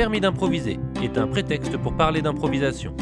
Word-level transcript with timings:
permis 0.00 0.22
d'improviser 0.22 0.80
est 1.02 1.18
un 1.18 1.26
prétexte 1.26 1.76
pour 1.76 1.94
parler 1.94 2.22
d'improvisation. 2.22 2.96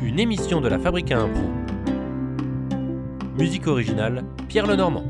Une 0.00 0.20
émission 0.20 0.60
de 0.60 0.68
la 0.68 0.78
Fabrique 0.78 1.10
à 1.10 1.18
Impro. 1.18 1.42
Musique 3.36 3.66
originale, 3.66 4.24
Pierre 4.46 4.68
Lenormand. 4.68 5.02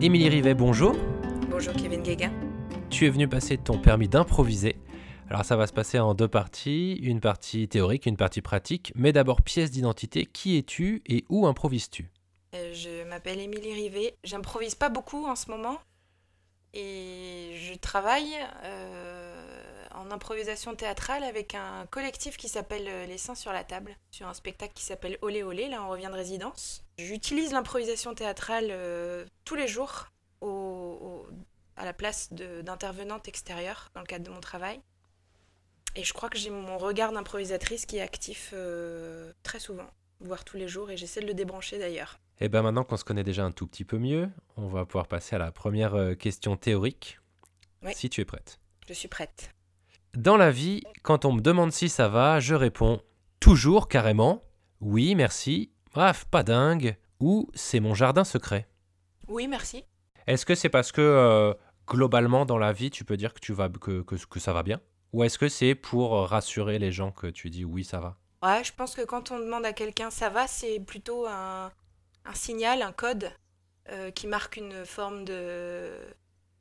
Émilie 0.00 0.28
Rivet, 0.28 0.54
bonjour. 0.54 0.94
Bonjour 1.50 1.72
Kevin 1.72 2.02
Guéguin. 2.02 2.30
Tu 2.90 3.06
es 3.06 3.10
venu 3.10 3.26
passer 3.26 3.58
ton 3.58 3.78
permis 3.78 4.06
d'improviser. 4.06 4.76
Alors 5.28 5.44
ça 5.44 5.56
va 5.56 5.66
se 5.66 5.72
passer 5.72 5.98
en 5.98 6.14
deux 6.14 6.28
parties, 6.28 6.92
une 7.02 7.18
partie 7.18 7.66
théorique, 7.66 8.06
une 8.06 8.16
partie 8.16 8.40
pratique, 8.40 8.92
mais 8.94 9.12
d'abord 9.12 9.42
pièce 9.42 9.72
d'identité, 9.72 10.26
qui 10.26 10.56
es-tu 10.56 11.02
et 11.06 11.24
où 11.28 11.48
improvises-tu? 11.48 12.08
Je 12.72 13.04
m'appelle 13.04 13.40
Émilie 13.40 13.72
Rivet. 13.72 14.16
J'improvise 14.24 14.74
pas 14.74 14.88
beaucoup 14.88 15.26
en 15.26 15.36
ce 15.36 15.50
moment. 15.50 15.78
Et 16.72 17.54
je 17.56 17.74
travaille 17.74 18.34
euh, 18.64 19.84
en 19.94 20.10
improvisation 20.10 20.74
théâtrale 20.74 21.24
avec 21.24 21.54
un 21.54 21.86
collectif 21.86 22.36
qui 22.36 22.48
s'appelle 22.48 22.86
euh, 22.86 23.06
Les 23.06 23.18
Seins 23.18 23.34
sur 23.34 23.52
la 23.52 23.64
table, 23.64 23.96
sur 24.10 24.28
un 24.28 24.34
spectacle 24.34 24.74
qui 24.74 24.84
s'appelle 24.84 25.16
Olé 25.22 25.42
Olé, 25.42 25.68
là 25.68 25.82
on 25.82 25.88
revient 25.88 26.08
de 26.10 26.16
résidence. 26.16 26.84
J'utilise 26.98 27.52
l'improvisation 27.52 28.14
théâtrale 28.14 28.68
euh, 28.70 29.24
tous 29.44 29.54
les 29.54 29.68
jours 29.68 30.08
à 31.76 31.84
la 31.84 31.92
place 31.92 32.32
d'intervenante 32.32 33.26
extérieure 33.26 33.90
dans 33.94 34.00
le 34.00 34.06
cadre 34.06 34.24
de 34.24 34.30
mon 34.30 34.40
travail. 34.40 34.80
Et 35.94 36.04
je 36.04 36.12
crois 36.12 36.28
que 36.28 36.36
j'ai 36.36 36.50
mon 36.50 36.76
regard 36.76 37.12
d'improvisatrice 37.12 37.86
qui 37.86 37.96
est 37.96 38.02
actif 38.02 38.50
euh, 38.52 39.32
très 39.42 39.58
souvent, 39.58 39.88
voire 40.20 40.44
tous 40.44 40.58
les 40.58 40.68
jours, 40.68 40.90
et 40.90 40.96
j'essaie 40.98 41.20
de 41.20 41.26
le 41.26 41.34
débrancher 41.34 41.78
d'ailleurs. 41.78 42.18
Et 42.40 42.48
bien 42.48 42.62
maintenant 42.62 42.84
qu'on 42.84 42.96
se 42.96 43.04
connaît 43.04 43.24
déjà 43.24 43.44
un 43.44 43.52
tout 43.52 43.66
petit 43.66 43.84
peu 43.84 43.98
mieux, 43.98 44.28
on 44.56 44.68
va 44.68 44.84
pouvoir 44.84 45.06
passer 45.08 45.36
à 45.36 45.38
la 45.38 45.52
première 45.52 45.94
euh, 45.94 46.14
question 46.14 46.56
théorique. 46.56 47.18
Oui. 47.82 47.92
Si 47.94 48.10
tu 48.10 48.20
es 48.20 48.24
prête. 48.24 48.58
Je 48.88 48.92
suis 48.92 49.08
prête. 49.08 49.50
Dans 50.14 50.36
la 50.36 50.50
vie, 50.50 50.82
quand 51.02 51.24
on 51.24 51.32
me 51.32 51.40
demande 51.40 51.72
si 51.72 51.88
ça 51.88 52.08
va, 52.08 52.40
je 52.40 52.54
réponds 52.54 53.00
toujours 53.40 53.88
carrément 53.88 54.42
oui, 54.80 55.14
merci, 55.14 55.70
bref, 55.94 56.26
pas 56.30 56.42
dingue, 56.42 56.96
ou 57.18 57.48
c'est 57.54 57.80
mon 57.80 57.94
jardin 57.94 58.24
secret. 58.24 58.68
Oui, 59.26 59.48
merci. 59.48 59.84
Est-ce 60.26 60.44
que 60.44 60.54
c'est 60.54 60.68
parce 60.68 60.92
que 60.92 61.00
euh, 61.00 61.54
globalement 61.88 62.44
dans 62.44 62.58
la 62.58 62.72
vie, 62.72 62.90
tu 62.90 63.04
peux 63.04 63.16
dire 63.16 63.32
que, 63.32 63.40
tu 63.40 63.54
vas, 63.54 63.70
que, 63.70 64.02
que, 64.02 64.16
que 64.16 64.40
ça 64.40 64.52
va 64.52 64.62
bien? 64.62 64.80
Ou 65.12 65.24
est-ce 65.24 65.38
que 65.38 65.48
c'est 65.48 65.74
pour 65.74 66.14
euh, 66.14 66.26
rassurer 66.26 66.78
les 66.78 66.92
gens 66.92 67.10
que 67.10 67.26
tu 67.26 67.48
dis 67.48 67.64
oui, 67.64 67.84
ça 67.84 68.00
va 68.00 68.18
Ouais, 68.42 68.62
je 68.62 68.72
pense 68.72 68.94
que 68.94 69.02
quand 69.02 69.30
on 69.30 69.38
demande 69.38 69.64
à 69.64 69.72
quelqu'un 69.72 70.10
ça 70.10 70.28
va, 70.28 70.46
c'est 70.46 70.78
plutôt 70.80 71.26
un, 71.26 71.72
un 72.26 72.34
signal, 72.34 72.82
un 72.82 72.92
code 72.92 73.30
euh, 73.90 74.10
qui 74.10 74.26
marque 74.26 74.56
une 74.56 74.84
forme 74.84 75.24
de. 75.24 75.92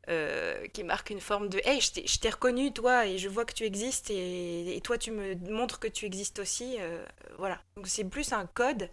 euh, 0.09 0.67
qui 0.73 0.83
marque 0.83 1.09
une 1.09 1.21
forme 1.21 1.49
de 1.49 1.59
Hey, 1.65 1.81
je 1.81 2.19
t'ai- 2.19 2.29
reconnu, 2.29 2.71
toi, 2.73 3.07
et 3.07 3.17
je 3.17 3.29
vois 3.29 3.45
que 3.45 3.53
tu 3.53 3.63
existes, 3.65 4.09
et, 4.11 4.79
toi, 4.83 4.97
tu 4.97 5.11
me 5.11 5.35
montres 5.51 5.79
que 5.79 5.87
tu 5.87 6.05
existes 6.05 6.39
aussi. 6.39 6.77
euh, 6.79 7.03
voilà. 7.37 7.59
Donc, 7.75 7.87
c'est 7.87 8.05
plus 8.05 8.33
un 8.33 8.45
code. 8.47 8.89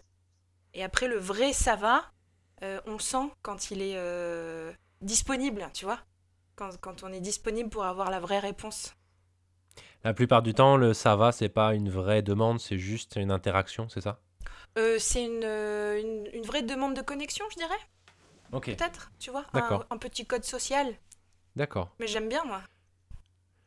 Et 0.75 0.83
après, 0.84 1.09
le 1.09 1.19
vrai 1.19 1.53
ça 1.53 1.77
va, 1.77 2.11
on 2.86 2.98
sent 2.98 3.31
quand 3.42 3.70
il 3.70 3.83
est 3.83 3.98
disponible, 5.03 5.69
tu 5.75 5.84
vois. 5.84 6.01
Quand, 6.57 6.77
quand 6.81 7.03
on 7.03 7.12
est 7.12 7.20
disponible 7.20 7.70
pour 7.70 7.84
avoir 7.84 8.11
la 8.11 8.20
vraie 8.20 8.39
réponse. 8.39 8.95
La 10.05 10.14
plupart 10.14 10.42
du 10.42 10.55
temps, 10.55 10.77
le 10.77 10.95
ça 10.95 11.17
va, 11.17 11.33
c'est 11.33 11.48
pas 11.48 11.75
une 11.75 11.91
vraie 11.91 12.23
demande, 12.23 12.61
c'est 12.61 12.79
juste 12.79 13.17
une 13.17 13.33
interaction, 13.33 13.89
c'est 13.89 14.01
ça? 14.01 14.20
Euh, 14.78 14.98
c'est 14.98 15.25
une, 15.25 15.45
euh, 15.45 16.01
une, 16.01 16.28
une 16.33 16.45
vraie 16.45 16.63
demande 16.63 16.95
de 16.95 17.02
connexion, 17.02 17.45
je 17.51 17.57
dirais, 17.57 17.79
Ok. 18.52 18.67
peut-être, 18.77 19.11
tu 19.19 19.30
vois. 19.30 19.45
Un, 19.52 19.85
un 19.91 19.96
petit 19.98 20.24
code 20.27 20.45
social. 20.45 20.95
D'accord. 21.57 21.91
Mais 22.01 22.07
j'aime 22.07 22.29
bien, 22.29 22.45
moi. 22.45 22.63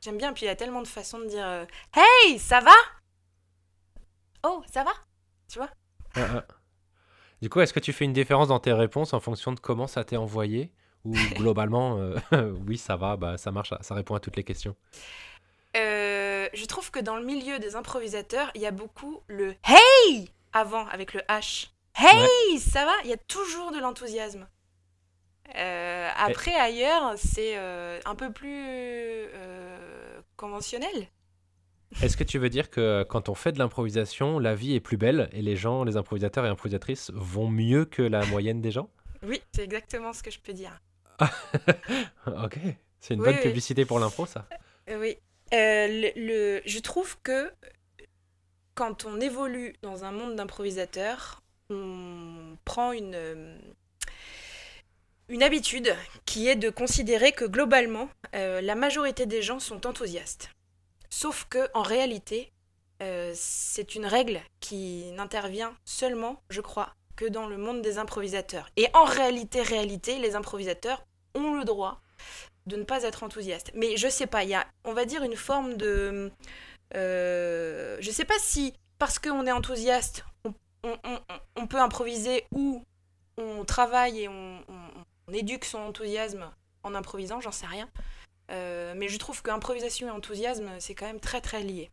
J'aime 0.02 0.18
bien, 0.18 0.34
puis 0.34 0.44
il 0.44 0.48
y 0.48 0.52
a 0.52 0.56
tellement 0.56 0.82
de 0.82 0.88
façons 0.88 1.20
de 1.20 1.26
dire 1.26 1.46
euh, 1.46 1.66
Hey, 1.96 2.40
ça 2.40 2.60
va? 2.60 2.74
Oh, 4.44 4.64
ça 4.72 4.84
va? 4.84 4.92
Tu 5.48 5.58
vois? 5.60 5.70
Ah, 6.16 6.28
ah. 6.36 6.46
Du 7.42 7.50
coup, 7.50 7.60
est-ce 7.62 7.74
que 7.74 7.80
tu 7.80 7.94
fais 7.94 8.06
une 8.06 8.14
différence 8.14 8.48
dans 8.48 8.60
tes 8.60 8.74
réponses 8.74 9.14
en 9.14 9.20
fonction 9.20 9.52
de 9.52 9.60
comment 9.60 9.88
ça 9.88 10.04
t'est 10.04 10.18
envoyé? 10.18 10.72
Ou 11.04 11.14
globalement, 11.36 11.98
euh, 12.00 12.16
oui, 12.68 12.78
ça 12.78 12.96
va, 12.96 13.16
bah, 13.18 13.38
ça 13.38 13.52
marche, 13.52 13.74
ça, 13.82 13.94
répond 13.96 14.16
à 14.16 14.20
toutes 14.20 14.36
les 14.38 14.44
questions. 14.44 14.76
Euh, 15.78 16.48
Je 16.54 16.66
trouve 16.66 16.90
que 16.92 17.00
dans 17.00 17.18
le 17.18 17.26
milieu 17.26 17.60
des 17.60 17.76
improvisateurs, 17.76 18.50
il 18.56 18.62
y 18.62 18.66
a 18.66 18.72
beaucoup 18.72 19.22
le 19.28 19.56
Hey 19.68 20.30
avant, 20.56 20.88
avec 20.88 21.14
le 21.14 21.20
H. 21.30 21.68
Hey, 21.98 22.60
ça 22.60 22.86
va? 22.86 22.92
Il 23.04 23.10
y 23.10 23.14
a 23.14 23.18
toujours 23.18 23.72
de 23.72 23.80
l'enthousiasme. 23.80 24.48
Euh, 25.56 26.10
après, 26.18 26.56
ailleurs, 26.56 27.14
c'est 27.18 27.58
euh, 27.58 28.00
un 28.06 28.16
peu 28.16 28.32
plus 28.32 28.50
euh, 28.64 30.20
conventionnel. 30.38 31.08
Est-ce 32.02 32.18
que 32.18 32.24
tu 32.24 32.40
veux 32.40 32.50
dire 32.50 32.70
que 32.72 33.06
quand 33.08 33.30
on 33.30 33.36
fait 33.36 33.52
de 33.52 33.60
l'improvisation, 33.60 34.40
la 34.40 34.56
vie 34.56 34.74
est 34.74 34.80
plus 34.80 34.98
belle 34.98 35.30
et 35.32 35.42
les 35.42 35.56
gens, 35.56 35.84
les 35.84 35.96
improvisateurs 35.98 36.46
et 36.46 36.50
improvisatrices 36.50 37.12
vont 37.14 37.48
mieux 37.50 37.86
que 37.86 38.02
la 38.02 38.26
moyenne 38.26 38.60
des 38.62 38.72
gens? 38.72 38.90
Oui, 39.24 39.42
c'est 39.54 39.64
exactement 39.64 40.12
ce 40.12 40.24
que 40.24 40.32
je 40.32 40.40
peux 40.40 40.54
dire. 40.54 40.82
Ok, 42.28 42.58
c'est 43.00 43.14
une 43.14 43.22
Oui, 43.22 43.28
bonne 43.28 43.36
oui. 43.36 43.42
publicité 43.44 43.86
pour 43.86 44.00
l'impro, 44.00 44.26
ça. 44.26 44.48
Oui. 44.90 45.16
Euh, 45.54 45.88
le, 45.88 46.12
le- 46.16 46.62
je 46.66 46.80
trouve 46.80 47.18
que 47.22 47.52
quand 48.76 49.06
on 49.06 49.20
évolue 49.20 49.76
dans 49.82 50.04
un 50.04 50.12
monde 50.12 50.36
d'improvisateurs, 50.36 51.42
on 51.70 52.58
prend 52.66 52.92
une, 52.92 53.16
euh, 53.16 53.58
une 55.30 55.42
habitude 55.42 55.96
qui 56.26 56.48
est 56.48 56.56
de 56.56 56.70
considérer 56.70 57.32
que 57.32 57.46
globalement, 57.46 58.10
euh, 58.36 58.62
la 58.62 58.76
majorité 58.76 59.26
des 59.26 59.42
gens 59.42 59.60
sont 59.60 59.88
enthousiastes. 59.88 60.50
Sauf 61.10 61.48
que 61.50 61.70
en 61.74 61.82
réalité, 61.82 62.52
euh, 63.02 63.32
c'est 63.36 63.96
une 63.96 64.06
règle 64.06 64.42
qui 64.60 65.12
n'intervient 65.14 65.76
seulement, 65.86 66.42
je 66.50 66.62
crois, 66.62 66.94
que 67.16 67.26
dans 67.26 67.48
le 67.48 67.58
monde 67.58 67.82
des 67.82 67.98
improvisateurs. 67.98 68.70
Et 68.76 68.88
en 68.94 69.06
réalité, 69.06 69.62
réalité, 69.62 70.20
les 70.20 70.36
improvisateurs 70.36 71.04
ont 71.34 71.54
le 71.56 71.64
droit 71.64 72.02
de 72.68 72.76
ne 72.76 72.84
pas 72.84 73.04
être 73.04 73.24
enthousiaste. 73.24 73.72
Mais 73.76 73.98
je 73.98 74.08
sais 74.08 74.28
pas, 74.28 74.44
il 74.44 74.50
y 74.50 74.56
a, 74.56 74.66
on 74.84 74.94
va 74.94 75.06
dire, 75.06 75.24
une 75.24 75.36
forme 75.36 75.76
de. 75.76 76.32
Euh, 76.94 77.98
je 78.00 78.12
sais 78.12 78.26
pas 78.26 78.38
si, 78.40 78.74
parce 79.00 79.20
qu'on 79.20 79.46
est 79.48 79.52
enthousiaste, 79.52 80.26
on, 80.46 80.54
on- 80.84 80.98
on- 81.04 81.20
on 81.64 81.68
peut 81.68 81.80
improviser 81.80 82.46
ou 82.52 82.84
on 83.38 83.66
travaille 83.66 84.22
et 84.22 84.28
on, 84.30 84.62
éduque 85.34 85.66
son 85.66 85.80
enthousiasme 85.80 86.50
en 86.84 86.94
improvisant, 86.96 87.42
j'en 87.42 87.52
sais 87.52 87.66
rien. 87.66 87.90
Euh, 88.52 88.94
mais 88.96 89.08
je 89.08 89.18
trouve 89.18 89.42
qu'improvisation 89.42 90.08
et 90.08 90.12
enthousiasme, 90.12 90.70
c'est 90.80 90.94
quand 90.96 91.08
même 91.08 91.20
très 91.20 91.42
très 91.42 91.64
lié. 91.64 91.90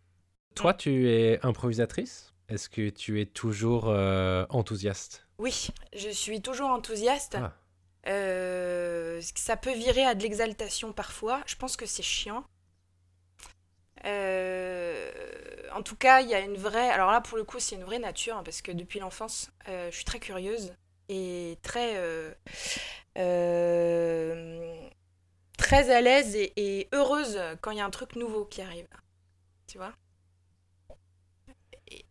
Toi, 0.54 0.74
tu 0.74 1.08
es 1.10 1.40
improvisatrice 1.42 2.34
Est-ce 2.50 2.68
que 2.68 2.90
tu 2.90 3.20
es 3.22 3.26
toujours 3.26 3.88
euh, 3.88 4.44
enthousiaste? 4.50 5.26
Oui, 5.38 5.68
je 5.96 6.10
suis 6.10 6.42
toujours 6.42 6.68
enthousiaste. 6.68 7.36
Ah. 7.40 7.52
Ça 9.20 9.56
peut 9.56 9.72
virer 9.72 10.04
à 10.04 10.14
de 10.14 10.22
l'exaltation 10.22 10.92
parfois. 10.92 11.40
Je 11.46 11.56
pense 11.56 11.76
que 11.76 11.86
c'est 11.86 12.02
chiant. 12.02 12.44
Euh, 14.04 15.10
en 15.72 15.82
tout 15.82 15.96
cas, 15.96 16.20
il 16.20 16.28
y 16.28 16.34
a 16.34 16.40
une 16.40 16.56
vraie. 16.56 16.90
Alors 16.90 17.10
là, 17.10 17.20
pour 17.20 17.36
le 17.38 17.44
coup, 17.44 17.60
c'est 17.60 17.76
une 17.76 17.84
vraie 17.84 17.98
nature 17.98 18.36
hein, 18.36 18.42
parce 18.44 18.62
que 18.62 18.72
depuis 18.72 19.00
l'enfance, 19.00 19.50
euh, 19.68 19.90
je 19.90 19.96
suis 19.96 20.04
très 20.04 20.20
curieuse 20.20 20.74
et 21.08 21.58
très 21.62 21.96
euh, 23.18 24.88
très 25.56 25.90
à 25.90 26.00
l'aise 26.00 26.36
et, 26.36 26.52
et 26.56 26.88
heureuse 26.92 27.40
quand 27.62 27.70
il 27.70 27.78
y 27.78 27.80
a 27.80 27.84
un 27.86 27.90
truc 27.90 28.16
nouveau 28.16 28.44
qui 28.46 28.62
arrive. 28.62 28.88
Tu 29.66 29.78
vois. 29.78 29.94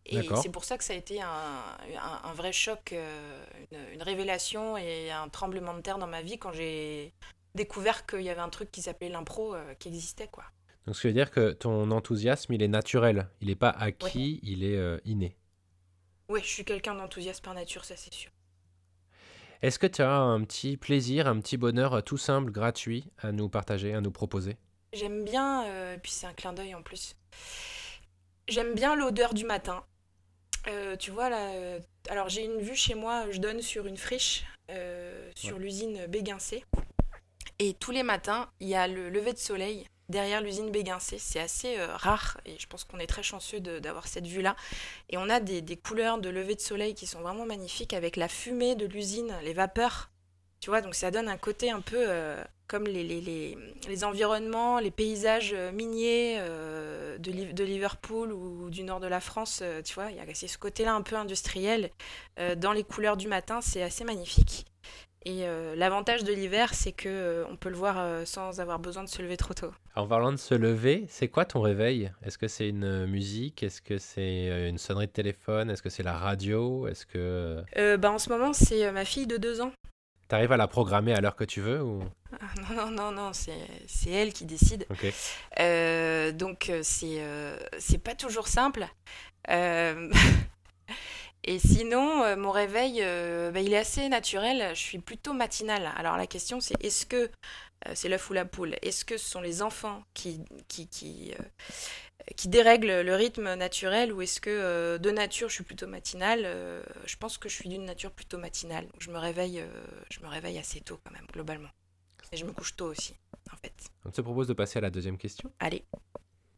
Et, 0.06 0.34
c'est 0.36 0.48
pour 0.50 0.64
ça 0.64 0.78
que 0.78 0.84
ça 0.84 0.92
a 0.92 0.96
été 0.96 1.20
un, 1.22 1.28
un- 1.28 2.20
un 2.24 2.32
vrai 2.34 2.52
choc, 2.52 2.92
une, 2.92 3.78
une 3.94 4.02
révélation 4.02 4.76
et 4.76 5.10
un 5.10 5.28
tremblement 5.28 5.74
de 5.74 5.80
terre 5.80 5.98
dans 5.98 6.06
ma 6.06 6.22
vie 6.22 6.38
quand 6.38 6.52
j'ai 6.52 7.14
découvert 7.54 8.06
qu'il 8.06 8.22
y 8.22 8.30
avait 8.30 8.40
un 8.40 8.48
truc 8.50 8.70
qui 8.70 8.82
s'appelait 8.82 9.08
l'impro 9.08 9.54
euh, 9.54 9.74
qui 9.74 9.88
existait 9.88 10.28
quoi. 10.28 10.44
Donc, 10.86 10.96
ce 10.96 11.02
qui 11.02 11.06
veut 11.06 11.12
dire 11.12 11.30
que 11.30 11.52
ton 11.52 11.90
enthousiasme, 11.90 12.52
il 12.52 12.62
est 12.62 12.68
naturel. 12.68 13.28
Il 13.40 13.48
n'est 13.48 13.54
pas 13.54 13.70
acquis, 13.70 14.40
il 14.42 14.64
est 14.64 14.76
euh, 14.76 14.98
inné. 15.04 15.36
Oui, 16.28 16.40
je 16.42 16.48
suis 16.48 16.64
quelqu'un 16.64 16.94
d'enthousiaste 16.94 17.44
par 17.44 17.54
nature, 17.54 17.84
ça 17.84 17.96
c'est 17.96 18.12
sûr. 18.12 18.30
Est-ce 19.60 19.78
que 19.78 19.86
tu 19.86 20.02
as 20.02 20.18
un 20.18 20.42
petit 20.42 20.76
plaisir, 20.76 21.28
un 21.28 21.38
petit 21.40 21.56
bonheur 21.56 21.94
euh, 21.94 22.00
tout 22.00 22.16
simple, 22.16 22.50
gratuit 22.50 23.04
à 23.18 23.30
nous 23.30 23.48
partager, 23.48 23.94
à 23.94 24.00
nous 24.00 24.10
proposer? 24.10 24.56
J'aime 24.92 25.24
bien, 25.24 25.64
euh, 25.66 25.96
puis 26.02 26.12
c'est 26.12 26.26
un 26.26 26.34
clin 26.34 26.52
d'œil 26.52 26.74
en 26.74 26.82
plus. 26.82 27.16
J'aime 28.48 28.74
bien 28.74 28.94
l'odeur 28.94 29.32
du 29.32 29.44
matin. 29.44 29.84
Euh, 30.68 30.96
tu 30.96 31.10
vois 31.10 31.30
là, 31.30 31.54
euh, 31.54 31.80
alors 32.08 32.28
j'ai 32.28 32.44
une 32.44 32.60
vue 32.60 32.76
chez 32.76 32.94
moi, 32.94 33.30
je 33.30 33.38
donne 33.38 33.62
sur 33.62 33.86
une 33.86 33.96
friche, 33.96 34.44
sur 35.34 35.58
l'usine 35.58 36.06
Béguincé. 36.06 36.64
Et 37.58 37.74
tous 37.74 37.90
les 37.90 38.02
matins, 38.02 38.50
il 38.60 38.68
y 38.68 38.74
a 38.74 38.88
le 38.88 39.08
lever 39.08 39.32
de 39.32 39.38
soleil 39.38 39.86
derrière 40.12 40.40
l'usine 40.40 40.70
Béguincé. 40.70 41.18
C'est 41.18 41.40
assez 41.40 41.76
euh, 41.78 41.96
rare 41.96 42.40
et 42.46 42.56
je 42.58 42.68
pense 42.68 42.84
qu'on 42.84 43.00
est 43.00 43.08
très 43.08 43.24
chanceux 43.24 43.58
d'avoir 43.58 44.06
cette 44.06 44.28
vue-là. 44.28 44.54
Et 45.10 45.16
on 45.16 45.28
a 45.28 45.40
des, 45.40 45.76
couleurs 45.76 46.18
de 46.18 46.28
lever 46.28 46.54
de 46.54 46.60
soleil 46.60 46.94
qui 46.94 47.08
sont 47.08 47.20
vraiment 47.20 47.46
magnifiques 47.46 47.94
avec 47.94 48.16
la 48.16 48.28
fumée 48.28 48.76
de 48.76 48.86
l'usine, 48.86 49.34
les 49.42 49.54
vapeurs. 49.54 50.10
Tu 50.60 50.70
vois, 50.70 50.80
donc 50.80 50.94
ça 50.94 51.10
donne 51.10 51.26
un 51.26 51.38
côté 51.38 51.72
un 51.72 51.80
peu 51.80 51.96
euh, 51.98 52.44
comme 52.68 52.84
les, 52.84 53.02
les, 53.02 53.56
les, 53.88 54.04
environnements, 54.04 54.78
les 54.78 54.92
paysages 54.92 55.54
miniers 55.72 56.36
euh, 56.38 57.18
de, 57.18 57.52
de, 57.52 57.64
Liverpool 57.64 58.32
ou 58.32 58.70
du 58.70 58.84
nord 58.84 59.00
de 59.00 59.08
la 59.08 59.18
France. 59.18 59.62
tu 59.84 59.94
vois, 59.94 60.12
il 60.12 60.16
y 60.16 60.20
a 60.20 60.34
ce 60.34 60.58
côté-là 60.58 60.94
un 60.94 61.02
peu 61.02 61.16
industriel 61.16 61.90
dans 62.56 62.72
les 62.72 62.84
couleurs 62.84 63.16
du 63.16 63.26
matin. 63.26 63.60
C'est 63.60 63.82
assez 63.82 64.04
magnifique. 64.04 64.66
Et 65.24 65.46
euh, 65.46 65.76
l'avantage 65.76 66.24
de 66.24 66.32
l'hiver, 66.32 66.74
c'est 66.74 66.90
que 66.92 67.08
euh, 67.08 67.44
on 67.48 67.56
peut 67.56 67.68
le 67.68 67.76
voir 67.76 67.96
euh, 67.98 68.24
sans 68.24 68.58
avoir 68.60 68.80
besoin 68.80 69.04
de 69.04 69.08
se 69.08 69.22
lever 69.22 69.36
trop 69.36 69.54
tôt. 69.54 69.72
En 69.94 70.06
parlant 70.08 70.32
de 70.32 70.36
se 70.36 70.54
lever, 70.54 71.04
c'est 71.08 71.28
quoi 71.28 71.44
ton 71.44 71.60
réveil? 71.60 72.10
Est-ce 72.24 72.38
que 72.38 72.48
c'est 72.48 72.68
une 72.68 73.06
musique? 73.06 73.62
Est-ce 73.62 73.80
que 73.80 73.98
c'est 73.98 74.68
une 74.68 74.78
sonnerie 74.78 75.06
de 75.06 75.12
téléphone? 75.12 75.70
Est-ce 75.70 75.82
que 75.82 75.90
c'est 75.90 76.02
la 76.02 76.16
radio? 76.16 76.88
Est-ce 76.88 77.06
que 77.06 77.62
bah, 77.96 78.10
en 78.10 78.18
ce 78.18 78.30
moment, 78.30 78.52
c'est 78.52 78.90
ma 78.90 79.04
fille 79.04 79.26
de 79.28 79.36
deux 79.36 79.60
ans. 79.60 79.70
T'arrives 80.26 80.52
à 80.52 80.56
la 80.56 80.66
programmer 80.66 81.12
à 81.14 81.20
l'heure 81.20 81.36
que 81.36 81.44
tu 81.44 81.60
veux 81.60 81.82
ou? 81.82 82.02
Ah, 82.32 82.46
Non, 82.74 82.74
non, 82.74 82.90
non, 82.90 83.12
non, 83.12 83.30
c'est 83.32 84.10
elle 84.10 84.32
qui 84.32 84.44
décide. 84.46 84.86
donc 86.38 86.72
c'est 86.82 87.22
c'est 87.78 88.02
pas 88.02 88.14
toujours 88.14 88.48
simple. 88.48 88.86
Et 91.44 91.58
sinon, 91.58 92.22
euh, 92.22 92.36
mon 92.36 92.50
réveil, 92.50 93.00
euh, 93.02 93.50
bah, 93.50 93.60
il 93.60 93.72
est 93.72 93.78
assez 93.78 94.08
naturel. 94.08 94.74
Je 94.74 94.80
suis 94.80 94.98
plutôt 94.98 95.32
matinale. 95.32 95.90
Alors 95.96 96.16
la 96.16 96.26
question, 96.26 96.60
c'est 96.60 96.82
est-ce 96.84 97.04
que 97.04 97.30
euh, 97.86 97.92
c'est 97.94 98.08
l'œuf 98.08 98.30
ou 98.30 98.32
la 98.32 98.44
poule 98.44 98.76
Est-ce 98.82 99.04
que 99.04 99.16
ce 99.16 99.28
sont 99.28 99.40
les 99.40 99.60
enfants 99.60 100.04
qui, 100.14 100.40
qui, 100.68 100.86
qui, 100.86 101.34
qui 102.36 102.48
dérèglent 102.48 103.00
le 103.00 103.14
rythme 103.16 103.54
naturel 103.54 104.12
ou 104.12 104.22
est-ce 104.22 104.40
que 104.40 104.98
de 104.98 105.10
nature, 105.10 105.48
je 105.48 105.54
suis 105.54 105.64
plutôt 105.64 105.88
matinale 105.88 106.46
Je 107.06 107.16
pense 107.16 107.38
que 107.38 107.48
je 107.48 107.54
suis 107.54 107.68
d'une 107.68 107.84
nature 107.84 108.12
plutôt 108.12 108.38
matinale. 108.38 108.86
je 109.00 109.10
me 109.10 109.18
réveille, 109.18 109.64
je 110.10 110.20
me 110.20 110.28
réveille 110.28 110.58
assez 110.58 110.80
tôt 110.80 111.00
quand 111.04 111.12
même, 111.12 111.26
globalement. 111.32 111.70
Et 112.30 112.36
je 112.36 112.44
me 112.44 112.52
couche 112.52 112.76
tôt 112.76 112.86
aussi, 112.86 113.14
en 113.52 113.56
fait. 113.56 113.74
On 114.04 114.10
te 114.10 114.20
propose 114.20 114.46
de 114.46 114.54
passer 114.54 114.78
à 114.78 114.82
la 114.82 114.90
deuxième 114.90 115.18
question? 115.18 115.52
Allez. 115.58 115.84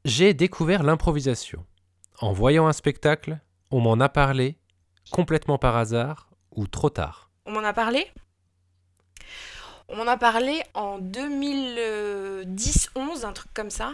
J'ai 0.05 0.35
découvert 0.35 0.83
l'improvisation. 0.83 1.65
En 2.21 2.33
voyant 2.33 2.67
un 2.67 2.73
spectacle, 2.75 3.41
on 3.71 3.81
m'en 3.81 3.99
a 3.99 4.11
parlé 4.11 4.59
complètement 5.11 5.59
par 5.59 5.77
hasard 5.77 6.29
ou 6.53 6.67
trop 6.67 6.91
tard 6.91 7.31
On 7.47 7.53
m'en 7.53 7.65
a 7.65 7.73
parlé? 7.73 8.07
On 9.89 9.97
m'en 9.97 10.07
a 10.07 10.17
parlé 10.17 10.63
en 10.73 10.99
2010-11, 10.99 13.25
un 13.25 13.33
truc 13.33 13.53
comme 13.53 13.71
ça. 13.71 13.93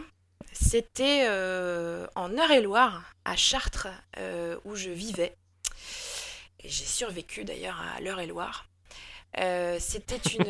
C'était 0.53 1.27
euh, 1.29 2.07
en 2.15 2.31
Eure-et-Loire, 2.37 3.15
à 3.25 3.37
Chartres, 3.37 3.89
euh, 4.19 4.57
où 4.65 4.77
je 4.77 4.91
vivais. 4.91 5.37
J'ai 6.65 6.85
survécu 6.85 7.45
d'ailleurs 7.45 7.83
à 7.97 8.01
l'Eure-et-Loire. 8.01 8.67
Euh, 9.39 9.77
c'était 9.81 10.17
une, 10.17 10.45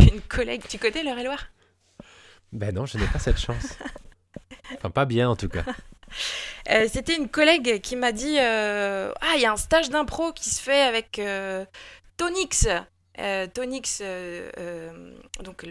une 0.12 0.20
collègue. 0.22 0.62
Tu 0.68 0.78
connais 0.78 1.02
l'Eure-et-Loire? 1.02 1.46
Ben 2.52 2.74
non, 2.74 2.86
je 2.86 2.98
n'ai 2.98 3.06
pas 3.06 3.18
cette 3.18 3.38
chance. 3.38 3.76
Enfin, 4.74 4.90
pas 4.90 5.04
bien 5.04 5.28
en 5.28 5.36
tout 5.36 5.48
cas. 5.48 5.64
Euh, 6.70 6.86
c'était 6.92 7.16
une 7.16 7.28
collègue 7.28 7.80
qui 7.80 7.96
m'a 7.96 8.12
dit 8.12 8.36
euh, 8.38 9.12
Ah, 9.20 9.32
il 9.36 9.42
y 9.42 9.46
a 9.46 9.52
un 9.52 9.56
stage 9.56 9.90
d'impro 9.90 10.32
qui 10.32 10.50
se 10.50 10.60
fait 10.60 10.82
avec 10.82 11.18
euh, 11.18 11.64
Tonix. 12.16 12.68
Tonix, 13.54 14.02
donc 15.42 15.64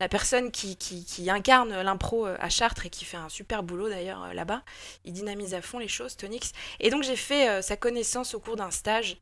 la 0.00 0.08
personne 0.08 0.50
qui 0.50 1.30
incarne 1.30 1.80
l'impro 1.80 2.26
à 2.26 2.48
Chartres 2.48 2.86
et 2.86 2.90
qui 2.90 3.04
fait 3.04 3.16
un 3.16 3.28
super 3.28 3.62
boulot 3.62 3.88
d'ailleurs 3.88 4.34
là-bas, 4.34 4.64
il 5.04 5.12
dynamise 5.12 5.54
à 5.54 5.62
fond 5.62 5.78
les 5.78 5.86
choses, 5.86 6.16
Tonix. 6.16 6.50
Et 6.80 6.90
donc 6.90 7.04
j'ai 7.04 7.14
fait 7.14 7.62
sa 7.62 7.76
connaissance 7.76 8.34
au 8.34 8.40
cours 8.40 8.56
d'un 8.56 8.72
stage 8.72 9.16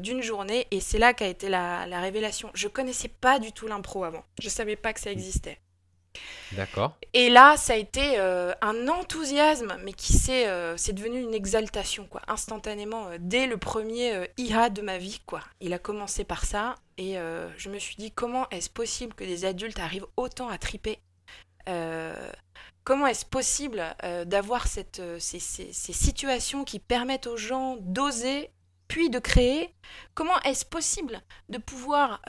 d'une 0.00 0.20
journée 0.20 0.66
et 0.70 0.80
c'est 0.80 0.98
là 0.98 1.14
qu'a 1.14 1.28
été 1.28 1.48
la, 1.48 1.86
la 1.86 2.02
révélation. 2.02 2.50
Je 2.52 2.68
connaissais 2.68 3.08
pas 3.08 3.38
du 3.38 3.50
tout 3.52 3.66
l'impro 3.66 4.04
avant, 4.04 4.24
je 4.38 4.50
savais 4.50 4.76
pas 4.76 4.92
que 4.92 5.00
ça 5.00 5.10
existait. 5.10 5.58
D'accord. 6.52 6.96
Et 7.12 7.28
là, 7.28 7.56
ça 7.56 7.72
a 7.72 7.76
été 7.76 8.18
euh, 8.18 8.52
un 8.60 8.88
enthousiasme, 8.88 9.76
mais 9.82 9.92
qui 9.92 10.12
s'est, 10.12 10.48
euh, 10.48 10.76
c'est 10.76 10.92
devenu 10.92 11.20
une 11.20 11.34
exaltation, 11.34 12.06
quoi, 12.06 12.22
instantanément, 12.28 13.08
euh, 13.08 13.16
dès 13.18 13.46
le 13.46 13.56
premier 13.56 14.28
IHA 14.36 14.70
de 14.70 14.82
ma 14.82 14.98
vie, 14.98 15.20
quoi. 15.26 15.40
Il 15.60 15.72
a 15.72 15.78
commencé 15.78 16.24
par 16.24 16.44
ça, 16.44 16.76
et 16.98 17.16
je 17.56 17.68
me 17.68 17.78
suis 17.78 17.96
dit, 17.96 18.10
comment 18.10 18.48
est-ce 18.50 18.70
possible 18.70 19.14
que 19.14 19.24
des 19.24 19.44
adultes 19.44 19.78
arrivent 19.78 20.06
autant 20.16 20.48
à 20.48 20.58
triper 20.58 20.98
Comment 22.84 23.06
est-ce 23.08 23.26
possible 23.26 23.82
d'avoir 24.24 24.66
cette, 24.66 25.02
ces, 25.18 25.40
ces 25.40 25.92
situations 25.92 26.64
qui 26.64 26.78
permettent 26.78 27.26
aux 27.26 27.36
gens 27.36 27.76
d'oser, 27.80 28.50
puis 28.88 29.10
de 29.10 29.18
créer? 29.18 29.74
Comment 30.14 30.40
est-ce 30.42 30.64
possible 30.64 31.20
de 31.48 31.58
pouvoir 31.58 32.22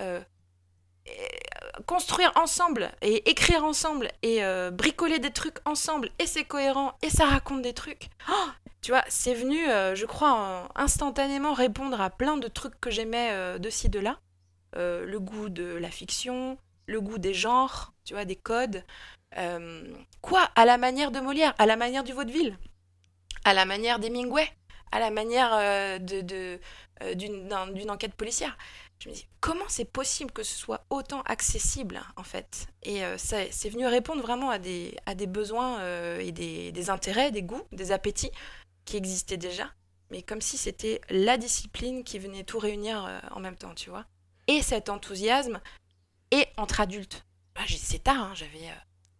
construire 1.85 2.31
ensemble 2.35 2.91
et 3.01 3.29
écrire 3.29 3.63
ensemble 3.63 4.11
et 4.23 4.43
euh, 4.43 4.71
bricoler 4.71 5.19
des 5.19 5.31
trucs 5.31 5.57
ensemble 5.65 6.09
et 6.19 6.25
c'est 6.25 6.43
cohérent 6.43 6.93
et 7.01 7.09
ça 7.09 7.25
raconte 7.25 7.61
des 7.61 7.73
trucs. 7.73 8.09
Oh, 8.29 8.49
tu 8.81 8.91
vois, 8.91 9.03
c'est 9.07 9.33
venu, 9.33 9.69
euh, 9.69 9.95
je 9.95 10.05
crois, 10.05 10.69
instantanément 10.75 11.53
répondre 11.53 11.99
à 11.99 12.09
plein 12.09 12.37
de 12.37 12.47
trucs 12.47 12.79
que 12.79 12.89
j'aimais 12.89 13.29
euh, 13.31 13.57
de 13.57 13.69
ci, 13.69 13.89
de 13.89 13.99
là. 13.99 14.19
le 14.75 15.17
goût 15.17 15.49
de 15.49 15.63
la 15.63 15.89
fiction, 15.89 16.57
le 16.85 17.01
goût 17.01 17.17
des 17.17 17.33
genres, 17.33 17.93
tu 18.05 18.13
vois, 18.13 18.25
des 18.25 18.35
codes. 18.35 18.83
quoi? 20.21 20.49
À 20.55 20.65
la 20.65 20.77
manière 20.77 21.11
de 21.11 21.19
Molière, 21.19 21.53
à 21.57 21.65
la 21.65 21.75
manière 21.75 22.03
du 22.03 22.13
vaudeville, 22.13 22.57
à 23.43 23.53
la 23.53 23.65
manière 23.65 23.99
d'Hemingway, 23.99 24.47
à 24.91 24.99
la 24.99 25.09
manière 25.09 25.99
de, 25.99 26.59
d'une 27.13 27.91
enquête 27.91 28.13
policière 28.13 28.57
je 28.99 29.09
me 29.09 29.13
dis 29.13 29.27
comment 29.39 29.67
c'est 29.67 29.85
possible 29.85 30.31
que 30.31 30.43
ce 30.43 30.57
soit 30.57 30.85
autant 30.89 31.21
accessible 31.23 32.01
en 32.15 32.23
fait? 32.23 32.67
Et 32.83 33.03
euh, 33.03 33.17
c'est 33.17 33.69
venu 33.69 33.85
répondre 33.85 34.21
vraiment 34.21 34.49
à 34.49 34.59
des, 34.59 34.95
à 35.05 35.15
des 35.15 35.27
besoins 35.27 35.79
euh, 35.79 36.19
et 36.19 36.31
des, 36.31 36.71
des, 36.71 36.89
intérêts 36.89 37.31
des 37.31 37.43
goûts 37.43 37.63
des 37.71 37.91
appétits 37.91 38.31
qui 38.85 38.97
existaient 38.97 39.37
déjà 39.37 39.71
mais 40.09 40.21
comme 40.21 40.41
si 40.41 40.57
c'était 40.57 41.01
la 41.09 41.37
discipline 41.37 42.03
qui 42.03 42.17
venait 42.17 42.43
tout 42.43 42.59
réunir 42.59 43.05
euh, 43.05 43.19
en 43.31 43.39
même 43.39 43.57
temps 43.57 43.75
tu 43.75 43.89
vois? 43.89 44.05
Et 44.47 44.61
cet 44.61 44.89
enthousiasme 44.89 45.59
et 46.31 46.45
entre 46.57 46.81
adultes. 46.81 47.25
Bah, 47.55 47.61
c'est 47.67 48.03
tard 48.03 48.17
hein, 48.17 48.33
j'avais 48.35 48.69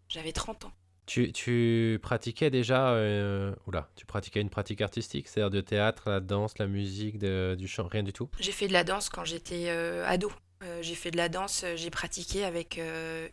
j'avais 0.08 0.32
30 0.32 0.66
ans 0.66 0.72
tu, 1.08 1.32
tu, 1.32 2.00
pratiquais 2.02 2.50
déjà, 2.50 2.90
euh, 2.90 3.56
oula, 3.66 3.90
tu 3.96 4.06
pratiquais 4.06 4.42
une 4.42 4.50
pratique 4.50 4.82
artistique, 4.82 5.30
c'est-à-dire 5.30 5.50
de 5.50 5.62
théâtre, 5.62 6.10
la 6.10 6.20
danse, 6.20 6.58
la 6.60 6.68
musique, 6.68 7.18
de, 7.18 7.56
du 7.58 7.68
chant, 7.68 7.88
rien 7.88 8.04
du 8.04 8.12
tout? 8.12 8.30
J'ai 8.40 8.52
fait 8.52 8.68
de 8.68 8.74
la 8.74 8.84
danse 8.84 9.10
quand 9.10 9.24
j'étais 9.24 9.70
euh, 9.70 10.06
ado. 10.06 10.32
Euh, 10.64 10.80
j'ai 10.82 10.96
fait 10.96 11.10
de 11.10 11.18
la 11.18 11.30
danse, 11.30 11.64
j'ai 11.76 11.90
pratiqué 11.90 12.44
avec 12.44 12.80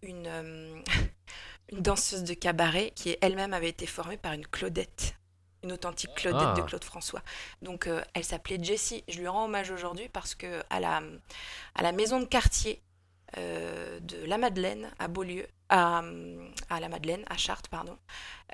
une, 0.03 0.29
une 1.73 1.81
danseuse 1.81 2.23
de 2.23 2.35
cabaret 2.35 2.93
qui 2.95 3.17
elle-même 3.21 3.53
avait 3.53 3.71
été 3.71 3.87
formée 3.87 4.19
par 4.19 4.35
une 4.35 4.47
Claudette, 4.47 5.17
une 5.65 5.73
authentique 5.73 6.15
Claudette 6.15 6.55
de 6.55 6.63
ah. 6.63 6.67
Claude 6.67 6.85
François. 6.85 7.23
Donc 7.61 7.89
elle 8.15 8.25
s'appelait 8.25 8.63
Jessie. 8.63 9.03
Je 9.09 9.19
lui 9.19 9.27
rends 9.27 9.47
hommage 9.47 9.73
aujourd'hui 9.73 10.09
parce 10.13 10.37
que 10.37 10.63
à 10.71 10.79
la, 10.79 11.03
à 11.75 11.83
la 11.83 11.91
maison 11.91 12.21
de 12.21 12.27
quartier 12.27 12.81
de 13.37 14.27
la 14.27 14.39
Madeleine 14.39 14.93
à 15.01 15.09
Beaulieu, 15.09 15.45
à, 15.69 16.03
à, 16.69 16.81
la 16.81 16.89
Madeleine, 16.89 17.25
à 17.29 17.37
Chartres, 17.37 17.71
pardon, 17.71 17.99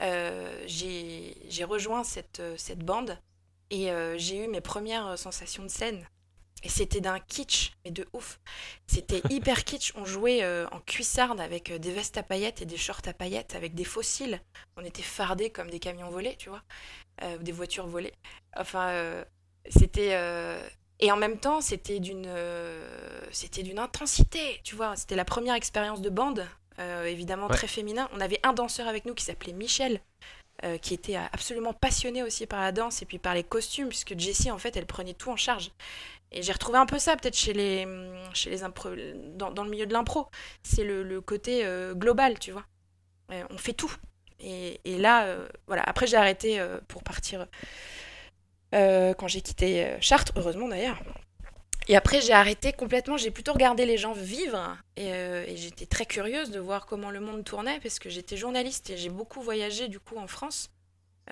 euh, 0.01 0.65
j'ai 0.67 1.65
rejoint 1.65 2.05
cette, 2.05 2.43
cette 2.57 2.81
bande 2.81 3.19
et 3.71 3.91
euh, 3.91 4.17
j'ai 4.19 4.45
eu 4.45 4.49
mes 4.49 4.61
premières 4.61 5.19
sensations 5.19 5.63
de 5.63 5.69
scène. 5.69 6.07
Et 6.63 6.69
c'était 6.69 7.01
d'un 7.01 7.19
kitsch, 7.21 7.73
mais 7.85 7.91
de 7.91 8.07
ouf. 8.13 8.39
C'était 8.87 9.23
hyper 9.31 9.65
kitsch. 9.65 9.93
On 9.97 10.05
jouait 10.05 10.43
euh, 10.43 10.67
en 10.73 10.81
cuissarde 10.81 11.41
avec 11.41 11.73
des 11.73 11.91
vestes 11.91 12.19
à 12.19 12.23
paillettes 12.23 12.61
et 12.61 12.67
des 12.67 12.77
shorts 12.77 13.01
à 13.07 13.15
paillettes, 13.15 13.55
avec 13.55 13.75
des 13.75 13.85
fossiles. 13.85 14.43
On 14.77 14.85
était 14.85 15.03
fardés 15.03 15.51
comme 15.51 15.71
des 15.71 15.81
camions 15.81 16.11
volés, 16.11 16.37
tu 16.37 16.51
vois, 16.51 16.63
des 17.41 17.53
voitures 17.53 17.87
volées. 17.87 18.13
Enfin, 18.57 19.25
c'était 19.69 20.17
et 21.03 21.11
en 21.11 21.17
même 21.17 21.39
temps, 21.39 21.63
c'était 21.63 21.99
d'une, 21.99 22.31
c'était 23.31 23.63
d'une 23.63 23.79
intensité, 23.79 24.61
tu 24.63 24.75
vois. 24.75 24.97
C'était 24.97 25.17
la 25.17 25.25
première 25.25 25.55
expérience 25.55 26.03
de 26.03 26.11
bande 26.11 26.47
euh, 26.81 27.05
évidemment 27.05 27.49
très 27.49 27.67
féminin. 27.67 28.09
On 28.13 28.21
avait 28.21 28.41
un 28.43 28.53
danseur 28.53 28.89
avec 28.89 29.05
nous 29.05 29.15
qui 29.15 29.25
s'appelait 29.25 29.53
Michel, 29.53 30.01
euh, 30.65 30.79
qui 30.79 30.95
était 30.95 31.17
absolument 31.17 31.73
passionné 31.73 32.23
aussi 32.23 32.47
par 32.47 32.61
la 32.61 32.73
danse 32.73 33.03
et 33.03 33.07
puis 33.07 33.19
par 33.19 33.35
les 33.35 33.45
costumes, 33.45 33.89
puisque 33.89 34.19
Jessie, 34.19 34.51
en 34.51 34.59
fait, 34.59 34.77
elle 34.77 34.87
prenait 34.87 35.15
tout 35.15 35.31
en 35.31 35.37
charge. 35.37 35.71
Et 36.33 36.43
j'ai 36.43 36.53
retrouvé 36.53 36.79
un 36.79 36.87
peu 36.87 36.99
ça, 36.99 37.17
peut-être 37.17 37.37
chez 37.37 37.53
les, 37.53 37.87
chez 38.35 38.51
les 38.51 38.59
dans, 38.61 39.51
dans, 39.51 39.65
le 39.65 39.71
milieu 39.71 39.87
de 39.87 39.93
l'impro. 39.93 40.29
C'est 40.63 40.85
le, 40.85 41.21
côté 41.21 41.65
euh, 41.65 41.95
global, 41.95 42.39
tu 42.39 42.53
vois. 42.53 42.65
on 43.51 43.59
fait 43.59 43.73
tout. 43.73 43.93
Et, 44.39 44.81
et 44.85 44.97
là, 44.97 45.37
voilà. 45.67 45.83
Après, 45.83 46.07
j'ai 46.07 46.17
arrêté 46.17 46.65
pour 46.89 47.03
partir 47.03 47.47
quand 48.73 49.29
j'ai 49.29 49.43
quitté 49.43 49.97
Chartres, 50.01 50.33
heureusement 50.37 50.69
d'ailleurs. 50.69 51.03
Et 51.91 51.97
après, 51.97 52.21
j'ai 52.21 52.33
arrêté 52.33 52.73
complètement. 52.73 53.17
J'ai 53.17 53.33
plutôt 53.33 53.53
regardé 53.53 53.85
les 53.85 53.99
gens 53.99 54.13
vivre. 54.13 54.77
Et, 54.95 55.13
euh, 55.13 55.45
et 55.49 55.57
j'étais 55.57 55.87
très 55.87 56.07
curieuse 56.07 56.53
de 56.53 56.61
voir 56.61 56.87
comment 56.87 57.11
le 57.11 57.19
monde 57.19 57.45
tournait 57.45 57.81
parce 57.81 57.99
que 57.99 58.09
j'étais 58.09 58.37
journaliste 58.37 58.91
et 58.91 58.97
j'ai 58.97 59.09
beaucoup 59.09 59.43
voyagé 59.43 59.89
du 59.89 59.99
coup 59.99 60.17
en 60.17 60.29
France, 60.29 60.71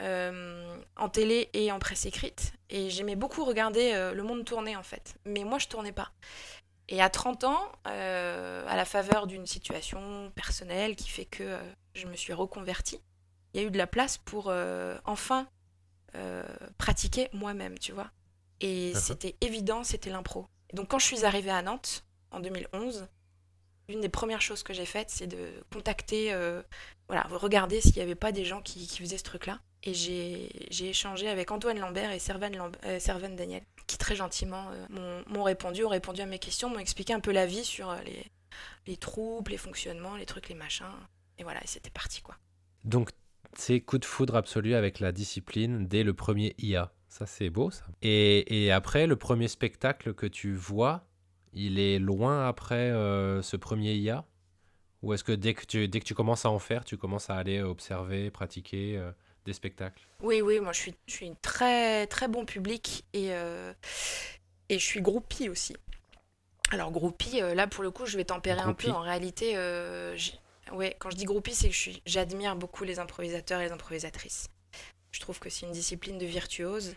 euh, 0.00 0.77
en 0.97 1.09
télé 1.09 1.49
et 1.53 1.71
en 1.71 1.79
presse 1.79 2.07
écrite. 2.07 2.55
Et 2.71 2.91
j'aimais 2.91 3.15
beaucoup 3.15 3.45
regarder 3.45 3.93
euh, 3.93 4.12
le 4.15 4.25
monde 4.25 4.45
tourner 4.45 4.75
en 4.75 4.83
fait. 4.83 5.15
Mais 5.25 5.45
moi, 5.45 5.61
je 5.61 5.69
tournais 5.69 5.93
pas. 5.93 6.11
Et 6.88 7.00
à 7.00 7.09
30 7.09 7.45
ans, 7.45 7.73
à 7.85 8.77
la 8.77 8.85
faveur 8.85 9.29
d'une 9.29 9.47
situation 9.47 10.33
personnelle 10.35 10.97
qui 10.97 11.09
fait 11.09 11.27
que 11.27 11.57
je 11.95 12.09
me 12.09 12.17
suis 12.17 12.33
reconvertie, 12.33 13.00
il 13.55 13.61
y 13.61 13.65
a 13.65 13.67
eu 13.69 13.71
de 13.71 13.79
la 13.79 13.87
place 13.87 14.19
pour 14.19 14.50
enfin 15.05 15.47
pratiquer 16.79 17.29
moi-même, 17.35 17.79
tu 17.79 17.93
vois. 17.93 18.11
Et 18.61 18.95
c'était 18.95 19.37
évident, 19.41 19.85
c'était 19.85 20.11
l'impro. 20.11 20.47
Donc 20.75 20.88
quand 20.88 20.99
je 20.99 21.07
suis 21.07 21.25
arrivée 21.25 21.50
à 21.50 21.62
Nantes 21.62 22.05
en 22.31 22.41
2011, 22.41 23.07
l'une 23.88 24.00
des 24.00 24.09
premières 24.09 24.43
choses 24.43 24.62
que 24.62 24.73
j'ai 24.73 24.85
faites, 24.85 25.11
c'est 25.11 25.27
de 25.27 25.50
contacter, 25.73 26.33
euh, 26.33 26.62
voilà, 27.07 27.23
regarder 27.31 27.81
s'il 27.81 27.95
n'y 27.95 28.03
avait 28.03 28.15
pas 28.15 28.33
des 28.33 28.45
gens 28.45 28.61
qui, 28.61 28.87
faisaient 28.87 29.19
ce 29.19 29.25
truc-là. 29.25 29.61
Et 29.85 29.95
j'ai 29.95 30.88
échangé 30.88 31.29
avec 31.29 31.50
Antoine 31.50 31.79
Lambert 31.79 32.11
et 32.11 32.19
Servan, 32.19 32.50
euh, 32.85 33.37
Daniel, 33.37 33.62
qui 33.87 33.97
très 33.97 34.17
gentiment 34.17 34.67
euh, 34.91 35.23
m'ont 35.29 35.45
répondu, 35.45 35.85
ont 35.85 35.88
répondu 35.88 36.21
à 36.21 36.27
mes 36.27 36.41
questions, 36.41 36.69
m'ont 36.69 36.81
expliqué 36.81 37.12
un 37.12 37.21
peu 37.21 37.31
la 37.31 37.47
vie 37.47 37.65
sur 37.65 37.95
les, 38.05 38.27
les 38.87 38.97
troupes, 38.97 39.49
les 39.49 39.57
fonctionnements, 39.57 40.17
les 40.17 40.27
trucs, 40.27 40.49
les 40.49 40.57
machins. 40.57 40.85
Et 41.38 41.45
voilà, 41.45 41.61
c'était 41.65 41.91
parti, 41.91 42.21
quoi. 42.21 42.37
Donc, 42.85 43.11
c'est 43.57 43.81
coup 43.81 43.99
de 43.99 44.05
foudre 44.05 44.35
absolu 44.35 44.75
avec 44.75 45.00
la 45.00 45.12
discipline 45.12 45.87
dès 45.87 46.03
le 46.03 46.12
premier 46.12 46.55
IA. 46.59 46.93
Ça, 47.09 47.27
c'est 47.27 47.50
beau, 47.50 47.71
ça. 47.71 47.85
Et, 48.03 48.71
après, 48.71 49.07
le 49.07 49.17
premier 49.17 49.49
spectacle 49.49 50.15
que 50.15 50.27
tu 50.27 50.55
vois, 50.55 51.05
il 51.53 51.79
est 51.79 51.99
loin 51.99 52.47
après 52.47 52.91
euh, 52.91 53.43
ce 53.43 53.57
premier 53.57 53.95
IA 53.95 54.25
Ou 55.03 55.15
est-ce 55.15 55.25
que 55.25 55.33
dès 55.33 55.55
que, 55.55 55.65
tu, 55.65 55.88
dès 55.88 56.00
que 56.00 56.05
tu 56.05 56.15
commences 56.15 56.45
à 56.45 56.50
en 56.50 56.59
faire, 56.59 56.85
tu 56.85 56.97
commences 56.97 57.31
à 57.31 57.37
aller 57.37 57.62
observer, 57.62 58.31
pratiquer 58.31 58.99
euh, 58.99 59.11
des 59.47 59.55
spectacles? 59.55 60.07
Oui, 60.23 60.43
oui, 60.43 60.61
moi 60.61 60.73
je 60.73 60.81
suis, 60.81 60.95
je 61.07 61.15
suis 61.15 61.33
très, 61.41 62.07
très 62.07 62.29
bon 62.29 62.45
public 62.45 63.05
et, 63.15 63.33
euh, 63.33 63.73
et 64.69 64.79
je 64.79 64.85
suis 64.85 65.00
groupie 65.00 65.49
aussi. 65.49 65.75
Alors 66.71 66.93
groupie, 66.93 67.41
là 67.41 67.67
pour 67.67 67.83
le 67.83 67.91
coup, 67.91 68.05
je 68.05 68.19
vais 68.19 68.27
tempérer 68.27 68.61
un 68.61 68.75
peu. 68.75 68.91
En 68.91 69.00
réalité, 69.00 69.57
ouais, 70.73 70.95
quand 70.99 71.11
je 71.11 71.17
dis 71.17 71.25
groupie, 71.25 71.55
c'est 71.55 71.71
que 71.71 71.99
j'admire 72.05 72.57
beaucoup 72.57 72.85
les 72.85 72.99
improvisateurs 72.99 73.61
et 73.61 73.65
les 73.65 73.73
improvisatrices. 73.73 74.50
Je 75.12 75.21
trouve 75.21 75.38
que 75.38 75.50
c'est 75.50 75.67
une 75.67 75.73
discipline 75.73 76.19
de 76.19 76.27
virtuose. 76.27 76.95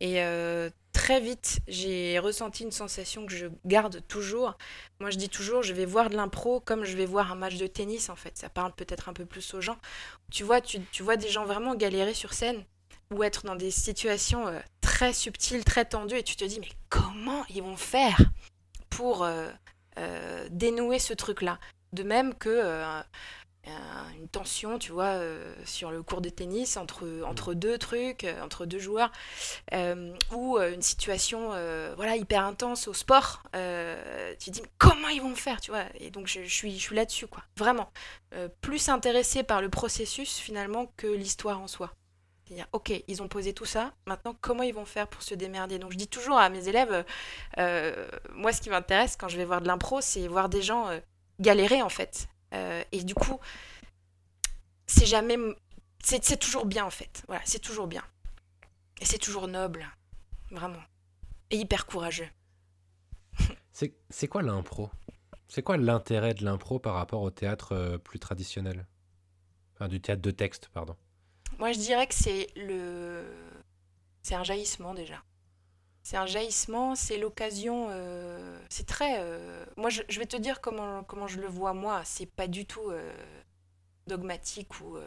Et 0.00 0.22
euh, 0.22 0.70
très 0.92 1.20
vite, 1.20 1.60
j'ai 1.68 2.18
ressenti 2.18 2.64
une 2.64 2.72
sensation 2.72 3.26
que 3.26 3.34
je 3.34 3.46
garde 3.64 4.02
toujours. 4.08 4.56
Moi, 5.00 5.10
je 5.10 5.18
dis 5.18 5.28
toujours, 5.28 5.62
je 5.62 5.72
vais 5.72 5.84
voir 5.84 6.10
de 6.10 6.16
l'impro 6.16 6.60
comme 6.60 6.84
je 6.84 6.96
vais 6.96 7.06
voir 7.06 7.32
un 7.32 7.36
match 7.36 7.56
de 7.56 7.66
tennis, 7.66 8.10
en 8.10 8.16
fait. 8.16 8.36
Ça 8.36 8.48
parle 8.48 8.72
peut-être 8.74 9.08
un 9.08 9.12
peu 9.12 9.24
plus 9.24 9.54
aux 9.54 9.60
gens. 9.60 9.78
Tu 10.30 10.42
vois, 10.42 10.60
tu, 10.60 11.02
vois 11.02 11.16
des 11.16 11.28
gens 11.28 11.44
vraiment 11.44 11.74
galérer 11.74 12.14
sur 12.14 12.34
scène 12.34 12.64
ou 13.12 13.22
être 13.22 13.44
dans 13.44 13.56
des 13.56 13.70
situations 13.70 14.46
euh, 14.48 14.58
très 14.80 15.12
subtiles, 15.12 15.64
très 15.64 15.84
tendues, 15.84 16.18
et 16.18 16.22
tu 16.22 16.36
te 16.36 16.44
dis, 16.44 16.58
mais 16.58 16.70
comment 16.88 17.44
ils 17.48 17.62
vont 17.62 17.76
faire 17.76 18.18
pour 18.90 19.24
euh, 19.24 19.48
dénouer 20.50 20.98
ce 20.98 21.14
truc-là? 21.14 21.58
De 21.92 22.02
même 22.02 22.34
que 22.34 23.02
une 24.18 24.28
tension, 24.28 24.78
tu 24.78 24.92
vois, 24.92 25.14
euh, 25.14 25.54
sur 25.64 25.90
le 25.90 26.02
cours 26.02 26.20
de 26.20 26.28
tennis 26.28 26.76
entre, 26.76 27.22
entre 27.26 27.54
deux 27.54 27.78
trucs, 27.78 28.24
euh, 28.24 28.42
entre 28.42 28.66
deux 28.66 28.78
joueurs, 28.78 29.10
euh, 29.72 30.14
ou 30.32 30.58
une 30.58 30.82
situation 30.82 31.48
voilà, 31.96 32.16
hyper 32.16 32.44
intense 32.44 32.88
au 32.88 32.94
sport. 32.94 33.42
tu 33.52 33.58
te 33.58 34.50
dis, 34.50 34.62
comment 34.78 35.08
ils 35.08 35.22
vont 35.22 35.34
faire, 35.34 35.60
tu 35.60 35.70
vois? 35.70 35.84
Et 35.98 36.10
donc, 36.10 36.26
je, 36.26 36.42
suis, 36.42 36.76
je 36.76 36.82
suis 36.82 36.96
là-dessus, 36.96 37.26
quoi. 37.26 37.42
Vraiment. 37.56 37.90
plus 38.60 38.88
intéressé 38.88 39.42
par 39.42 39.62
le 39.62 39.68
processus, 39.68 40.38
finalement, 40.38 40.92
que 40.96 41.06
l'histoire 41.06 41.60
en 41.60 41.68
soi. 41.68 41.92
C'est-à-dire, 42.46 42.66
ok, 42.72 42.92
ils 43.08 43.22
ont 43.22 43.28
posé 43.28 43.54
tout 43.54 43.64
ça, 43.64 43.92
maintenant, 44.06 44.36
comment 44.40 44.62
ils 44.62 44.74
vont 44.74 44.84
faire 44.84 45.08
pour 45.08 45.22
se 45.22 45.34
démerder? 45.34 45.78
Donc, 45.78 45.92
je 45.92 45.96
dis 45.96 46.08
toujours 46.08 46.38
à 46.38 46.48
mes 46.50 46.68
élèves, 46.68 47.04
moi, 48.32 48.52
ce 48.52 48.60
qui 48.60 48.70
m'intéresse 48.70 49.16
quand 49.16 49.28
je 49.28 49.36
vais 49.36 49.44
voir 49.44 49.60
de 49.60 49.66
l'impro, 49.66 50.00
c'est 50.00 50.26
voir 50.28 50.48
des 50.48 50.62
gens 50.62 50.90
galérer, 51.40 51.82
en 51.82 51.88
fait 51.88 52.28
euh, 52.28 52.33
et 52.92 53.04
du 53.04 53.14
coup, 53.14 53.38
c'est 54.86 55.06
jamais. 55.06 55.36
C'est 56.02 56.38
toujours 56.38 56.66
bien 56.66 56.84
en 56.84 56.90
fait. 56.90 57.22
Voilà, 57.26 57.42
c'est 57.44 57.60
toujours 57.60 57.86
bien. 57.86 58.02
Et 59.00 59.04
c'est 59.04 59.18
toujours 59.18 59.48
noble. 59.48 59.86
Vraiment. 60.50 60.82
Et 61.50 61.56
hyper 61.56 61.86
courageux. 61.86 62.28
c'est 63.72 64.28
quoi 64.28 64.42
l'impro? 64.42 64.90
C'est 65.48 65.62
quoi 65.62 65.76
l'intérêt 65.76 66.34
de 66.34 66.44
l'impro 66.44 66.78
par 66.78 66.94
rapport 66.94 67.22
au 67.22 67.30
théâtre 67.30 67.72
euh, 67.72 67.98
plus 67.98 68.18
traditionnel? 68.18 68.86
Enfin, 69.74 69.88
du 69.88 70.00
théâtre 70.00 70.22
de 70.22 70.30
texte, 70.30 70.68
pardon. 70.72 70.96
Moi, 71.58 71.72
je 71.72 71.78
dirais 71.78 72.06
que 72.06 72.14
c'est 72.14 72.48
le. 72.56 73.24
C'est 74.22 74.34
un 74.34 74.44
jaillissement 74.44 74.94
déjà. 74.94 75.22
C'est 76.04 76.18
un 76.18 76.26
jaillissement, 76.26 76.94
c'est 76.94 77.16
l'occasion. 77.16 77.86
Euh, 77.88 78.58
c'est 78.68 78.86
très. 78.86 79.20
Euh, 79.20 79.64
moi, 79.78 79.88
je, 79.88 80.02
vais 80.18 80.26
te 80.26 80.36
dire 80.36 80.60
comment, 80.60 81.02
comment 81.02 81.26
je 81.26 81.40
le 81.40 81.46
vois, 81.46 81.72
moi. 81.72 82.02
C'est 82.04 82.26
pas 82.26 82.46
du 82.46 82.66
tout 82.66 82.90
euh, 82.90 83.10
dogmatique 84.06 84.80
ou. 84.82 84.98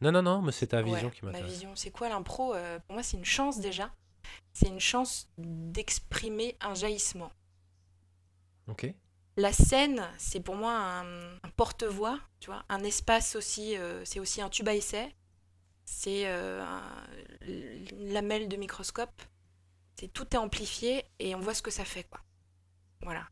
Non, 0.00 0.12
non, 0.12 0.22
non, 0.22 0.40
mais 0.40 0.52
c'est 0.52 0.68
ta 0.68 0.80
vision 0.80 1.10
qui 1.10 1.22
m'intéresse. 1.22 1.46
Ma 1.46 1.52
vision, 1.52 1.76
c'est 1.76 1.90
quoi 1.90 2.08
l'impro 2.08 2.54
Pour 2.86 2.94
moi, 2.94 3.02
c'est 3.02 3.18
une 3.18 3.26
chance 3.26 3.60
déjà. 3.60 3.90
C'est 4.54 4.68
une 4.68 4.80
chance 4.80 5.28
d'exprimer 5.36 6.56
un 6.62 6.74
jaillissement. 6.74 7.30
Ok. 8.68 8.90
La 9.36 9.52
scène, 9.52 10.02
c'est 10.16 10.40
pour 10.40 10.56
moi 10.56 10.72
un, 10.72 11.34
un 11.36 11.50
porte-voix, 11.56 12.18
tu 12.40 12.46
vois, 12.46 12.64
un 12.70 12.82
espace 12.84 13.36
aussi. 13.36 13.76
c'est 14.04 14.18
aussi 14.18 14.40
un 14.40 14.48
tube 14.48 14.68
à 14.68 14.74
essai. 14.74 15.14
C'est 15.84 16.24
une 17.42 18.12
lamelle 18.14 18.48
de 18.48 18.56
microscope 18.56 19.22
c'est 19.98 20.08
tout 20.08 20.26
est 20.34 20.38
amplifié 20.38 21.04
et 21.18 21.34
on 21.34 21.40
voit 21.40 21.54
ce 21.54 21.62
que 21.62 21.70
ça 21.70 21.84
fait, 21.84 22.04
quoi. 22.04 22.20
Voilà. 23.02 23.26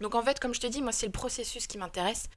Donc 0.00 0.14
en 0.14 0.22
fait, 0.22 0.38
comme 0.38 0.54
je 0.54 0.60
te 0.60 0.66
dis, 0.66 0.82
moi 0.82 0.92
c'est 0.92 1.06
le 1.06 1.12
processus 1.12 1.66
qui 1.66 1.78
m'intéresse. 1.78 2.28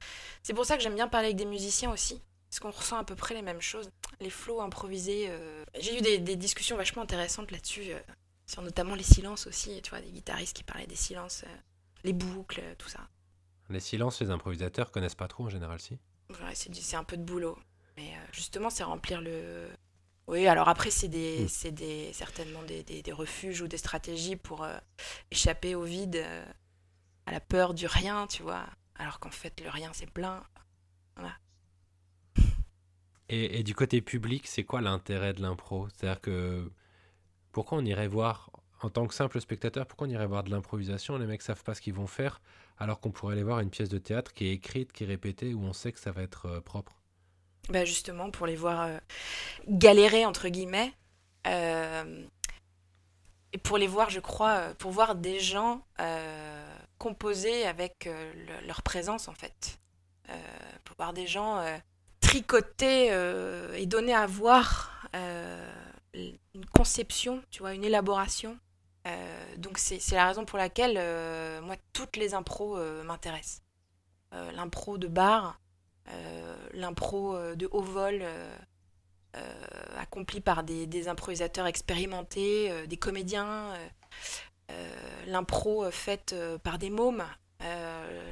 C'est 0.42 0.54
pour 0.54 0.64
ça 0.64 0.76
que 0.76 0.82
j'aime 0.82 0.94
bien 0.94 1.08
parler 1.08 1.26
avec 1.26 1.36
des 1.36 1.44
musiciens 1.44 1.92
aussi, 1.92 2.22
parce 2.48 2.60
qu'on 2.60 2.70
ressent 2.70 2.96
à 2.96 3.04
peu 3.04 3.14
près 3.14 3.34
les 3.34 3.42
mêmes 3.42 3.60
choses. 3.60 3.90
Les 4.20 4.30
flots 4.30 4.60
improvisés. 4.60 5.26
Euh, 5.28 5.64
j'ai 5.78 5.98
eu 5.98 6.00
des, 6.00 6.36
discussions 6.36 6.76
vachement 6.76 7.02
intéressantes 7.02 7.50
là-dessus, 7.50 7.92
euh, 7.92 8.00
sur 8.46 8.62
notamment 8.62 8.94
les 8.94 9.02
silences 9.02 9.46
aussi. 9.46 9.80
Tu 9.82 9.90
vois, 9.90 10.00
des 10.00 10.10
guitaristes 10.10 10.56
qui 10.56 10.64
parlaient 10.64 10.86
des 10.86 10.96
silences, 10.96 11.44
euh, 11.46 11.56
les 12.04 12.12
boucles, 12.12 12.62
tout 12.78 12.88
ça. 12.88 13.00
Les 13.68 13.80
silences, 13.80 14.20
les 14.20 14.30
improvisateurs 14.30 14.90
connaissent 14.90 15.14
pas 15.14 15.28
trop 15.28 15.44
en 15.44 15.48
général, 15.50 15.78
si? 15.80 15.98
Ouais, 16.30 16.54
c'est 16.54 16.96
un 16.96 17.04
peu 17.04 17.16
de 17.16 17.22
boulot. 17.22 17.58
Mais 17.96 18.14
justement, 18.32 18.70
c'est 18.70 18.82
remplir 18.82 19.20
le, 19.20 19.68
oui, 20.30 20.46
alors 20.46 20.68
après, 20.68 20.90
c'est 20.90 21.08
des, 21.08 21.46
hmm. 21.64 21.70
des, 21.70 22.12
certainement 22.12 22.62
des, 22.62 22.84
des, 22.84 23.12
refuges 23.12 23.62
ou 23.62 23.66
des 23.66 23.78
stratégies 23.78 24.36
pour 24.36 24.62
euh, 24.62 24.78
échapper 25.32 25.74
au 25.74 25.82
vide, 25.82 26.16
euh, 26.16 26.44
à 27.26 27.32
la 27.32 27.40
peur 27.40 27.74
du 27.74 27.86
rien, 27.86 28.28
tu 28.28 28.44
vois. 28.44 28.64
Alors 28.94 29.18
qu'en 29.18 29.32
fait, 29.32 29.60
le 29.60 29.68
rien, 29.68 29.90
c'est 29.92 30.08
plein. 30.08 30.44
Voilà. 31.16 31.36
Et, 33.28 33.58
et, 33.58 33.64
du 33.64 33.74
côté 33.74 34.00
public, 34.00 34.46
c'est 34.46 34.62
quoi 34.62 34.80
l'intérêt 34.80 35.32
de 35.32 35.42
l'impro? 35.42 35.88
C'est-à-dire 35.88 36.20
que 36.20 36.70
pourquoi 37.50 37.78
on 37.78 37.84
irait 37.84 38.08
voir, 38.08 38.50
en 38.82 38.88
tant 38.88 39.08
que 39.08 39.14
simple 39.14 39.40
spectateur, 39.40 39.84
pourquoi 39.86 40.06
on 40.06 40.10
irait 40.10 40.28
voir 40.28 40.44
de 40.44 40.50
l'improvisation? 40.50 41.18
Les 41.18 41.26
mecs 41.26 41.42
savent 41.42 41.64
pas 41.64 41.74
ce 41.74 41.80
qu'ils 41.80 41.94
vont 41.94 42.06
faire, 42.06 42.40
alors 42.78 43.00
qu'on 43.00 43.10
pourrait 43.10 43.32
aller 43.32 43.42
voir 43.42 43.58
une 43.58 43.70
pièce 43.70 43.88
de 43.88 43.98
théâtre 43.98 44.32
qui 44.32 44.46
est 44.46 44.52
écrite, 44.52 44.92
qui 44.92 45.02
est 45.02 45.08
répétée, 45.08 45.54
où 45.54 45.62
on 45.64 45.72
sait 45.72 45.90
que 45.90 45.98
ça 45.98 46.12
va 46.12 46.22
être 46.22 46.46
euh, 46.46 46.60
propre. 46.60 46.99
Bah 47.70 47.84
justement 47.84 48.30
pour 48.30 48.46
les 48.48 48.56
voir 48.56 48.82
euh, 48.82 48.98
galérer 49.68 50.26
entre 50.26 50.48
guillemets 50.48 50.92
euh, 51.46 52.26
et 53.52 53.58
pour 53.58 53.78
les 53.78 53.86
voir 53.86 54.10
je 54.10 54.18
crois 54.18 54.54
euh, 54.56 54.74
pour 54.74 54.90
voir 54.90 55.14
des 55.14 55.38
gens 55.38 55.82
composer 56.98 57.66
avec 57.66 58.08
leur 58.66 58.82
présence 58.82 59.28
en 59.28 59.34
fait. 59.34 59.78
Pour 60.84 60.96
voir 60.96 61.12
des 61.12 61.26
gens 61.26 61.64
tricoter 62.20 63.06
et 63.74 63.86
donner 63.86 64.14
à 64.14 64.26
voir 64.26 65.08
une 66.12 66.66
conception 66.74 67.42
tu 67.50 67.60
vois 67.60 67.72
une 67.72 67.84
élaboration. 67.84 68.58
Donc 69.56 69.78
c'est 69.78 70.12
la 70.12 70.26
raison 70.26 70.44
pour 70.44 70.58
laquelle 70.58 70.94
moi 71.62 71.76
toutes 71.94 72.16
les 72.16 72.34
impros 72.34 72.76
m'intéressent. 73.04 73.62
L'impro 74.32 74.98
de 74.98 75.06
bar 75.06 75.59
l'impro 76.72 77.34
euh, 77.34 77.54
de 77.54 77.68
haut 77.70 77.82
vol 77.82 78.20
euh, 78.22 78.56
accompli 79.98 80.40
par 80.40 80.62
des, 80.64 81.08
improvisateurs 81.08 81.66
expérimentés, 81.66 82.86
des 82.88 82.96
comédiens, 82.96 83.72
l'impro 85.26 85.88
faite 85.90 86.34
par 86.64 86.78
des 86.78 86.90
mômes, 86.90 87.24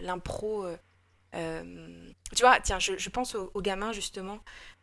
l'impro... 0.03 0.67
tu 1.33 2.41
vois, 2.41 2.61
tiens, 2.61 2.81
je, 2.81 3.09
pense 3.11 3.37
aux, 3.37 3.51
aux, 3.55 3.63
gamins 3.63 3.93
justement. 3.93 4.41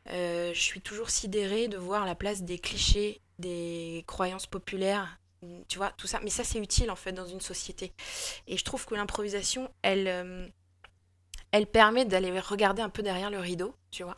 je 0.08 0.54
suis 0.54 0.80
toujours 0.80 1.10
sidérée 1.10 1.68
de 1.68 1.78
voir 1.78 2.06
la 2.06 2.16
place 2.16 2.44
des 2.44 2.60
clichés, 2.60 3.20
des 3.38 4.06
croyances 4.08 4.48
populaires 4.48 5.20
tu 5.68 5.78
vois, 5.78 5.92
tout 5.98 6.08
ça. 6.08 6.20
Mais 6.24 6.30
ça, 6.30 6.44
c'est 6.44 6.60
utile 6.60 6.92
en 6.92 6.96
fait 6.96 7.12
dans 7.12 7.26
une 7.26 7.42
société. 7.42 7.94
Et 8.48 8.58
je 8.58 8.64
trouve 8.64 8.86
que 8.86 8.96
l'improvisation, 8.96 9.70
elle, 9.82 10.08
euh, 10.08 10.48
elle 11.56 11.68
permet 11.68 12.06
d'aller 12.06 12.38
regarder 12.40 12.82
un 12.82 12.90
peu 12.90 13.02
derrière 13.02 13.30
le 13.30 13.40
rideau, 13.40 13.76
tu 13.92 14.04
vois. 14.04 14.18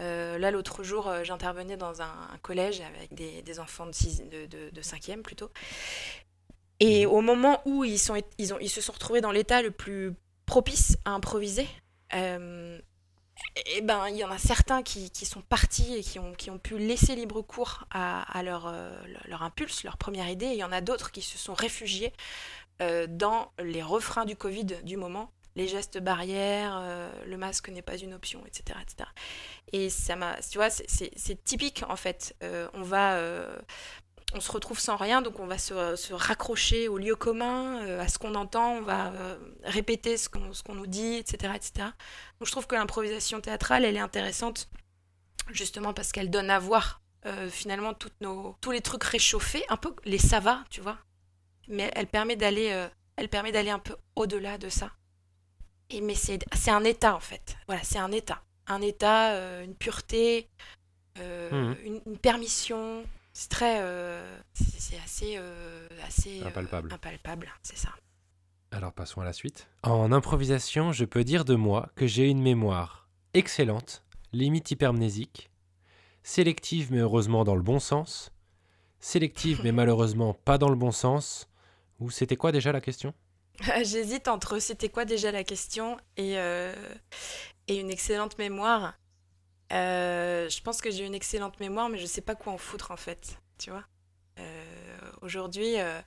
Euh, 0.00 0.38
là, 0.38 0.50
l'autre 0.50 0.82
jour, 0.82 1.08
euh, 1.08 1.24
j'intervenais 1.24 1.76
dans 1.76 2.00
un, 2.00 2.38
collège 2.42 2.80
avec 2.80 3.12
des, 3.12 3.60
enfants 3.60 3.86
de, 3.86 3.92
6, 3.92 4.22
de, 4.30 4.70
de, 4.70 4.80
5e 4.80 5.20
plutôt. 5.20 5.50
Et 6.78 7.04
mmh. 7.04 7.10
au 7.10 7.20
moment 7.20 7.60
où 7.66 7.84
ils, 7.84 7.98
sont, 7.98 8.20
ils, 8.38 8.54
ont, 8.54 8.58
ils 8.60 8.70
se 8.70 8.80
sont 8.80 8.92
retrouvés 8.92 9.20
dans 9.20 9.30
l'état 9.30 9.60
le 9.60 9.70
plus 9.70 10.14
propice 10.46 10.96
à 11.04 11.10
improviser, 11.10 11.68
et 13.56 13.76
eh 13.76 13.80
ben, 13.80 14.08
il 14.08 14.16
y 14.16 14.24
en 14.24 14.30
a 14.30 14.38
certains 14.38 14.82
qui, 14.82 15.10
qui, 15.10 15.24
sont 15.24 15.40
partis 15.40 15.94
et 15.94 16.02
qui 16.02 16.18
ont, 16.18 16.32
qui 16.34 16.50
ont 16.50 16.58
pu 16.58 16.78
laisser 16.78 17.14
libre 17.14 17.40
cours 17.42 17.84
à, 17.90 18.22
à 18.38 18.42
leur, 18.42 18.66
euh, 18.66 18.92
leur 19.26 19.42
impulse, 19.42 19.82
leur 19.82 19.96
première 19.96 20.28
idée. 20.28 20.46
Et 20.46 20.52
il 20.52 20.58
y 20.58 20.64
en 20.64 20.72
a 20.72 20.80
d'autres 20.80 21.10
qui 21.10 21.22
se 21.22 21.38
sont 21.38 21.54
réfugiés 21.54 22.12
euh, 22.82 23.06
dans 23.08 23.52
les 23.58 23.82
refrains 23.82 24.24
du 24.24 24.36
Covid 24.36 24.66
du 24.84 24.96
moment. 24.96 25.30
Les 25.56 25.66
gestes 25.66 25.98
barrières, 25.98 26.78
euh, 26.80 27.10
le 27.26 27.36
masque 27.36 27.68
n'est 27.68 27.82
pas 27.82 27.96
une 27.96 28.14
option, 28.14 28.44
etc. 28.46 28.78
etc. 28.82 29.08
Et 29.72 29.90
ça 29.90 30.14
tu 30.50 30.58
vois, 30.58 30.70
c'est 30.70 31.44
typique 31.44 31.84
en 31.88 31.96
fait. 31.96 32.36
on 32.74 32.82
va 32.82 33.18
on 34.34 34.40
se 34.40 34.52
retrouve 34.52 34.78
sans 34.78 34.96
rien, 34.96 35.22
donc 35.22 35.40
on 35.40 35.46
va 35.46 35.58
se, 35.58 36.12
raccrocher 36.12 36.88
au 36.88 36.98
lieu 36.98 37.16
commun, 37.16 37.82
euh, 37.82 38.00
à 38.00 38.08
ce 38.08 38.18
qu'on 38.18 38.34
entend, 38.34 38.74
on 38.74 38.82
va 38.82 39.12
euh, 39.12 39.36
répéter 39.64 40.16
ce 40.16 40.28
qu'on 40.28 40.74
nous 40.74 40.86
dit, 40.86 41.14
etc., 41.14 41.52
etc. 41.56 41.72
Donc 42.38 42.46
je 42.46 42.50
trouve 42.52 42.66
que 42.66 42.74
l'improvisation 42.74 43.40
théâtrale, 43.40 43.84
elle 43.84 43.96
est 43.96 44.00
intéressante, 44.00 44.68
justement 45.50 45.92
parce 45.92 46.12
qu'elle 46.12 46.30
donne 46.30 46.50
à 46.50 46.58
voir 46.58 47.00
euh, 47.26 47.48
finalement 47.50 47.92
toutes 47.92 48.20
nos, 48.20 48.56
tous 48.60 48.70
les 48.70 48.80
trucs 48.80 49.04
réchauffés, 49.04 49.64
un 49.68 49.76
peu 49.76 49.94
les 50.04 50.18
savas, 50.18 50.62
tu 50.70 50.80
vois. 50.80 50.98
Mais 51.68 51.90
elle 51.94 52.06
permet 52.06 52.36
d'aller 52.36 52.88
elle 53.16 53.28
permet 53.28 53.52
d'aller 53.52 53.70
un 53.70 53.78
peu 53.78 53.96
au-delà 54.16 54.58
de 54.58 54.68
ça. 54.68 54.90
Et 55.90 56.00
mais 56.00 56.14
c'est 56.14 56.70
un 56.70 56.84
état 56.84 57.14
en 57.14 57.20
fait. 57.20 57.56
Voilà, 57.66 57.82
c'est 57.82 57.98
un 57.98 58.12
état. 58.12 58.42
Un 58.66 58.80
état, 58.80 59.62
une 59.62 59.74
pureté, 59.74 60.48
mmh. 61.16 61.72
une 62.06 62.18
permission, 62.18 63.04
c'est 63.32 63.48
très. 63.48 63.80
Euh, 63.80 64.38
c'est 64.54 64.98
assez. 64.98 65.36
Euh, 65.38 65.88
assez 66.06 66.42
euh, 66.42 66.46
impalpable. 66.46 66.92
impalpable, 66.92 67.52
c'est 67.62 67.76
ça. 67.76 67.90
Alors 68.70 68.92
passons 68.92 69.20
à 69.20 69.24
la 69.24 69.32
suite. 69.32 69.68
En 69.82 70.12
improvisation, 70.12 70.92
je 70.92 71.04
peux 71.04 71.24
dire 71.24 71.44
de 71.44 71.54
moi 71.54 71.90
que 71.96 72.06
j'ai 72.06 72.28
une 72.28 72.42
mémoire 72.42 73.08
excellente, 73.34 74.04
limite 74.32 74.70
hypermnésique, 74.70 75.50
sélective 76.22 76.92
mais 76.92 76.98
heureusement 76.98 77.44
dans 77.44 77.56
le 77.56 77.62
bon 77.62 77.78
sens, 77.78 78.32
sélective 79.00 79.60
mais 79.64 79.72
malheureusement 79.80 80.34
pas 80.34 80.58
dans 80.58 80.68
le 80.68 80.76
bon 80.76 80.92
sens. 80.92 81.48
Ou 81.98 82.10
c'était 82.10 82.36
quoi 82.36 82.50
déjà 82.50 82.72
la 82.72 82.80
question? 82.80 83.12
J'hésite 83.82 84.28
entre 84.28 84.58
c'était 84.58 84.88
quoi 84.88 85.04
déjà 85.04 85.32
la 85.32 85.44
question 85.44 85.98
et, 86.16 86.34
et 86.34 87.76
une 87.76 87.90
excellente 87.90 88.38
mémoire. 88.38 88.94
Euh, 89.72 90.48
je 90.48 90.60
pense 90.62 90.80
que 90.80 90.90
j'ai 90.90 91.06
une 91.06 91.14
excellente 91.14 91.60
mémoire, 91.60 91.88
mais 91.88 91.98
je 91.98 92.06
sais 92.06 92.20
pas 92.20 92.34
quoi 92.34 92.52
en 92.52 92.58
foutre 92.58 92.90
en 92.90 92.96
fait, 92.96 93.40
tu 93.58 93.70
vois. 93.70 93.84
Euh, 94.38 95.10
aujourd'hui, 95.22 95.78
euh, 95.78 96.00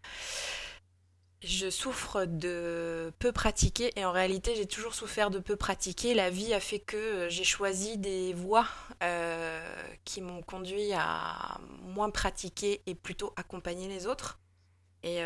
je 1.41 1.69
souffre 1.69 2.25
de 2.25 3.13
peu 3.19 3.31
pratiquer 3.31 3.97
et 3.97 4.05
en 4.05 4.11
réalité, 4.11 4.55
j'ai 4.55 4.65
toujours 4.65 4.93
souffert 4.93 5.29
de 5.29 5.39
peu 5.39 5.55
pratiquer. 5.55 6.13
La 6.13 6.29
vie 6.29 6.53
a 6.53 6.59
fait 6.59 6.79
que 6.79 7.27
j'ai 7.29 7.43
choisi 7.43 7.97
des 7.97 8.33
voies 8.33 8.67
qui 10.05 10.21
m'ont 10.21 10.41
conduit 10.41 10.93
à 10.93 11.59
moins 11.81 12.09
pratiquer 12.09 12.81
et 12.85 12.95
plutôt 12.95 13.33
accompagner 13.35 13.87
les 13.87 14.07
autres. 14.07 14.39
Et 15.03 15.21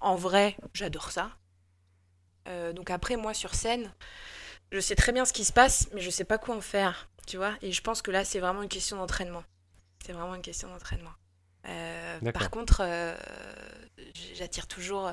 en 0.00 0.16
vrai, 0.16 0.56
j'adore 0.72 1.10
ça. 1.10 1.30
Donc 2.46 2.90
après, 2.90 3.16
moi 3.16 3.34
sur 3.34 3.54
scène, 3.54 3.92
je 4.72 4.80
sais 4.80 4.94
très 4.94 5.12
bien 5.12 5.24
ce 5.24 5.32
qui 5.32 5.44
se 5.44 5.52
passe, 5.52 5.88
mais 5.94 6.00
je 6.00 6.10
sais 6.10 6.24
pas 6.24 6.38
quoi 6.38 6.56
en 6.56 6.60
faire 6.60 7.10
tu 7.30 7.36
vois. 7.36 7.54
Et 7.62 7.70
je 7.72 7.80
pense 7.80 8.02
que 8.02 8.10
là, 8.10 8.24
c'est 8.24 8.40
vraiment 8.40 8.62
une 8.62 8.68
question 8.68 8.96
d'entraînement. 8.96 9.44
C'est 10.04 10.12
vraiment 10.12 10.34
une 10.34 10.42
question 10.42 10.68
d'entraînement. 10.68 11.12
Euh, 11.68 12.32
par 12.32 12.50
contre, 12.50 12.80
euh, 12.82 13.16
j'attire 14.34 14.66
toujours 14.66 15.12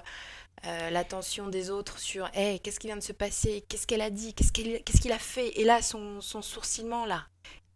euh, 0.65 0.89
l'attention 0.89 1.47
des 1.47 1.69
autres 1.69 1.99
sur 1.99 2.29
hey, 2.33 2.59
qu'est-ce 2.59 2.79
qui 2.79 2.87
vient 2.87 2.97
de 2.97 3.03
se 3.03 3.11
passer, 3.11 3.63
qu'est-ce 3.69 3.85
qu'elle 3.85 4.01
a 4.01 4.09
dit, 4.09 4.33
qu'est-ce 4.33 4.51
qu'il 4.51 4.83
qu'est-ce 4.83 5.01
qu'il 5.01 5.11
a 5.11 5.19
fait? 5.19 5.49
Et 5.59 5.63
là, 5.63 5.81
son, 5.81 6.21
son 6.21 6.41
sourcillement, 6.41 7.05
là. 7.05 7.27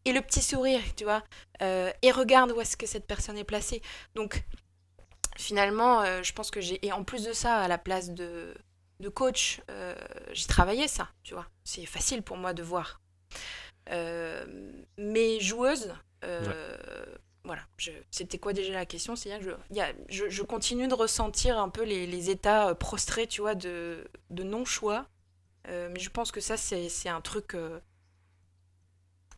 Et 0.05 0.13
le 0.13 0.21
petit 0.21 0.41
sourire, 0.41 0.81
tu 0.95 1.03
vois. 1.03 1.23
et 1.59 2.11
regarde 2.11 2.51
où 2.51 2.59
est-ce 2.59 2.75
que 2.75 2.87
cette 2.87 3.05
personne 3.05 3.37
est 3.37 3.43
placée. 3.43 3.83
Donc, 4.15 4.43
finalement, 5.37 6.23
je 6.23 6.33
pense 6.33 6.49
que 6.49 6.59
j'ai. 6.59 6.83
Et 6.83 6.91
en 6.91 7.03
plus 7.03 7.23
de 7.25 7.33
ça, 7.33 7.59
à 7.59 7.67
la 7.67 7.77
place 7.77 8.09
de, 8.09 8.55
de 9.01 9.09
coach, 9.09 9.61
j'ai 10.31 10.47
travaillé 10.47 10.87
ça, 10.87 11.09
tu 11.23 11.33
vois. 11.33 11.47
C'est 11.63 11.85
facile 11.85 12.21
pour 12.21 12.37
moi 12.37 12.53
de 12.53 12.63
voir. 12.63 13.01
Euh, 13.89 14.45
mais 14.97 15.39
joueuse, 15.39 15.93
euh, 16.23 17.05
voilà, 17.43 17.63
c'était 18.11 18.37
quoi 18.37 18.53
déjà 18.53 18.73
la 18.73 18.85
question 18.85 19.15
C'est 19.15 19.37
que 19.39 19.57
je, 20.09 20.29
je, 20.29 20.43
continue 20.43 20.87
de 20.87 20.93
ressentir 20.93 21.57
un 21.57 21.69
peu 21.69 21.83
les, 21.83 22.05
les 22.05 22.29
états 22.29 22.69
euh, 22.69 22.73
prostrés, 22.75 23.27
tu 23.27 23.41
vois, 23.41 23.55
de, 23.55 24.07
de 24.29 24.43
non-choix. 24.43 25.07
mais 25.67 25.99
je 25.99 26.09
pense 26.09 26.31
que 26.31 26.41
ça, 26.41 26.57
c'est 26.57 27.09
un 27.09 27.21
truc 27.21 27.55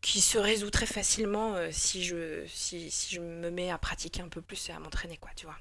qui 0.02 0.20
se 0.20 0.36
résout 0.36 0.70
très 0.70 0.86
facilement 0.86 1.56
si, 1.72 2.04
je, 2.04 2.44
si, 2.46 2.90
si, 2.90 3.14
je 3.14 3.20
me 3.20 3.50
mets 3.50 3.70
à 3.70 3.78
pratiquer 3.78 4.20
un 4.20 4.28
peu 4.28 4.42
plus 4.42 4.68
et 4.68 4.72
à 4.72 4.78
m'entraîner, 4.78 5.16
quoi, 5.16 5.30
tu 5.34 5.46
vois. 5.46 5.56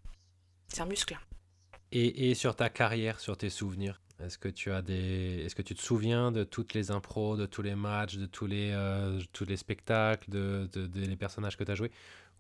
C'est 0.68 0.82
un 0.82 0.86
muscle. 0.86 1.18
Et, 1.96 2.32
et, 2.32 2.34
sur 2.34 2.56
ta 2.56 2.70
carrière, 2.70 3.20
sur 3.20 3.38
tes 3.38 3.52
souvenirs 3.52 4.02
est-ce 4.20 4.38
que 4.38 4.48
tu 4.48 4.72
as 4.72 4.82
des, 4.82 5.44
est-ce 5.46 5.54
que 5.54 5.62
tu 5.62 5.76
te 5.76 5.82
souviens 5.82 6.32
de 6.32 6.44
toutes 6.44 6.74
les 6.74 6.92
impros, 6.92 7.36
de 7.36 7.46
tous 7.46 7.62
les 7.62 7.76
matchs, 7.76 8.16
de 8.16 8.26
tous 8.26 8.48
les, 8.48 8.72
euh, 8.72 9.20
tous 9.34 9.46
les 9.46 9.58
spectacles, 9.58 10.30
de, 10.30 10.70
de, 10.74 11.02
les 11.02 11.16
personnages 11.16 11.58
que 11.58 11.64
tu 11.64 11.72
as 11.72 11.76
joués? 11.76 11.92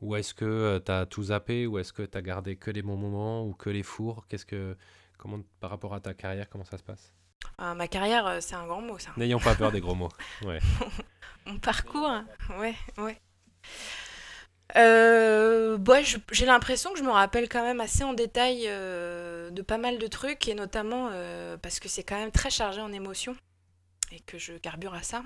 Ou 0.01 0.15
est-ce 0.15 0.33
que 0.33 0.45
euh, 0.45 0.79
tu 0.79 0.91
as 0.91 1.05
tout 1.05 1.23
zappé? 1.23 1.67
Ou 1.67 1.77
est-ce 1.77 1.91
que 1.93 2.03
tu 2.03 2.17
as 2.17 2.21
gardé 2.21 2.55
que 2.55 2.71
les 2.71 2.81
bons 2.81 2.95
moments 2.95 3.45
ou 3.45 3.53
que 3.53 3.69
les 3.69 3.83
fours? 3.83 4.25
Qu'est-ce 4.27 4.45
que, 4.45 4.77
comment, 5.17 5.39
par 5.59 5.71
rapport 5.71 5.93
à 5.93 5.99
ta 5.99 6.13
carrière, 6.13 6.49
comment 6.49 6.65
ça 6.65 6.77
se 6.77 6.83
passe? 6.83 7.13
Ah, 7.57 7.75
Ma 7.75 7.87
carrière, 7.87 8.25
euh, 8.27 8.37
c'est 8.39 8.55
un 8.55 8.65
grand 8.65 8.81
mot, 8.81 8.97
ça. 8.97 9.11
N'ayons 9.17 9.39
pas 9.39 9.55
peur 9.55 9.71
des 9.71 9.81
gros 9.81 9.95
mots. 9.95 10.11
Ouais. 10.43 10.59
Mon 11.45 11.59
parcours, 11.59 12.09
ouais, 12.59 12.75
ouais. 12.97 13.19
Euh, 14.75 15.77
bah, 15.77 15.99
j'ai 16.31 16.45
l'impression 16.45 16.91
que 16.93 16.99
je 16.99 17.03
me 17.03 17.11
rappelle 17.11 17.47
quand 17.47 17.63
même 17.63 17.81
assez 17.81 18.03
en 18.03 18.13
détail 18.13 18.63
euh, 18.67 19.51
de 19.51 19.61
pas 19.61 19.77
mal 19.77 19.99
de 19.99 20.07
trucs, 20.07 20.47
et 20.47 20.55
notamment 20.55 21.09
euh, 21.11 21.57
parce 21.57 21.79
que 21.79 21.87
c'est 21.87 22.03
quand 22.03 22.17
même 22.17 22.31
très 22.31 22.49
chargé 22.49 22.81
en 22.81 22.91
émotions, 22.91 23.35
et 24.11 24.19
que 24.21 24.37
je 24.37 24.53
carbure 24.53 24.93
à 24.93 25.03
ça. 25.03 25.23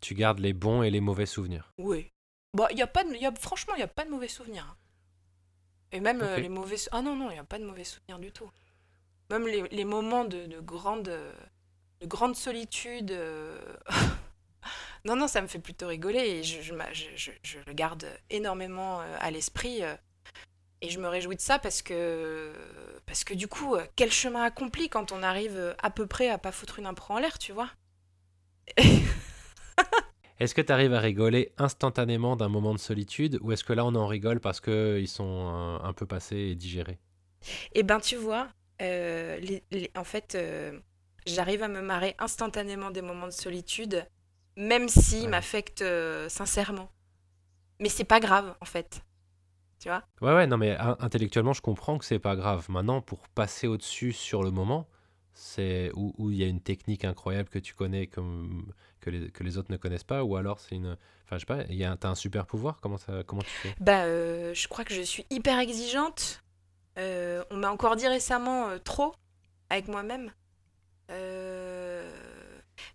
Tu 0.00 0.14
gardes 0.14 0.40
les 0.40 0.52
bons 0.52 0.82
et 0.82 0.90
les 0.90 1.00
mauvais 1.00 1.26
souvenirs 1.26 1.72
Oui. 1.78 2.10
Bah, 2.54 2.68
y 2.72 2.82
a 2.82 2.86
pas 2.86 3.04
de, 3.04 3.14
y 3.14 3.26
a, 3.26 3.32
franchement, 3.32 3.74
il 3.74 3.78
n'y 3.78 3.84
a 3.84 3.88
pas 3.88 4.04
de 4.04 4.10
mauvais 4.10 4.28
souvenirs. 4.28 4.76
Et 5.92 6.00
même 6.00 6.24
les 6.36 6.48
mauvais... 6.48 6.76
Ah 6.92 7.02
non, 7.02 7.16
non, 7.16 7.30
il 7.30 7.34
n'y 7.34 7.40
a 7.40 7.44
pas 7.44 7.58
de 7.58 7.64
mauvais 7.64 7.84
souvenirs 7.84 8.18
du 8.20 8.30
tout. 8.30 8.48
Même 9.28 9.46
les, 9.46 9.68
les 9.70 9.84
moments 9.84 10.24
de, 10.24 10.46
de, 10.46 10.60
grande, 10.60 11.10
de 12.00 12.06
grande 12.06 12.36
solitude... 12.36 13.16
Non, 15.04 15.16
non, 15.16 15.28
ça 15.28 15.40
me 15.40 15.46
fait 15.46 15.58
plutôt 15.58 15.86
rigoler 15.86 16.18
et 16.20 16.42
je, 16.42 16.60
je, 16.60 16.74
je, 17.16 17.30
je 17.42 17.58
le 17.66 17.72
garde 17.72 18.06
énormément 18.28 19.00
euh, 19.00 19.16
à 19.18 19.30
l'esprit. 19.30 19.82
Euh, 19.82 19.94
et 20.82 20.90
je 20.90 20.98
me 20.98 21.08
réjouis 21.08 21.36
de 21.36 21.40
ça 21.40 21.58
parce 21.58 21.82
que, 21.82 22.52
parce 23.06 23.24
que 23.24 23.34
du 23.34 23.48
coup, 23.48 23.74
euh, 23.74 23.84
quel 23.96 24.10
chemin 24.10 24.42
accompli 24.42 24.88
quand 24.88 25.12
on 25.12 25.22
arrive 25.22 25.74
à 25.82 25.90
peu 25.90 26.06
près 26.06 26.28
à 26.28 26.38
pas 26.38 26.52
foutre 26.52 26.78
une 26.78 26.86
impro 26.86 27.14
en 27.14 27.18
l'air, 27.18 27.38
tu 27.38 27.52
vois 27.52 27.70
Est-ce 30.38 30.54
que 30.54 30.62
tu 30.62 30.72
arrives 30.72 30.94
à 30.94 31.00
rigoler 31.00 31.52
instantanément 31.58 32.34
d'un 32.34 32.48
moment 32.48 32.72
de 32.72 32.78
solitude 32.78 33.38
ou 33.42 33.52
est-ce 33.52 33.62
que 33.62 33.74
là 33.74 33.84
on 33.84 33.94
en 33.94 34.06
rigole 34.06 34.40
parce 34.40 34.60
qu'ils 34.60 35.08
sont 35.08 35.78
un, 35.82 35.92
peu 35.92 36.06
passés 36.06 36.36
et 36.36 36.54
digérés? 36.54 36.98
Eh 37.72 37.82
ben 37.82 38.00
tu 38.00 38.16
vois, 38.16 38.48
en 38.80 40.04
fait, 40.04 40.38
j'arrive 41.26 41.62
à 41.62 41.68
me 41.68 41.82
marrer 41.82 42.14
instantanément 42.18 42.90
des 42.90 43.02
moments 43.02 43.26
de 43.26 43.32
solitude 43.32 44.06
même 44.60 44.88
s'il 44.88 45.28
m'affecte 45.28 45.82
euh, 45.82 46.28
sincèrement. 46.28 46.90
Mais 47.80 47.88
c'est 47.88 48.04
pas 48.04 48.20
grave, 48.20 48.54
en 48.60 48.66
fait. 48.66 49.02
Tu 49.80 49.88
vois? 49.88 50.02
Ouais, 50.20 50.34
ouais, 50.34 50.46
non, 50.46 50.58
mais 50.58 50.76
intellectuellement, 50.78 51.54
je 51.54 51.62
comprends 51.62 51.96
que 51.96 52.04
c'est 52.04 52.18
pas 52.18 52.36
grave. 52.36 52.66
Maintenant, 52.68 53.00
pour 53.00 53.26
passer 53.28 53.66
au-dessus 53.66 54.12
sur 54.12 54.42
le 54.42 54.50
moment, 54.50 54.86
c'est 55.32 55.90
où 55.94 56.30
il 56.30 56.36
y 56.36 56.44
a 56.44 56.46
une 56.46 56.60
technique 56.60 57.06
incroyable 57.06 57.48
que 57.48 57.58
tu 57.58 57.72
connais 57.72 58.06
comme 58.06 58.74
que 59.00 59.08
les, 59.08 59.30
que 59.30 59.42
les 59.42 59.56
autres 59.56 59.72
ne 59.72 59.78
connaissent 59.78 60.04
pas 60.04 60.22
ou 60.22 60.36
alors 60.36 60.60
c'est 60.60 60.74
une 60.74 60.98
enfin 61.24 61.36
je 61.36 61.38
sais 61.38 61.46
pas 61.46 61.62
il 61.70 61.96
t'as 61.98 62.10
un 62.10 62.14
super 62.14 62.44
pouvoir 62.44 62.80
comment 62.82 62.98
ça 62.98 63.22
comment 63.24 63.40
tu 63.40 63.48
fais? 63.48 63.74
Bah 63.80 64.02
euh, 64.02 64.52
je 64.52 64.68
crois 64.68 64.84
que 64.84 64.92
je 64.92 65.00
suis 65.00 65.24
hyper 65.30 65.58
exigeante 65.58 66.42
euh, 66.98 67.42
on 67.50 67.56
m'a 67.56 67.70
encore 67.70 67.96
dit 67.96 68.06
récemment 68.08 68.78
trop 68.84 69.14
avec 69.70 69.88
moi-même 69.88 70.30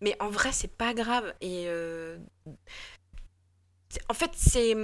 mais 0.02 0.16
en 0.20 0.30
vrai, 0.30 0.52
c'est 0.52 0.76
pas 0.76 0.94
grave. 0.94 1.34
Et 1.42 1.66
euh, 1.68 2.18
en 4.10 4.14
fait, 4.14 4.32
c'est 4.36 4.76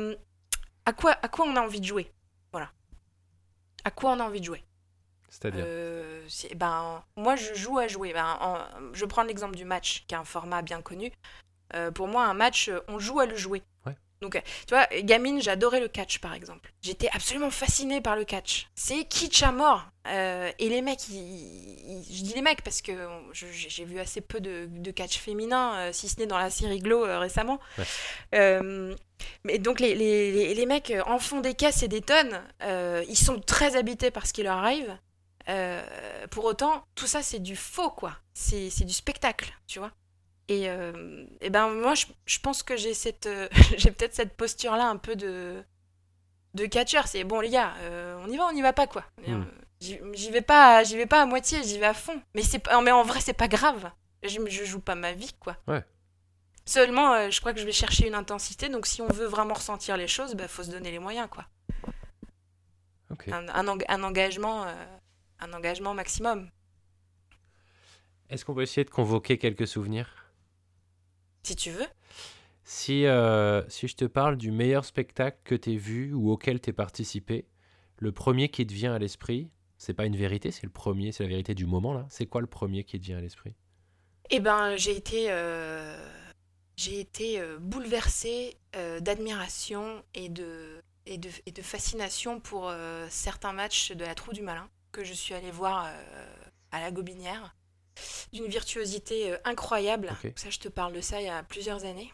à 0.85 0.93
quoi, 0.93 1.11
à 1.21 1.27
quoi 1.27 1.45
on 1.45 1.55
a 1.55 1.61
envie 1.61 1.81
de 1.81 1.85
jouer? 1.85 2.11
Voilà. 2.51 2.71
À 3.83 3.91
quoi 3.91 4.11
on 4.11 4.19
a 4.19 4.23
envie 4.23 4.39
de 4.39 4.45
jouer? 4.45 4.63
C'est-à-dire? 5.29 5.63
Euh, 5.65 6.27
ben, 6.55 7.03
moi, 7.15 7.35
je 7.35 7.53
joue 7.53 7.77
à 7.77 7.87
jouer. 7.87 8.13
Ben, 8.13 8.37
en- 8.41 8.93
je 8.93 9.05
prends 9.05 9.23
l'exemple 9.23 9.55
du 9.55 9.65
match, 9.65 10.03
qui 10.07 10.13
est 10.13 10.17
un 10.17 10.25
format 10.25 10.61
bien 10.61 10.81
connu. 10.81 11.11
Euh, 11.73 11.91
pour 11.91 12.07
moi, 12.07 12.25
un 12.25 12.33
match, 12.33 12.69
on 12.87 12.99
joue 12.99 13.19
à 13.19 13.25
le 13.25 13.35
jouer. 13.37 13.63
Donc, 14.21 14.39
tu 14.67 14.73
vois, 14.75 14.85
gamine, 15.01 15.41
j'adorais 15.41 15.79
le 15.79 15.87
catch, 15.87 16.19
par 16.19 16.33
exemple. 16.33 16.71
J'étais 16.81 17.09
absolument 17.11 17.49
fascinée 17.49 18.01
par 18.01 18.15
le 18.15 18.23
catch. 18.23 18.67
C'est 18.75 19.03
kitsch 19.05 19.41
à 19.43 19.51
mort. 19.51 19.83
Euh, 20.07 20.51
et 20.59 20.69
les 20.69 20.81
mecs, 20.81 21.07
ils- 21.09 21.15
ils- 21.17 22.15
je 22.17 22.23
dis 22.23 22.33
les 22.35 22.41
mecs 22.41 22.61
parce 22.63 22.81
que 22.81 22.91
j'ai 23.33 23.85
vu 23.85 23.99
assez 23.99 24.21
peu 24.21 24.39
de, 24.39 24.67
de 24.69 24.91
catch 24.91 25.17
féminin, 25.17 25.73
euh, 25.75 25.89
si 25.93 26.07
ce 26.07 26.19
n'est 26.19 26.27
dans 26.27 26.37
la 26.37 26.49
série 26.51 26.79
Glow 26.79 27.05
euh, 27.05 27.19
récemment. 27.19 27.59
Ouais. 27.77 27.85
Mais 29.43 29.57
donc, 29.59 29.79
les, 29.79 29.95
les, 29.95 30.31
les- 30.31 30.53
les 30.53 30.65
mecs 30.65 30.93
en 31.05 31.19
font 31.19 31.41
des 31.41 31.53
caisses 31.53 31.83
et 31.83 31.87
des 31.87 32.01
tonnes. 32.01 32.41
Ils 33.07 33.17
sont 33.17 33.39
très 33.39 33.75
habités 33.75 34.11
par 34.11 34.27
ce 34.27 34.33
qui 34.33 34.43
leur 34.43 34.57
arrive. 34.57 34.97
Pour 36.29 36.45
autant, 36.45 36.83
tout 36.95 37.07
ça, 37.07 37.21
c'est 37.23 37.39
du 37.39 37.55
faux, 37.55 37.89
quoi. 37.89 38.13
C'est 38.33 38.85
du 38.85 38.93
spectacle, 38.93 39.51
tu 39.67 39.79
vois. 39.79 39.91
Et, 40.47 40.69
euh, 40.69 41.25
et 41.39 41.49
ben 41.49 41.69
moi, 41.69 41.95
je, 41.95 42.07
je 42.25 42.39
pense 42.39 42.61
que 42.63 42.75
j'ai 42.75 42.93
cette, 42.93 43.25
euh, 43.27 43.47
j'ai 43.77 43.91
peut-être 43.91 44.13
cette 44.13 44.35
posture-là 44.35 44.87
un 44.87 44.97
peu 44.97 45.15
de, 45.15 45.63
de 46.55 46.65
catcheur. 46.65 47.07
C'est 47.07 47.23
bon, 47.23 47.39
les 47.39 47.49
gars, 47.49 47.73
euh, 47.81 48.21
on 48.25 48.29
y 48.29 48.37
va, 48.37 48.45
on 48.47 48.51
y 48.55 48.61
va 48.61 48.73
pas, 48.73 48.87
quoi. 48.87 49.05
Hmm. 49.25 49.43
J'y 49.79 50.29
vais 50.29 50.41
pas, 50.41 50.83
j'y 50.83 50.95
vais 50.97 51.05
pas 51.07 51.21
à 51.23 51.25
moitié, 51.25 51.63
j'y 51.63 51.79
vais 51.79 51.85
à 51.87 51.93
fond. 51.93 52.21
Mais 52.35 52.43
c'est 52.43 52.59
pas, 52.59 52.79
mais 52.81 52.91
en 52.91 53.03
vrai, 53.03 53.19
c'est 53.21 53.33
pas 53.33 53.47
grave. 53.47 53.91
Je, 54.23 54.39
je 54.47 54.63
joue 54.65 54.79
pas 54.79 54.93
ma 54.95 55.13
vie, 55.13 55.33
quoi. 55.39 55.57
Ouais. 55.67 55.83
Seulement, 56.65 57.31
je 57.31 57.39
crois 57.39 57.53
que 57.53 57.59
je 57.59 57.65
vais 57.65 57.71
chercher 57.71 58.07
une 58.07 58.13
intensité. 58.13 58.69
Donc, 58.69 58.85
si 58.85 59.01
on 59.01 59.07
veut 59.07 59.25
vraiment 59.25 59.55
ressentir 59.55 59.97
les 59.97 60.07
choses, 60.07 60.35
bah, 60.35 60.47
faut 60.47 60.61
se 60.63 60.69
donner 60.69 60.91
les 60.91 60.99
moyens, 60.99 61.27
quoi. 61.31 61.45
Ok. 63.09 63.27
Un, 63.29 63.47
un 63.49 63.67
eng- 63.67 63.83
un 63.87 64.03
engagement, 64.03 64.67
un 65.39 65.53
engagement 65.53 65.93
maximum. 65.95 66.49
Est-ce 68.29 68.45
qu'on 68.45 68.53
peut 68.53 68.61
essayer 68.61 68.85
de 68.85 68.89
convoquer 68.91 69.37
quelques 69.39 69.67
souvenirs? 69.67 70.20
Si 71.43 71.55
tu 71.55 71.71
veux. 71.71 71.87
si, 72.63 73.05
euh, 73.05 73.67
si 73.69 73.87
je 73.87 73.95
te 73.95 74.05
parle 74.05 74.37
du 74.37 74.51
meilleur 74.51 74.85
spectacle 74.85 75.37
que 75.43 75.55
tu 75.55 75.77
vu 75.77 76.13
ou 76.13 76.31
auquel 76.31 76.61
tu 76.61 76.69
as 76.69 76.73
participé, 76.73 77.45
le 77.97 78.11
premier 78.11 78.49
qui 78.49 78.65
te 78.65 78.73
vient 78.73 78.93
à 78.93 78.99
l'esprit, 78.99 79.51
c'est 79.77 79.93
pas 79.93 80.05
une 80.05 80.15
vérité, 80.15 80.51
c'est 80.51 80.63
le 80.63 80.71
premier, 80.71 81.11
c'est 81.11 81.23
la 81.23 81.29
vérité 81.29 81.55
du 81.55 81.65
moment 81.65 81.93
là. 81.93 82.05
C'est 82.09 82.27
quoi 82.27 82.41
le 82.41 82.47
premier 82.47 82.83
qui 82.83 82.99
te 82.99 83.05
vient 83.05 83.17
à 83.17 83.21
l'esprit? 83.21 83.55
Eh 84.29 84.39
ben, 84.39 84.77
j'ai 84.77 84.95
été, 84.95 85.25
euh, 85.29 86.07
j'ai 86.77 86.99
été 86.99 87.39
euh, 87.41 87.57
bouleversée 87.59 88.57
euh, 88.75 88.99
d'admiration 88.99 90.03
et 90.13 90.29
de, 90.29 90.81
et, 91.05 91.17
de, 91.17 91.29
et 91.45 91.51
de 91.51 91.61
fascination 91.61 92.39
pour 92.39 92.71
certains 93.09 93.53
matchs 93.53 93.91
de 93.91 94.05
la 94.05 94.15
Trou 94.15 94.33
du 94.33 94.41
Malin 94.41 94.69
que 94.91 95.03
je 95.03 95.13
suis 95.13 95.33
allée 95.33 95.51
voir 95.51 95.89
à 96.71 96.79
la 96.79 96.91
Gobinière, 96.91 97.55
d'une 98.33 98.47
virtuosité 98.47 99.31
euh, 99.31 99.37
incroyable. 99.45 100.11
Ça, 100.35 100.49
je 100.49 100.59
te 100.59 100.67
parle 100.67 100.93
de 100.93 101.01
ça 101.01 101.21
il 101.21 101.25
y 101.25 101.29
a 101.29 101.43
plusieurs 101.43 101.85
années. 101.85 102.11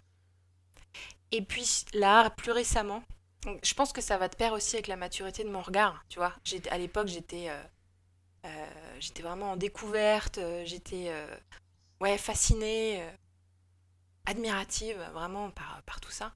Et 1.32 1.42
puis 1.42 1.86
là, 1.94 2.30
plus 2.30 2.52
récemment, 2.52 3.04
donc, 3.48 3.60
je 3.64 3.74
pense 3.74 3.94
que 3.94 4.02
ça 4.02 4.18
va 4.18 4.30
te 4.30 4.36
pair 4.36 4.54
aussi 4.54 4.76
avec 4.76 4.88
la 4.88 4.96
maturité 4.96 5.44
de 5.44 5.50
mon 5.50 5.62
regard, 5.62 6.04
tu 6.10 6.20
vois. 6.20 6.34
À 6.70 6.78
l'époque, 6.78 7.08
j'étais 7.08 7.50
euh, 7.50 7.64
euh, 8.46 8.96
j'étais 9.00 9.24
vraiment 9.24 9.52
en 9.52 9.56
découverte, 9.56 10.40
j'étais 10.66 11.06
euh, 11.08 11.38
ouais, 12.02 12.18
fascinée, 12.18 13.06
admirative 14.26 15.00
vraiment 15.14 15.52
par, 15.52 15.82
par 15.86 16.02
tout 16.02 16.12
ça. 16.12 16.34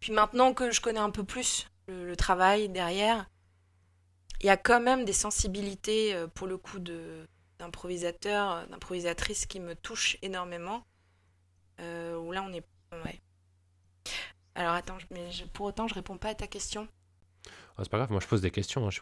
Puis 0.00 0.12
maintenant 0.12 0.54
que 0.54 0.70
je 0.70 0.80
connais 0.80 1.00
un 1.00 1.10
peu 1.10 1.24
plus 1.24 1.66
le, 1.86 2.06
le 2.06 2.16
travail 2.16 2.68
derrière, 2.68 3.26
il 4.40 4.46
y 4.46 4.50
a 4.50 4.56
quand 4.56 4.80
même 4.80 5.04
des 5.04 5.12
sensibilités 5.12 6.14
pour 6.34 6.46
le 6.46 6.58
coup 6.58 6.78
de 6.78 7.26
d'improvisateur, 7.64 8.50
euh, 8.50 8.66
d'improvisatrice 8.66 9.46
qui 9.46 9.60
me 9.60 9.74
touchent 9.74 10.16
énormément. 10.22 10.84
Euh, 11.80 12.16
où 12.16 12.30
là 12.30 12.42
on 12.42 12.52
est 12.52 12.62
ouais. 12.92 13.20
Alors 14.54 14.74
attends, 14.74 14.98
mais 15.10 15.32
je- 15.32 15.44
pour 15.46 15.66
autant 15.66 15.88
je 15.88 15.94
réponds 15.94 16.18
pas 16.18 16.28
à 16.28 16.34
ta 16.34 16.46
question. 16.46 16.86
Ah, 17.76 17.82
C'est 17.82 17.90
pas 17.90 17.98
grave, 17.98 18.12
moi 18.12 18.20
je 18.20 18.26
pose 18.28 18.40
des 18.40 18.50
questions. 18.52 18.86
hein, 18.86 18.90
je 18.90 19.00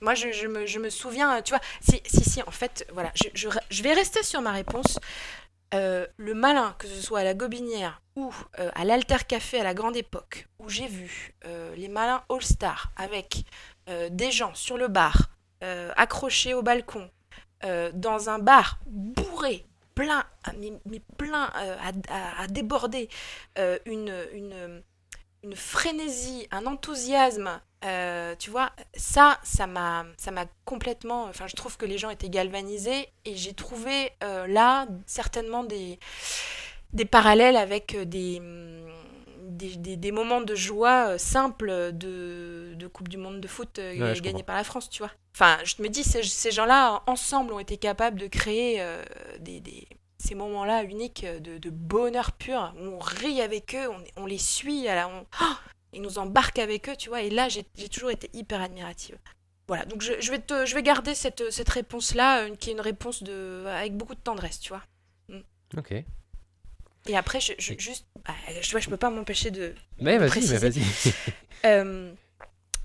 Moi, 0.00 0.14
je, 0.14 0.32
je 0.32 0.46
me, 0.46 0.64
je 0.66 0.78
me 0.78 0.88
souviens, 0.90 1.42
tu 1.42 1.50
vois, 1.50 1.60
si, 1.80 2.00
si, 2.06 2.24
si, 2.24 2.42
en 2.42 2.50
fait, 2.50 2.86
voilà, 2.92 3.12
je, 3.14 3.82
vais 3.82 3.92
rester 3.92 4.22
sur 4.22 4.40
ma 4.40 4.52
réponse. 4.52 4.98
Euh, 5.74 6.06
le 6.18 6.34
malin, 6.34 6.74
que 6.78 6.86
ce 6.86 7.00
soit 7.02 7.20
à 7.20 7.24
la 7.24 7.34
Gobinière 7.34 8.00
ou 8.16 8.32
euh, 8.60 8.70
à 8.74 8.84
l'Alter 8.84 9.24
Café 9.26 9.60
à 9.60 9.64
la 9.64 9.74
grande 9.74 9.96
époque, 9.96 10.46
où 10.60 10.68
j'ai 10.68 10.86
vu 10.86 11.34
euh, 11.46 11.74
les 11.74 11.88
malins 11.88 12.22
All-Star 12.28 12.92
avec 12.96 13.44
euh, 13.88 14.08
des 14.10 14.30
gens 14.30 14.54
sur 14.54 14.78
le 14.78 14.88
bar, 14.88 15.28
euh, 15.64 15.92
accrochés 15.96 16.54
au 16.54 16.62
balcon, 16.62 17.10
euh, 17.64 17.90
dans 17.94 18.28
un 18.28 18.38
bar 18.38 18.78
bourré, 18.86 19.64
plein, 19.94 20.24
mais, 20.58 21.00
plein 21.16 21.50
euh, 21.56 21.76
à, 22.08 22.46
déborder, 22.46 23.08
euh, 23.58 23.78
une, 23.86 24.14
une, 24.32 24.82
une 25.42 25.56
frénésie, 25.56 26.46
un 26.50 26.66
enthousiasme, 26.66 27.60
tu 28.38 28.50
vois, 28.50 28.72
ça, 28.94 29.38
ça 29.42 29.66
m'a, 29.66 30.06
ça 30.16 30.30
m'a 30.30 30.46
complètement. 30.64 31.24
Enfin, 31.24 31.46
je 31.46 31.54
trouve 31.54 31.76
que 31.76 31.86
les 31.86 31.98
gens 31.98 32.10
étaient 32.10 32.30
galvanisés 32.30 33.08
et 33.24 33.36
j'ai 33.36 33.52
trouvé 33.52 34.10
là 34.22 34.86
certainement 35.06 35.64
des, 35.64 35.98
des 36.92 37.04
parallèles 37.04 37.56
avec 37.56 37.96
des, 38.08 38.40
des, 39.54 39.76
des- 39.76 39.96
des 39.96 40.12
moments 40.12 40.40
de 40.40 40.54
joie 40.54 41.10
euh, 41.10 41.18
simples 41.18 41.92
de, 41.92 42.74
de 42.74 42.86
Coupe 42.86 43.08
du 43.08 43.16
Monde 43.16 43.40
de 43.40 43.48
foot 43.48 43.78
euh, 43.78 43.90
Ouais, 43.92 43.98
gagnée 44.20 44.30
comprends. 44.32 44.44
par 44.44 44.56
la 44.56 44.64
France, 44.64 44.90
tu 44.90 44.98
vois. 45.02 45.10
Enfin, 45.34 45.58
je 45.64 45.82
me 45.82 45.88
dis, 45.88 46.04
ces, 46.04 46.22
ces 46.22 46.50
gens-là, 46.50 47.02
ensemble, 47.06 47.52
ont 47.52 47.58
été 47.58 47.76
capables 47.76 48.18
de 48.20 48.26
créer 48.26 48.80
euh, 48.80 49.02
des, 49.40 49.60
des- 49.60 49.88
ces 50.18 50.34
moments-là 50.34 50.84
uniques 50.84 51.26
de, 51.26 51.58
de 51.58 51.70
bonheur 51.70 52.32
pur, 52.32 52.72
où 52.80 52.84
on 52.86 52.98
rit 52.98 53.40
avec 53.42 53.74
eux, 53.74 53.88
on, 53.90 54.22
on 54.22 54.26
les 54.26 54.38
suit, 54.38 54.88
à 54.88 54.94
la, 54.94 55.08
on, 55.08 55.26
Oh 55.40 55.44
ils 55.92 56.02
nous 56.02 56.18
embarquent 56.18 56.58
avec 56.58 56.88
eux, 56.88 56.96
tu 56.96 57.08
vois. 57.08 57.22
Et 57.22 57.30
là, 57.30 57.48
j'ai 57.48 57.64
toujours 57.88 58.10
été 58.10 58.28
hyper 58.32 58.60
admirative. 58.60 59.16
Voilà, 59.68 59.84
donc 59.86 60.02
je, 60.02 60.20
je 60.20 60.30
vais, 60.30 60.38
te, 60.40 60.66
je 60.66 60.74
vais 60.74 60.82
garder 60.82 61.14
cette, 61.14 61.50
cette 61.50 61.68
réponse-là, 61.68 62.50
qui 62.50 62.70
est 62.70 62.72
une 62.72 62.80
réponse 62.80 63.22
de, 63.22 63.64
avec 63.66 63.96
beaucoup 63.96 64.14
de 64.14 64.20
tendresse, 64.20 64.60
tu 64.60 64.70
vois. 64.70 64.82
Ok. 65.76 65.94
Et 67.06 67.16
après, 67.16 67.40
je, 67.40 67.52
je- 67.58 67.74
juste, 67.78 68.06
bah, 68.24 68.34
je 68.60 68.78
je 68.78 68.88
peux 68.90 68.96
pas 68.96 69.10
m'empêcher 69.10 69.50
de. 69.50 69.74
Mais 70.00 70.18
vas-y, 70.18 70.48
mais 70.48 70.58
vas-y. 70.58 70.82
Euh, 71.66 72.12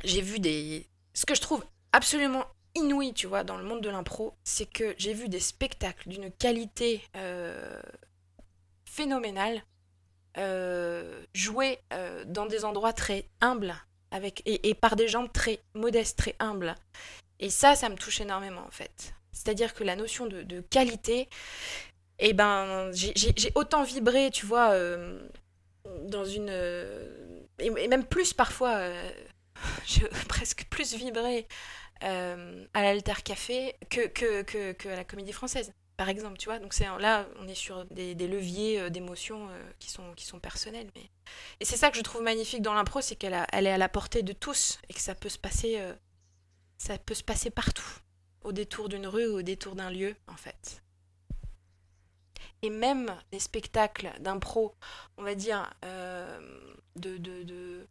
j'ai 0.06 0.22
vu 0.22 0.40
des. 0.40 0.88
Ce 1.14 1.26
que 1.26 1.36
je 1.36 1.42
trouve 1.42 1.66
absolument 1.92 2.46
inouï, 2.76 3.14
tu 3.14 3.28
vois, 3.28 3.44
dans 3.44 3.58
le 3.58 3.64
monde 3.66 3.82
de 3.82 3.90
l'impro, 3.90 4.34
c'est 4.46 4.66
que 4.72 4.96
j'ai 4.98 5.14
vu 5.14 5.28
des 5.28 5.42
spectacles 5.42 6.08
d'une 6.08 6.32
qualité 6.32 7.02
euh, 7.18 7.82
phénoménale 8.86 9.64
euh, 10.38 11.22
joués 11.34 11.80
euh, 11.94 12.24
dans 12.26 12.46
des 12.46 12.64
endroits 12.64 12.94
très 12.94 13.26
humbles 13.42 13.76
avec, 14.12 14.42
et, 14.46 14.70
et 14.70 14.74
par 14.76 14.96
des 14.96 15.08
gens 15.08 15.28
très 15.28 15.60
modestes, 15.74 16.18
très 16.18 16.36
humbles. 16.40 16.76
Et 17.40 17.50
ça, 17.50 17.76
ça 17.76 17.90
me 17.90 17.96
touche 17.96 18.22
énormément 18.22 18.66
en 18.66 18.72
fait. 18.72 19.14
C'est-à-dire 19.32 19.74
que 19.74 19.84
la 19.84 19.96
notion 19.96 20.26
de, 20.26 20.42
de 20.44 20.62
qualité, 20.62 21.30
eh 22.20 22.34
ben, 22.34 22.92
j'ai- 22.94 23.52
autant 23.56 23.84
vibré, 23.84 24.30
tu 24.32 24.46
vois, 24.46 24.72
euh, 24.72 25.20
dans 26.04 26.26
une. 26.26 26.50
euh, 26.50 27.42
et, 27.60 27.68
et 27.78 27.88
même 27.88 28.06
plus 28.06 28.34
parfois, 28.34 28.76
euh, 28.78 29.12
presque 30.28 30.66
plus 30.70 30.94
vibré 30.96 31.48
à 32.02 32.82
l'Alter 32.82 33.24
Café 33.26 33.76
que, 33.90 34.08
que, 34.08 34.42
que, 34.44 34.88
à 34.88 34.96
la 34.96 35.04
Comédie 35.04 35.34
Française, 35.34 35.74
par 35.98 36.08
exemple, 36.08 36.38
tu 36.38 36.46
vois. 36.46 36.60
Donc 36.60 36.74
c'est 36.74 36.86
là, 36.86 37.28
on 37.40 37.48
est 37.48 37.56
sur 37.56 37.84
des, 37.86 38.16
leviers 38.16 38.90
d'émotions 38.90 39.50
qui, 39.80 39.92
sont, 39.92 40.14
qui 40.16 40.26
sont 40.26 40.40
personnels. 40.40 40.90
Mais... 40.96 41.10
Et 41.60 41.66
c'est 41.66 41.76
ça 41.76 41.92
que 41.92 41.98
je 41.98 42.02
trouve 42.02 42.22
magnifique 42.22 42.62
dans 42.62 42.74
l'impro, 42.74 43.02
c'est 43.02 43.18
qu'elle 43.18 43.34
est 43.34 43.70
à 43.72 43.78
la 43.78 43.90
portée 43.90 44.24
de 44.24 44.32
tous 44.32 44.80
et 44.88 44.94
que 44.94 45.02
ça 45.02 45.14
peut 45.14 45.28
se 45.28 45.38
passer, 45.38 45.78
ça 46.78 46.98
peut 46.98 47.16
se 47.16 47.24
passer 47.24 47.50
partout, 47.50 48.00
au 48.44 48.54
détour 48.54 48.88
d'une 48.88 49.08
rue 49.08 49.28
ou 49.28 49.40
au 49.40 49.42
détour 49.42 49.76
d'un 49.76 49.92
lieu, 49.92 50.16
en 50.28 50.38
fait. 50.38 50.82
Et 52.62 52.70
même 52.70 53.16
les 53.32 53.40
spectacles 53.40 54.12
d'impro, 54.20 54.76
on 55.18 55.24
va 55.24 55.34
dire, 55.36 55.74
euh, 55.86 56.40
de, 56.96 57.18
de, 57.18 57.44
de- 57.44 57.88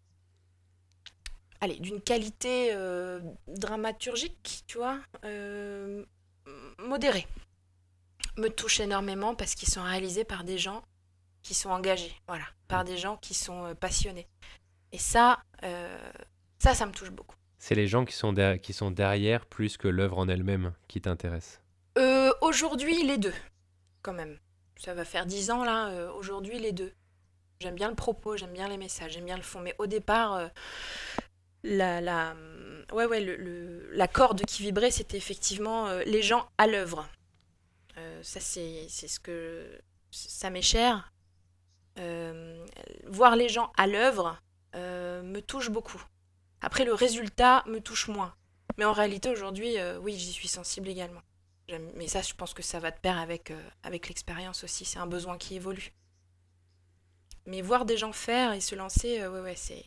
allez, 1.61 1.77
d'une 1.77 2.01
qualité 2.01 2.71
euh, 2.73 3.21
dramaturgique, 3.47 4.65
tu 4.67 4.77
vois, 4.79 4.99
euh, 5.25 6.05
modérée, 6.79 7.27
me 8.37 8.49
touchent 8.49 8.81
énormément 8.81 9.35
parce 9.35 9.55
qu'ils 9.55 9.69
sont 9.71 9.83
réalisés 9.83 10.25
par 10.25 10.45
des 10.45 10.59
gens 10.59 10.83
qui 11.43 11.55
sont 11.55 11.71
engagés, 11.71 12.13
voilà, 12.27 12.45
par 12.69 12.85
des 12.85 12.99
gens 12.99 13.17
qui 13.17 13.33
sont 13.35 13.75
passionnés. 13.81 14.27
Et 14.93 14.99
ça, 14.99 15.43
ça, 16.59 16.75
ça 16.75 16.87
me 16.87 16.93
touche 16.93 17.11
beaucoup. 17.11 17.37
C'est 17.59 17.75
les 17.75 17.89
gens 17.89 18.05
qui 18.05 18.15
sont, 18.15 18.35
qui 18.63 18.73
sont 18.73 18.91
derrière 18.91 19.47
plus 19.47 19.77
que 19.77 19.89
l'œuvre 19.89 20.19
en 20.19 20.29
elle-même 20.29 20.75
qui 20.89 21.01
t'intéressent. 21.01 21.61
Euh, 21.97 22.33
Aujourd'hui, 22.43 23.03
les 23.05 23.19
deux, 23.19 23.35
quand 24.03 24.13
même. 24.13 24.39
Ça 24.79 24.95
va 24.95 25.05
faire 25.05 25.27
dix 25.27 25.51
ans, 25.51 25.65
là. 25.65 25.89
euh, 25.89 26.11
Aujourd'hui, 26.13 26.59
les 26.59 26.73
deux. 26.73 26.93
J'aime 27.61 27.75
bien 27.75 27.89
le 27.89 27.97
propos, 27.97 28.37
j'aime 28.37 28.53
bien 28.53 28.69
les 28.69 28.77
messages, 28.77 29.13
j'aime 29.13 29.25
bien 29.25 29.37
le 29.37 29.43
fond. 29.43 29.61
Mais 29.61 29.75
au 29.79 29.87
départ, 29.87 30.35
euh, 30.35 30.49
la, 31.65 32.01
la, 32.01 32.37
ouais, 32.93 33.05
ouais, 33.07 33.21
le, 33.21 33.91
la 33.93 34.07
corde 34.07 34.45
qui 34.47 34.63
vibrait, 34.63 34.93
c'était 34.93 35.17
effectivement 35.17 35.89
euh, 35.89 36.03
les 36.05 36.23
gens 36.23 36.49
à 36.57 36.69
l'œuvre. 36.69 37.09
Euh, 37.97 38.23
ça, 38.23 38.39
c'est 38.41 38.89
ce 38.89 39.19
que. 39.21 39.81
Ça 40.11 40.49
m'est 40.49 40.63
cher. 40.63 41.13
Euh, 41.99 42.65
voir 43.09 43.37
les 43.37 43.49
gens 43.49 43.73
à 43.77 43.87
l'œuvre 43.87 44.41
me 44.75 45.41
touche 45.41 45.71
beaucoup. 45.71 46.01
Après, 46.61 46.85
le 46.85 46.95
résultat 46.95 47.65
me 47.67 47.81
touche 47.81 48.07
moins. 48.07 48.35
Mais 48.79 48.85
en 48.85 48.93
réalité, 48.93 49.29
aujourd'hui, 49.29 49.75
oui, 50.01 50.17
j'y 50.17 50.33
suis 50.33 50.47
sensible 50.47 50.89
également. 50.89 51.21
Mais 51.97 52.09
ça, 52.09 52.23
je 52.23 52.35
pense 52.35 52.55
que 52.55 52.63
ça 52.63 52.79
va 52.79 52.91
de 52.91 52.99
pair 52.99 53.19
avec, 53.19 53.53
avec 53.83 54.09
l'expérience 54.09 54.65
aussi. 54.65 54.85
C'est 54.85 54.99
un 54.99 55.07
besoin 55.07 55.37
qui 55.37 55.57
évolue. 55.57 55.93
Mais 57.47 57.63
voir 57.63 57.85
des 57.85 57.97
gens 57.97 58.13
faire 58.13 58.53
et 58.53 58.61
se 58.61 58.75
lancer, 58.75 59.27
ouais, 59.27 59.41
ouais, 59.41 59.57
c'est 59.57 59.85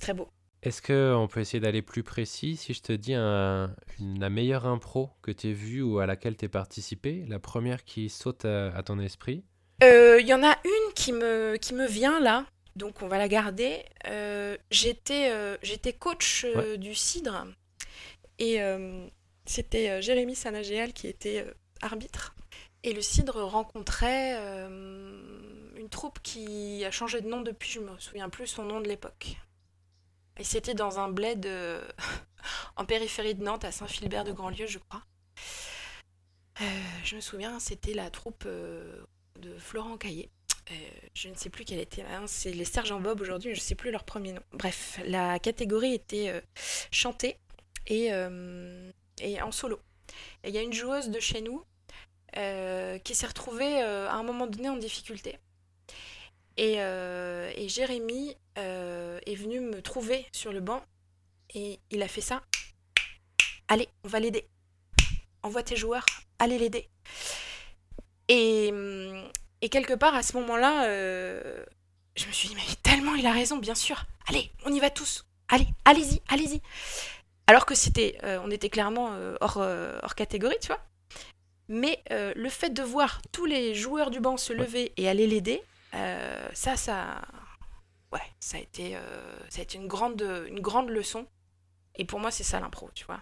très 0.00 0.14
beau. 0.14 0.28
Est-ce 0.64 0.80
qu'on 0.80 1.28
peut 1.28 1.40
essayer 1.40 1.60
d'aller 1.60 1.82
plus 1.82 2.02
précis 2.02 2.56
si 2.56 2.72
je 2.72 2.80
te 2.80 2.92
dis 2.92 3.12
la 3.12 4.30
meilleure 4.30 4.64
impro 4.64 5.10
que 5.20 5.30
tu 5.30 5.50
as 5.50 5.52
vue 5.52 5.82
ou 5.82 5.98
à 5.98 6.06
laquelle 6.06 6.38
tu 6.38 6.46
as 6.46 6.48
participé, 6.48 7.26
la 7.28 7.38
première 7.38 7.84
qui 7.84 8.08
saute 8.08 8.46
à, 8.46 8.82
ton 8.82 8.98
esprit? 8.98 9.44
Euh, 9.82 10.18
Il 10.22 10.26
y 10.26 10.32
en 10.32 10.42
a 10.42 10.56
une 10.64 10.92
qui 10.94 11.12
me, 11.12 11.58
qui 11.60 11.74
me 11.74 11.86
vient 11.86 12.18
là, 12.18 12.46
donc 12.76 13.02
on 13.02 13.08
va 13.08 13.18
la 13.18 13.28
garder. 13.28 13.84
Euh, 14.06 14.56
j'étais, 14.70 15.30
euh, 15.30 15.58
j'étais 15.62 15.92
coach 15.92 16.46
du 16.78 16.94
cidre 16.94 17.46
et 18.38 18.58
c'était 19.46 20.00
Jérémy 20.02 20.34
Sanagéal 20.34 20.92
qui 20.92 21.06
était 21.06 21.44
arbitre. 21.80 22.34
Et 22.82 22.92
le 22.92 23.00
cidre 23.00 23.42
rencontrait 23.42 24.34
une 25.76 25.88
troupe 25.90 26.20
qui 26.22 26.84
a 26.84 26.90
changé 26.90 27.20
de 27.20 27.28
nom 27.28 27.40
depuis, 27.40 27.70
je 27.70 27.80
me 27.80 27.98
souviens 27.98 28.28
plus 28.28 28.46
son 28.46 28.64
nom 28.64 28.80
de 28.80 28.88
l'époque. 28.88 29.36
Et 30.38 30.44
c'était 30.44 30.74
dans 30.74 30.98
un 30.98 31.08
bled 31.08 31.46
euh, 31.46 31.86
en 32.76 32.84
périphérie 32.84 33.34
de 33.34 33.42
Nantes, 33.42 33.64
à 33.64 33.72
Saint-Philbert 33.72 34.24
de 34.24 34.32
Grandlieu, 34.32 34.66
je 34.66 34.78
crois. 34.78 35.02
Euh, 36.60 36.64
je 37.04 37.16
me 37.16 37.20
souviens, 37.20 37.60
c'était 37.60 37.94
la 37.94 38.10
troupe 38.10 38.44
euh, 38.46 39.04
de 39.40 39.56
Florent 39.58 39.96
Caillé. 39.96 40.30
je 41.14 41.28
ne 41.28 41.34
sais 41.34 41.50
plus 41.50 41.64
quelle 41.64 41.80
était. 41.80 42.02
Hein, 42.02 42.24
c'est 42.26 42.52
les 42.52 42.64
Sergents 42.64 43.00
Bob 43.00 43.20
aujourd'hui, 43.20 43.54
je 43.54 43.60
ne 43.60 43.64
sais 43.64 43.74
plus 43.74 43.90
leur 43.90 44.04
premier 44.04 44.32
nom. 44.32 44.42
Bref, 44.52 45.00
la 45.04 45.38
catégorie 45.38 45.94
était 45.94 46.42
chantée 46.90 47.36
et, 47.86 48.10
et 49.20 49.40
en 49.42 49.52
solo. 49.52 49.80
Il 50.44 50.50
y 50.50 50.58
a 50.58 50.62
une 50.62 50.72
joueuse 50.72 51.10
de 51.10 51.20
chez 51.20 51.40
nous 51.40 51.64
qui 53.04 53.14
s'est 53.14 53.26
retrouvée 53.26 53.80
à 53.80 54.14
un 54.14 54.22
moment 54.22 54.46
donné 54.46 54.68
en 54.68 54.76
difficulté. 54.76 55.38
Et, 56.56 56.74
et 56.74 57.68
Jérémy 57.68 58.36
euh, 58.56 59.18
est 59.26 59.34
venu 59.34 59.58
me 59.58 59.82
trouver 59.82 60.26
sur 60.30 60.52
le 60.52 60.60
banc 60.60 60.80
et 61.54 61.80
il 61.90 62.02
a 62.02 62.08
fait 62.08 62.20
ça. 62.20 62.42
Allez, 63.66 63.88
on 64.04 64.08
va 64.08 64.20
l'aider. 64.20 64.46
Envoie 65.42 65.64
tes 65.64 65.76
joueurs, 65.76 66.06
allez 66.38 66.58
l'aider. 66.58 66.88
Et, 68.28 68.72
et, 69.60 69.68
quelque 69.68 69.94
part, 69.94 70.14
à 70.14 70.22
ce 70.22 70.36
moment-là, 70.38 70.86
euh, 70.86 71.64
je 72.16 72.26
me 72.26 72.32
suis 72.32 72.48
dit, 72.48 72.54
mais 72.54 72.62
tellement 72.82 73.14
il 73.14 73.26
a 73.26 73.32
raison, 73.32 73.58
bien 73.58 73.74
sûr. 73.74 74.04
Allez, 74.28 74.50
on 74.64 74.72
y 74.72 74.78
va 74.78 74.88
tous. 74.88 75.26
Allez, 75.48 75.66
allez-y, 75.84 76.22
allez-y. 76.28 76.62
Alors 77.46 77.66
que 77.66 77.74
c'était, 77.74 78.18
euh, 78.24 78.40
on 78.42 78.50
était 78.50 78.70
clairement 78.70 79.10
hors, 79.40 79.58
hors 79.58 80.14
catégorie, 80.14 80.56
tu 80.60 80.68
vois. 80.68 80.80
Mais 81.68 82.02
le 82.10 82.48
fait 82.48 82.70
de 82.70 82.82
voir 82.82 83.20
tous 83.32 83.46
les 83.46 83.74
joueurs 83.74 84.10
du 84.10 84.20
banc 84.20 84.36
se 84.36 84.52
lever 84.52 84.92
et 84.96 85.08
aller 85.08 85.26
l'aider, 85.26 85.62
ça, 86.52 86.76
ça, 86.76 87.22
ouais, 88.14 88.22
ça 88.40 88.56
a 88.56 88.60
été, 88.60 88.96
euh, 88.96 89.38
ça 89.48 89.60
a 89.60 89.62
été 89.62 89.76
une, 89.76 89.88
grande, 89.88 90.22
une 90.48 90.60
grande 90.60 90.88
leçon. 90.88 91.26
Et 91.96 92.04
pour 92.04 92.20
moi, 92.20 92.30
c'est 92.30 92.44
ça 92.44 92.60
l'impro, 92.60 92.90
tu 92.94 93.04
vois. 93.04 93.20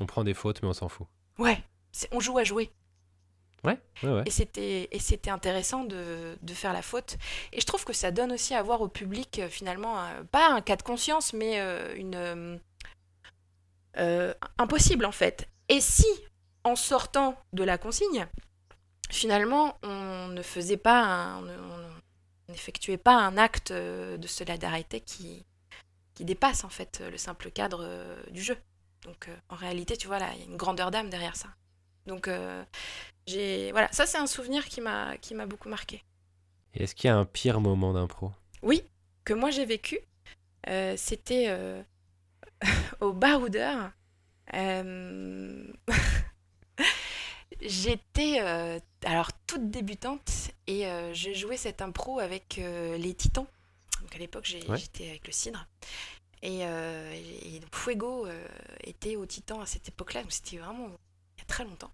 On 0.00 0.06
prend 0.06 0.24
des 0.24 0.34
fautes, 0.34 0.62
mais 0.62 0.68
on 0.68 0.72
s'en 0.72 0.88
fout. 0.88 1.06
Ouais, 1.38 1.62
on 2.12 2.20
joue 2.20 2.38
à 2.38 2.44
jouer. 2.44 2.70
Ouais, 3.62 3.78
ouais, 4.02 4.10
ouais. 4.10 4.22
Et 4.24 4.30
c'était, 4.30 4.88
et 4.90 4.98
c'était 4.98 5.30
intéressant 5.30 5.84
de, 5.84 6.38
de, 6.40 6.54
faire 6.54 6.72
la 6.72 6.80
faute. 6.80 7.18
Et 7.52 7.60
je 7.60 7.66
trouve 7.66 7.84
que 7.84 7.92
ça 7.92 8.10
donne 8.10 8.32
aussi 8.32 8.54
à 8.54 8.62
voir 8.62 8.80
au 8.80 8.88
public, 8.88 9.38
euh, 9.38 9.48
finalement, 9.48 9.98
euh, 9.98 10.22
pas 10.24 10.50
un 10.50 10.62
cas 10.62 10.76
de 10.76 10.82
conscience, 10.82 11.34
mais 11.34 11.60
une. 11.96 12.58
Impossible, 14.58 15.04
en 15.04 15.12
fait. 15.12 15.48
Et 15.68 15.80
si, 15.80 16.06
en 16.64 16.76
sortant 16.76 17.36
de 17.52 17.64
la 17.64 17.78
consigne, 17.78 18.26
finalement, 19.10 19.78
on 19.82 20.28
ne 20.28 20.42
faisait 20.42 20.76
pas. 20.76 21.02
Un, 21.02 21.42
n'effectuait 22.50 22.98
pas 22.98 23.14
un 23.14 23.38
acte 23.38 23.70
euh, 23.70 24.16
de 24.16 24.26
solidarité 24.26 25.00
qui, 25.00 25.44
qui 26.14 26.24
dépasse 26.24 26.64
en 26.64 26.68
fait 26.68 27.02
le 27.10 27.16
simple 27.16 27.50
cadre 27.50 27.80
euh, 27.82 28.22
du 28.30 28.42
jeu. 28.42 28.56
Donc 29.02 29.28
euh, 29.28 29.36
en 29.48 29.56
réalité, 29.56 29.96
tu 29.96 30.06
vois, 30.06 30.18
là, 30.18 30.30
il 30.34 30.40
y 30.40 30.42
a 30.42 30.46
une 30.46 30.56
grandeur 30.56 30.90
d'âme 30.90 31.10
derrière 31.10 31.36
ça. 31.36 31.48
Donc 32.06 32.28
j'ai 33.26 33.70
voilà, 33.72 33.88
ça 33.92 34.06
c'est 34.06 34.18
un 34.18 34.26
souvenir 34.26 34.64
qui 34.64 34.80
m'a 34.80 35.16
qui 35.18 35.34
m'a 35.34 35.46
beaucoup 35.46 35.68
marqué. 35.68 36.02
Et 36.74 36.82
est-ce 36.82 36.94
qu'il 36.94 37.08
y 37.08 37.10
a 37.10 37.16
un 37.16 37.26
pire 37.26 37.60
moment 37.60 37.92
d'impro? 37.92 38.32
Oui, 38.62 38.82
que 39.24 39.34
moi 39.34 39.50
j'ai 39.50 39.66
vécu. 39.66 40.00
C'était 40.96 41.84
au 43.00 43.12
baroudeur. 43.12 43.92
J'étais 47.60 48.40
alors 49.04 49.32
toute 49.46 49.70
débutante 49.70 50.52
et 50.66 50.86
euh, 50.86 51.12
j'ai 51.14 51.34
joué 51.34 51.56
cette 51.56 51.82
impro 51.82 52.20
avec 52.20 52.58
euh, 52.58 52.96
les 52.96 53.14
Titans. 53.14 53.46
Donc 54.00 54.14
à 54.14 54.18
l'époque 54.18 54.44
j'étais 54.44 55.08
avec 55.08 55.26
le 55.26 55.32
Cidre. 55.32 55.66
Et, 56.42 56.60
euh, 56.62 57.14
Fuego 57.72 58.26
était 58.82 59.16
au 59.16 59.26
Titan 59.26 59.60
à 59.60 59.66
cette 59.66 59.88
époque-là, 59.88 60.22
donc 60.22 60.32
c'était 60.32 60.56
vraiment 60.56 60.86
il 61.36 61.40
y 61.40 61.42
a 61.42 61.44
très 61.46 61.64
longtemps. 61.64 61.92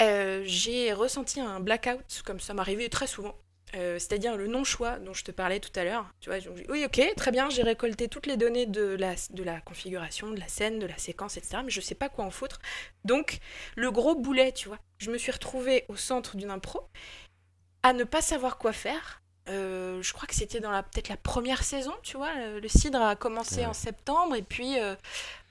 j'ai 0.00 0.92
ressenti 0.94 1.40
un 1.40 1.60
blackout, 1.60 2.22
comme 2.24 2.40
ça 2.40 2.54
m'arrivait 2.54 2.88
très 2.88 3.06
souvent. 3.06 3.36
Euh, 3.74 3.98
c'est-à-dire 3.98 4.36
le 4.36 4.46
non-choix 4.46 4.98
dont 4.98 5.12
je 5.12 5.24
te 5.24 5.30
parlais 5.30 5.60
tout 5.60 5.78
à 5.78 5.84
l'heure. 5.84 6.06
Tu 6.20 6.30
vois, 6.30 6.38
oui, 6.68 6.84
ok, 6.84 7.00
très 7.16 7.30
bien, 7.30 7.50
j'ai 7.50 7.62
récolté 7.62 8.08
toutes 8.08 8.26
les 8.26 8.36
données 8.36 8.66
de 8.66 8.96
la, 8.98 9.14
de 9.30 9.42
la 9.42 9.60
configuration, 9.60 10.30
de 10.30 10.40
la 10.40 10.48
scène, 10.48 10.78
de 10.78 10.86
la 10.86 10.96
séquence, 10.96 11.36
etc. 11.36 11.58
Mais 11.64 11.70
je 11.70 11.80
sais 11.80 11.94
pas 11.94 12.08
quoi 12.08 12.24
en 12.24 12.30
foutre. 12.30 12.60
Donc, 13.04 13.40
le 13.76 13.90
gros 13.90 14.14
boulet, 14.14 14.52
tu 14.52 14.68
vois, 14.68 14.78
je 14.98 15.10
me 15.10 15.18
suis 15.18 15.32
retrouvée 15.32 15.84
au 15.88 15.96
centre 15.96 16.36
d'une 16.36 16.50
impro 16.50 16.80
à 17.82 17.92
ne 17.92 18.04
pas 18.04 18.22
savoir 18.22 18.58
quoi 18.58 18.72
faire. 18.72 19.22
Euh, 19.48 20.02
je 20.02 20.12
crois 20.12 20.26
que 20.26 20.34
c'était 20.34 20.60
dans 20.60 20.70
la 20.70 20.82
peut-être 20.82 21.08
la 21.08 21.16
première 21.16 21.62
saison, 21.62 21.94
tu 22.02 22.16
vois. 22.16 22.30
Euh, 22.38 22.60
le 22.60 22.68
cidre 22.68 23.00
a 23.00 23.16
commencé 23.16 23.66
en 23.66 23.72
septembre 23.74 24.34
et 24.34 24.42
puis 24.42 24.76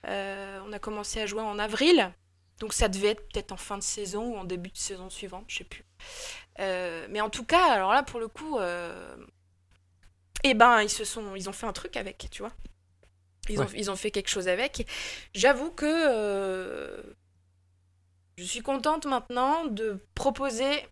on 0.04 0.74
a 0.74 0.80
commencé 0.80 1.22
à 1.22 1.26
jouer 1.28 1.42
en 1.42 1.60
avril. 1.60 2.12
Donc 2.60 2.74
ça 2.74 2.88
devait 2.88 3.10
être 3.10 3.28
peut-être 3.32 3.52
en 3.52 3.58
fin 3.58 3.78
de 3.78 3.84
saison 3.84 4.34
ou 4.34 4.38
en 4.38 4.44
début 4.44 4.72
de 4.72 4.78
saison 4.78 5.10
suivante, 5.10 5.46
je 5.48 5.58
sais 5.58 5.64
plus. 5.64 5.86
Euh, 6.60 7.08
mais 7.10 7.22
en 7.22 7.30
tout 7.30 7.46
cas, 7.46 7.72
alors 7.72 7.94
là, 7.94 8.04
pour 8.04 8.20
le 8.20 8.28
coup, 8.28 8.58
euh, 8.58 9.16
eh 10.44 10.54
ben, 10.54 10.82
ils 10.82 10.90
se 10.90 11.06
sont, 11.06 11.36
ils 11.36 11.50
ont 11.50 11.54
fait 11.54 11.68
un 11.68 11.74
truc 11.74 11.98
avec, 11.98 12.28
tu 12.32 12.42
vois. 12.42 12.52
Ils, 13.50 13.62
ont, 13.62 13.68
ils 13.76 13.92
ont 13.92 13.96
fait 13.96 14.12
quelque 14.12 14.30
chose 14.30 14.48
avec. 14.48 14.88
J'avoue 15.34 15.72
que 15.72 15.86
euh, 15.86 17.02
je 18.38 18.44
suis 18.44 18.62
contente 18.62 19.06
maintenant 19.06 19.66
de 19.66 20.04
proposer 20.16 20.86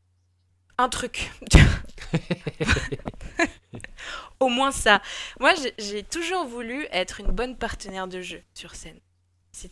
un 0.78 0.88
truc. 0.88 1.32
Au 4.39 4.49
moins 4.49 4.71
ça. 4.71 5.01
Moi, 5.39 5.54
j'ai 5.78 6.04
toujours 6.04 6.45
voulu 6.45 6.88
être 6.91 7.19
une 7.19 7.32
bonne 7.32 7.58
partenaire 7.58 8.08
de 8.08 8.21
jeu 8.21 8.43
sur 8.54 8.75
scène. 8.75 8.99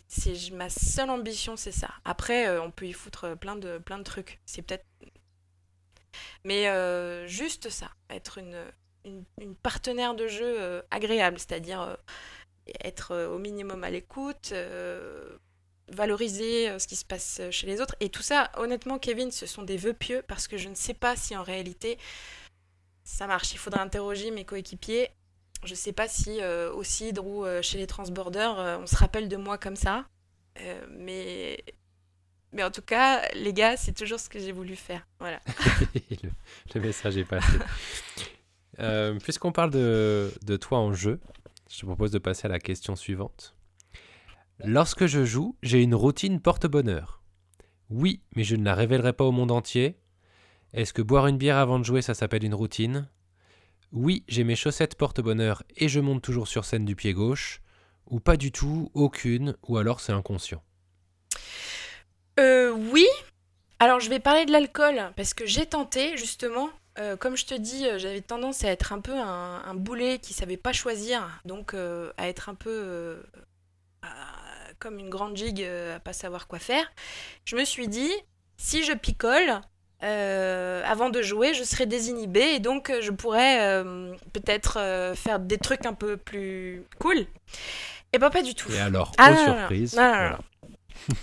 C'est 0.08 0.50
ma 0.52 0.70
seule 0.70 1.10
ambition, 1.10 1.56
c'est 1.56 1.72
ça. 1.72 1.90
Après, 2.04 2.58
on 2.58 2.70
peut 2.70 2.86
y 2.86 2.92
foutre 2.92 3.36
plein 3.36 3.56
de, 3.56 3.78
plein 3.78 3.98
de 3.98 4.02
trucs. 4.02 4.40
C'est 4.46 4.62
peut-être 4.62 4.86
mais 6.44 6.68
euh, 6.68 7.26
juste 7.26 7.70
ça, 7.70 7.90
être 8.10 8.38
une, 8.38 8.56
partenaire 9.62 10.14
de 10.14 10.26
jeu 10.26 10.56
euh, 10.60 10.82
agréable, 10.90 11.38
c'est-à-dire 11.38 11.82
euh, 11.82 11.96
être 12.82 13.26
au 13.26 13.38
minimum 13.38 13.84
à 13.84 13.90
l'écoute, 13.90 14.54
valoriser 15.92 16.78
ce 16.78 16.86
qui 16.86 16.96
se 16.96 17.04
passe 17.04 17.42
chez 17.50 17.66
les 17.66 17.80
autres. 17.80 17.94
Et 18.00 18.08
tout 18.08 18.22
ça, 18.22 18.50
honnêtement, 18.56 18.98
Kevin, 18.98 19.30
ce 19.30 19.44
sont 19.46 19.62
des 19.62 19.76
vœux 19.76 19.92
pieux 19.92 20.22
parce 20.26 20.48
que 20.48 20.56
je 20.56 20.70
ne 20.70 20.74
sais 20.74 20.94
pas 20.94 21.14
si 21.14 21.36
en 21.36 21.42
réalité 21.42 21.98
ça 23.04 23.26
marche. 23.26 23.52
Il 23.52 23.58
faudra 23.58 23.82
interroger 23.82 24.30
mes 24.30 24.46
coéquipiers. 24.46 25.10
Je 25.64 25.72
ne 25.72 25.76
sais 25.76 25.92
pas 25.92 26.08
si 26.08 26.40
au 26.74 26.82
CIDRE 26.82 27.26
ou 27.26 27.44
chez 27.62 27.78
les 27.78 27.86
transborders, 27.86 28.78
on 28.80 28.86
se 28.86 28.96
rappelle 28.96 29.28
de 29.28 29.36
moi 29.36 29.58
comme 29.58 29.76
ça. 29.76 30.04
mais 30.90 31.64
mais 32.54 32.62
en 32.62 32.70
tout 32.70 32.82
cas, 32.82 33.28
les 33.34 33.52
gars, 33.52 33.76
c'est 33.76 33.92
toujours 33.92 34.20
ce 34.20 34.28
que 34.28 34.38
j'ai 34.38 34.52
voulu 34.52 34.76
faire. 34.76 35.06
Voilà. 35.18 35.40
le, 36.74 36.80
message 36.80 37.16
est 37.16 37.24
passé. 37.24 37.52
Euh, 38.80 39.20
puisqu'on 39.20 39.52
parle 39.52 39.70
de, 39.70 40.32
de 40.42 40.56
toi 40.56 40.78
en 40.78 40.92
jeu, 40.92 41.20
je 41.70 41.78
te 41.78 41.86
propose 41.86 42.10
de 42.10 42.18
passer 42.18 42.46
à 42.46 42.48
la 42.48 42.58
question 42.58 42.96
suivante. 42.96 43.54
Lorsque 44.64 45.06
je 45.06 45.24
joue, 45.24 45.56
j'ai 45.62 45.80
une 45.80 45.94
routine 45.94 46.40
porte-bonheur. 46.40 47.22
Oui, 47.88 48.20
mais 48.34 48.42
je 48.42 48.56
ne 48.56 48.64
la 48.64 48.74
révélerai 48.74 49.12
pas 49.12 49.22
au 49.22 49.30
monde 49.30 49.52
entier. 49.52 49.96
Est-ce 50.72 50.92
que 50.92 51.02
boire 51.02 51.28
une 51.28 51.38
bière 51.38 51.56
avant 51.56 51.78
de 51.78 51.84
jouer, 51.84 52.02
ça 52.02 52.14
s'appelle 52.14 52.42
une 52.42 52.52
routine? 52.52 53.08
Oui, 53.94 54.24
j'ai 54.26 54.42
mes 54.42 54.56
chaussettes 54.56 54.96
porte-bonheur 54.96 55.62
et 55.76 55.88
je 55.88 56.00
monte 56.00 56.20
toujours 56.20 56.48
sur 56.48 56.64
scène 56.64 56.84
du 56.84 56.96
pied 56.96 57.12
gauche, 57.12 57.62
ou 58.06 58.18
pas 58.18 58.36
du 58.36 58.50
tout, 58.50 58.90
aucune, 58.92 59.56
ou 59.68 59.76
alors 59.78 60.00
c'est 60.00 60.12
inconscient. 60.12 60.62
Euh, 62.40 62.72
Oui. 62.72 63.06
Alors 63.78 64.00
je 64.00 64.10
vais 64.10 64.18
parler 64.18 64.46
de 64.46 64.52
l'alcool, 64.52 65.12
parce 65.16 65.32
que 65.32 65.46
j'ai 65.46 65.66
tenté 65.66 66.16
justement, 66.16 66.70
euh, 66.98 67.16
comme 67.16 67.36
je 67.36 67.46
te 67.46 67.54
dis, 67.54 67.86
euh, 67.86 67.98
j'avais 67.98 68.20
tendance 68.20 68.64
à 68.64 68.68
être 68.68 68.92
un 68.92 69.00
peu 69.00 69.12
un, 69.12 69.74
boulet 69.74 70.18
qui 70.18 70.32
savait 70.32 70.56
pas 70.56 70.72
choisir, 70.72 71.40
donc 71.44 71.74
à 71.74 72.28
être 72.28 72.48
un 72.48 72.54
peu 72.54 73.22
comme 74.80 74.98
une 74.98 75.10
grande 75.10 75.36
gigue 75.36 75.62
à 75.62 76.00
pas 76.00 76.12
savoir 76.12 76.48
quoi 76.48 76.58
faire. 76.58 76.90
Je 77.44 77.56
me 77.56 77.64
suis 77.64 77.88
dit, 77.88 78.12
si 78.56 78.84
je 78.84 78.92
picole, 78.92 79.60
avant 80.04 81.10
de 81.10 81.22
jouer, 81.22 81.54
je 81.54 81.64
serai 81.64 81.86
désinhibée 81.86 82.54
et 82.54 82.60
donc 82.60 82.92
je 83.00 83.10
pourrais 83.10 83.82
peut-être 84.32 85.14
faire 85.16 85.38
des 85.38 85.58
trucs 85.58 85.86
un 85.86 85.94
peu 85.94 86.16
plus 86.16 86.84
cool. 86.98 87.26
Et 88.12 88.18
ben 88.18 88.30
pas 88.30 88.42
du 88.42 88.54
tout. 88.54 88.70
Et 88.70 88.78
alors, 88.78 89.12
ah, 89.18 89.36
surprise. 89.36 89.98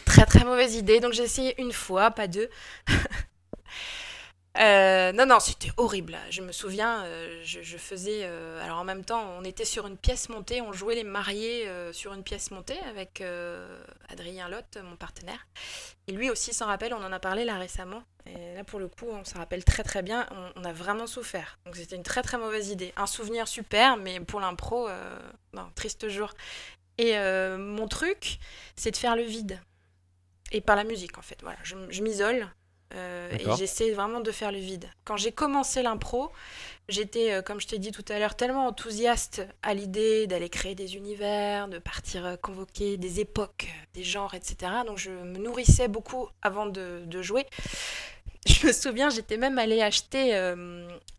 très 0.05 0.25
très 0.25 0.43
mauvaise 0.43 0.75
idée. 0.75 0.99
Donc 0.99 1.13
j'ai 1.13 1.23
essayé 1.23 1.59
une 1.61 1.71
fois, 1.71 2.11
pas 2.11 2.27
deux. 2.27 2.49
Euh, 4.57 5.13
non, 5.13 5.25
non, 5.25 5.39
c'était 5.39 5.71
horrible. 5.77 6.17
Je 6.29 6.41
me 6.41 6.51
souviens, 6.51 7.05
euh, 7.05 7.41
je, 7.43 7.77
faisais. 7.77 8.21
Euh, 8.23 8.61
alors 8.63 8.79
en 8.79 8.83
même 8.83 9.05
temps, 9.05 9.23
on 9.39 9.45
était 9.45 9.63
sur 9.63 9.87
une 9.87 9.97
pièce 9.97 10.27
montée, 10.27 10.61
on 10.61 10.73
jouait 10.73 10.95
les 10.95 11.05
mariés 11.05 11.69
sur 11.93 12.13
une 12.13 12.23
pièce 12.23 12.51
montée 12.51 12.79
avec 12.89 13.23
Adrien 14.09 14.49
Lotte, 14.49 14.77
mon 14.83 14.95
partenaire. 14.95 15.47
Et 16.07 16.11
lui 16.11 16.29
aussi 16.29 16.53
s'en 16.53 16.65
rappelle, 16.65 16.93
on 16.93 17.03
en 17.03 17.13
a 17.13 17.19
parlé 17.19 17.45
là 17.45 17.57
récemment. 17.57 18.03
Et 18.25 18.55
là, 18.55 18.63
pour 18.63 18.79
le 18.79 18.87
coup, 18.87 19.07
on 19.09 19.23
se 19.23 19.35
rappelle 19.35 19.63
très 19.63 19.83
très 19.83 20.03
bien, 20.03 20.27
on, 20.55 20.63
a 20.63 20.73
vraiment 20.73 21.07
souffert. 21.07 21.57
Donc 21.65 21.75
c'était 21.75 21.95
une 21.95 22.03
très 22.03 22.21
très 22.21 22.37
mauvaise 22.37 22.69
idée. 22.69 22.93
Un 22.97 23.07
souvenir 23.07 23.47
super, 23.47 23.97
mais 23.97 24.19
pour 24.19 24.41
l'impro, 24.41 24.89
non, 25.53 25.69
triste 25.75 26.09
jour. 26.09 26.33
Et 26.97 27.17
mon 27.57 27.87
truc, 27.87 28.39
c'est 28.75 28.91
de 28.91 28.97
faire 28.97 29.15
le 29.15 29.23
vide. 29.23 29.59
Et 30.51 30.59
par 30.59 30.75
la 30.75 30.83
musique, 30.83 31.17
en 31.17 31.21
fait. 31.21 31.37
Voilà, 31.41 31.57
je 31.63 32.03
m'isole 32.03 32.49
euh, 32.95 33.31
et 33.31 33.45
j'essaie 33.57 33.91
vraiment 33.91 34.19
de 34.19 34.31
faire 34.31 34.51
le 34.51 34.57
vide. 34.57 34.89
Quand 35.05 35.17
j'ai 35.17 35.31
commencé 35.31 35.81
l'impro, 35.81 36.31
j'étais, 36.89 37.33
euh, 37.33 37.41
comme 37.41 37.59
je 37.59 37.67
t'ai 37.67 37.79
dit 37.79 37.91
tout 37.91 38.05
à 38.09 38.19
l'heure, 38.19 38.35
tellement 38.35 38.67
enthousiaste 38.67 39.41
à 39.63 39.73
l'idée 39.73 40.27
d'aller 40.27 40.49
créer 40.49 40.75
des 40.75 40.95
univers, 40.95 41.67
de 41.67 41.79
partir 41.79 42.25
euh, 42.25 42.35
convoquer 42.35 42.97
des 42.97 43.19
époques, 43.19 43.67
des 43.93 44.03
genres, 44.03 44.33
etc. 44.33 44.71
Donc 44.85 44.97
je 44.97 45.11
me 45.11 45.37
nourrissais 45.37 45.87
beaucoup 45.87 46.27
avant 46.41 46.65
de, 46.65 47.03
de 47.05 47.21
jouer. 47.21 47.45
Je 48.47 48.65
me 48.67 48.71
souviens, 48.73 49.09
j'étais 49.09 49.37
même 49.37 49.59
allée 49.59 49.81
acheter 49.81 50.35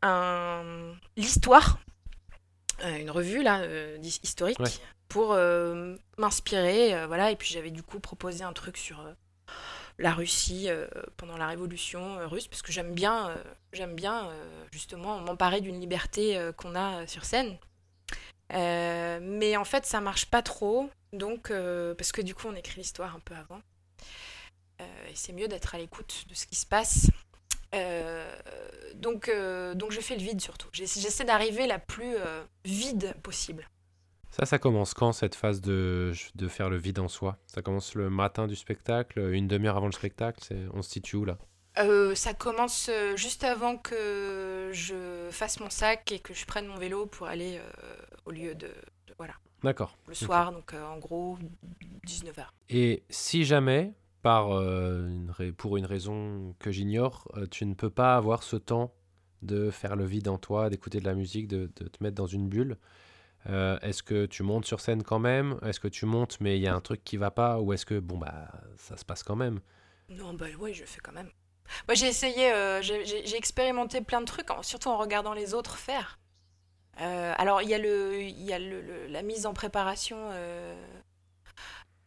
un... 0.02 0.92
l'histoire, 1.16 1.78
une 2.82 3.12
revue 3.12 3.44
là, 3.44 3.64
historique, 4.24 4.58
pour 5.08 5.36
m'inspirer. 6.18 7.06
voilà. 7.06 7.30
Et 7.30 7.36
puis 7.36 7.48
j'avais 7.52 7.70
du 7.70 7.84
coup 7.84 8.00
proposé 8.00 8.42
un 8.42 8.52
truc 8.52 8.76
sur 8.76 9.06
la 10.02 10.12
Russie 10.12 10.68
euh, 10.68 10.86
pendant 11.16 11.36
la 11.36 11.46
révolution 11.46 12.18
euh, 12.18 12.26
russe, 12.26 12.48
parce 12.48 12.60
que 12.60 12.72
j'aime 12.72 12.92
bien, 12.92 13.30
euh, 13.30 13.36
j'aime 13.72 13.94
bien 13.94 14.28
justement 14.72 15.20
m'emparer 15.20 15.60
d'une 15.60 15.80
liberté 15.80 16.38
qu'on 16.56 16.74
a 16.74 17.06
sur 17.06 17.24
scène. 17.24 17.56
mais 18.50 19.56
en 19.56 19.64
fait, 19.64 19.86
ça 19.86 20.00
marche 20.00 20.26
pas 20.26 20.42
trop, 20.42 20.90
donc 21.12 21.52
parce 21.96 22.12
que 22.12 22.20
du 22.20 22.34
coup, 22.34 22.48
on 22.48 22.54
écrit 22.54 22.80
l'histoire 22.80 23.14
un 23.14 23.20
peu 23.20 23.34
avant. 23.34 23.60
et 24.80 25.14
c'est 25.14 25.32
mieux 25.32 25.48
d'être 25.48 25.74
à 25.74 25.78
l'écoute 25.78 26.24
de 26.28 26.34
ce 26.34 26.46
qui 26.46 26.56
se 26.56 26.66
passe. 26.66 27.10
donc, 28.94 29.30
donc 29.74 29.92
je 29.92 30.00
fais 30.00 30.16
le 30.16 30.22
vide 30.22 30.40
surtout. 30.40 30.68
J'essaie 30.72 31.24
d'arriver 31.24 31.66
la 31.66 31.78
plus 31.78 32.16
vide 32.64 33.14
possible. 33.22 33.68
Ça, 34.32 34.46
ça 34.46 34.58
commence 34.58 34.94
quand 34.94 35.12
cette 35.12 35.34
phase 35.34 35.60
de, 35.60 36.12
de 36.36 36.48
faire 36.48 36.70
le 36.70 36.78
vide 36.78 36.98
en 37.00 37.08
soi? 37.08 37.36
Ça 37.46 37.60
commence 37.60 37.94
le 37.94 38.08
matin 38.08 38.46
du 38.46 38.56
spectacle, 38.56 39.20
une 39.34 39.46
demi-heure 39.46 39.76
avant 39.76 39.86
le 39.86 39.92
spectacle 39.92 40.54
On 40.72 40.80
se 40.80 40.90
situe 40.90 41.16
où 41.16 41.26
là? 41.26 41.36
Euh, 41.78 42.14
ça 42.14 42.32
commence 42.32 42.88
euh, 42.90 43.14
juste 43.14 43.44
avant 43.44 43.76
que 43.76 44.70
je 44.72 45.28
fasse 45.30 45.60
mon 45.60 45.68
sac 45.68 46.12
et 46.12 46.18
que 46.18 46.32
je 46.32 46.46
prenne 46.46 46.66
mon 46.66 46.76
vélo 46.76 47.04
pour 47.04 47.26
aller 47.26 47.58
euh, 47.58 47.92
au 48.24 48.30
lieu 48.30 48.54
de, 48.54 48.68
voilà. 49.18 49.34
D'accord. 49.62 49.98
Le 50.08 50.14
soir, 50.14 50.50
donc 50.50 50.72
en 50.74 50.98
gros 50.98 51.36
19h. 52.06 52.46
Et 52.70 53.02
si 53.10 53.44
jamais, 53.44 53.92
par 54.22 54.50
une 54.50 55.52
pour 55.56 55.76
une 55.76 55.86
raison 55.86 56.56
que 56.58 56.72
j'ignore, 56.72 57.28
tu 57.50 57.66
ne 57.66 57.74
peux 57.74 57.90
pas 57.90 58.16
avoir 58.16 58.42
ce 58.42 58.56
temps 58.56 58.94
de 59.42 59.70
faire 59.70 59.94
le 59.94 60.04
vide 60.04 60.28
en 60.28 60.38
toi, 60.38 60.70
d'écouter 60.70 61.00
de 61.00 61.04
la 61.04 61.14
musique, 61.14 61.48
de, 61.48 61.70
de, 61.76 61.88
te 61.88 62.02
mettre 62.02 62.16
dans 62.16 62.26
une 62.26 62.48
bulle, 62.48 62.76
euh, 63.48 63.78
est-ce 63.80 64.02
que 64.02 64.26
tu 64.26 64.42
montes 64.42 64.64
sur 64.64 64.80
scène 64.80 65.02
quand 65.02 65.18
même? 65.18 65.58
Est-ce 65.62 65.80
que 65.80 65.88
tu 65.88 66.06
montes 66.06 66.38
mais 66.40 66.58
il 66.58 66.62
y 66.62 66.68
a 66.68 66.74
un 66.74 66.80
truc 66.80 67.02
qui 67.04 67.16
va 67.16 67.30
pas? 67.30 67.60
Ou 67.60 67.72
est-ce 67.72 67.86
que 67.86 67.98
bon 67.98 68.18
bah 68.18 68.48
ça 68.76 68.96
se 68.96 69.04
passe 69.04 69.22
quand 69.22 69.36
même? 69.36 69.60
Non 70.08 70.34
bah 70.34 70.46
oui 70.58 70.74
je 70.74 70.84
fais 70.84 71.00
quand 71.00 71.12
même. 71.12 71.30
Moi 71.88 71.94
j'ai 71.94 72.06
essayé, 72.06 72.52
euh, 72.52 72.82
j'ai 72.82 73.36
expérimenté 73.36 74.00
plein 74.00 74.20
de 74.20 74.26
trucs, 74.26 74.48
surtout 74.62 74.88
en 74.88 74.98
regardant 74.98 75.32
les 75.32 75.54
autres 75.54 75.76
faire. 75.76 76.18
Euh, 77.00 77.32
alors 77.38 77.62
il 77.62 77.68
y 77.68 77.74
a, 77.74 77.78
le, 77.78 78.22
y 78.22 78.52
a 78.52 78.58
le, 78.58 79.06
la 79.06 79.22
mise 79.22 79.46
en 79.46 79.54
préparation 79.54 80.18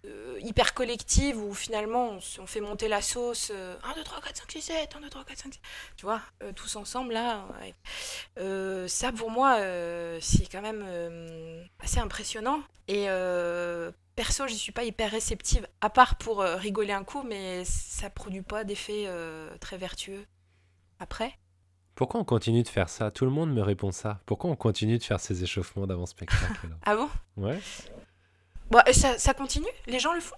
euh, 0.08 0.40
hyper 0.42 0.74
collective 0.74 1.38
où 1.38 1.54
finalement 1.54 2.18
on, 2.40 2.46
fait 2.46 2.62
monter 2.62 2.88
la 2.88 3.02
sauce 3.02 3.52
1, 3.52 3.96
2, 3.96 4.04
3, 4.04 4.22
4, 4.22 4.38
5, 4.38 4.52
6, 4.52 4.62
7, 4.62 4.96
1, 4.96 5.02
2, 5.02 5.10
3, 5.10 5.24
4, 5.24 5.38
5, 5.38 5.54
6, 5.54 5.60
tu 5.98 6.06
vois, 6.06 6.22
euh, 6.44 6.52
tous 6.54 6.76
ensemble 6.76 7.14
là. 7.14 7.46
Euh, 8.40 8.88
ça 8.88 9.12
pour 9.12 9.32
moi 9.32 9.58
c'est 10.22 10.46
quand 10.52 10.62
même 10.62 10.86
assez 11.80 12.00
impressionnant 12.00 12.62
et 12.88 13.08
perso 14.16 14.48
j'y 14.48 14.58
suis 14.58 14.72
pas 14.72 14.84
hyper 14.84 15.12
réceptive 15.12 15.68
à 15.82 15.90
part 15.90 16.18
pour 16.18 16.40
rigoler 16.40 16.94
un 16.94 17.04
coup 17.04 17.24
mais 17.24 17.64
ça 17.66 18.10
produit 18.10 18.42
pas 18.42 18.64
d'effet 18.64 19.10
très 19.60 19.78
vertueux 19.78 20.26
après. 21.00 21.38
Pourquoi 21.96 22.20
on 22.20 22.26
continue 22.26 22.62
de 22.62 22.68
faire 22.68 22.90
ça? 22.90 23.10
Tout 23.10 23.24
le 23.24 23.32
monde 23.32 23.54
me 23.54 23.62
répond 23.62 23.92
ça. 23.92 24.20
Pourquoi 24.26 24.50
on 24.50 24.58
continue 24.58 24.98
de 24.98 25.04
faire 25.04 25.22
ces 25.22 25.44
échauffements 25.44 25.88
d'avant-spectacle 25.88 26.68
Ah 26.86 26.98
bon? 26.98 27.10
Ouais. 27.38 27.58
Bon, 28.70 28.82
ça, 28.92 29.18
ça 29.18 29.34
continue? 29.34 29.68
Les 29.88 30.00
gens 30.00 30.14
le 30.14 30.22
font? 30.22 30.36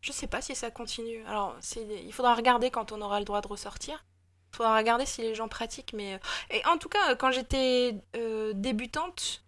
Je 0.00 0.12
sais 0.12 0.26
pas 0.26 0.42
si 0.42 0.54
ça 0.54 0.70
continue. 0.70 1.24
Alors, 1.26 1.56
il 1.76 2.12
faudra 2.12 2.34
regarder 2.34 2.70
quand 2.70 2.92
on 2.92 3.00
aura 3.00 3.18
le 3.20 3.24
droit 3.24 3.40
de 3.40 3.48
ressortir. 3.48 4.04
Il 4.52 4.56
faudra 4.56 4.76
regarder 4.76 5.06
si 5.06 5.22
les 5.22 5.34
gens 5.34 5.48
pratiquent. 5.48 5.92
Mais... 5.94 6.14
Euh, 6.14 6.18
et 6.50 6.66
en 6.66 6.76
tout 6.76 6.88
cas, 6.88 7.14
quand 7.14 7.30
j'étais 7.30 7.96
euh, 8.16 8.52
débutante, 8.52 9.44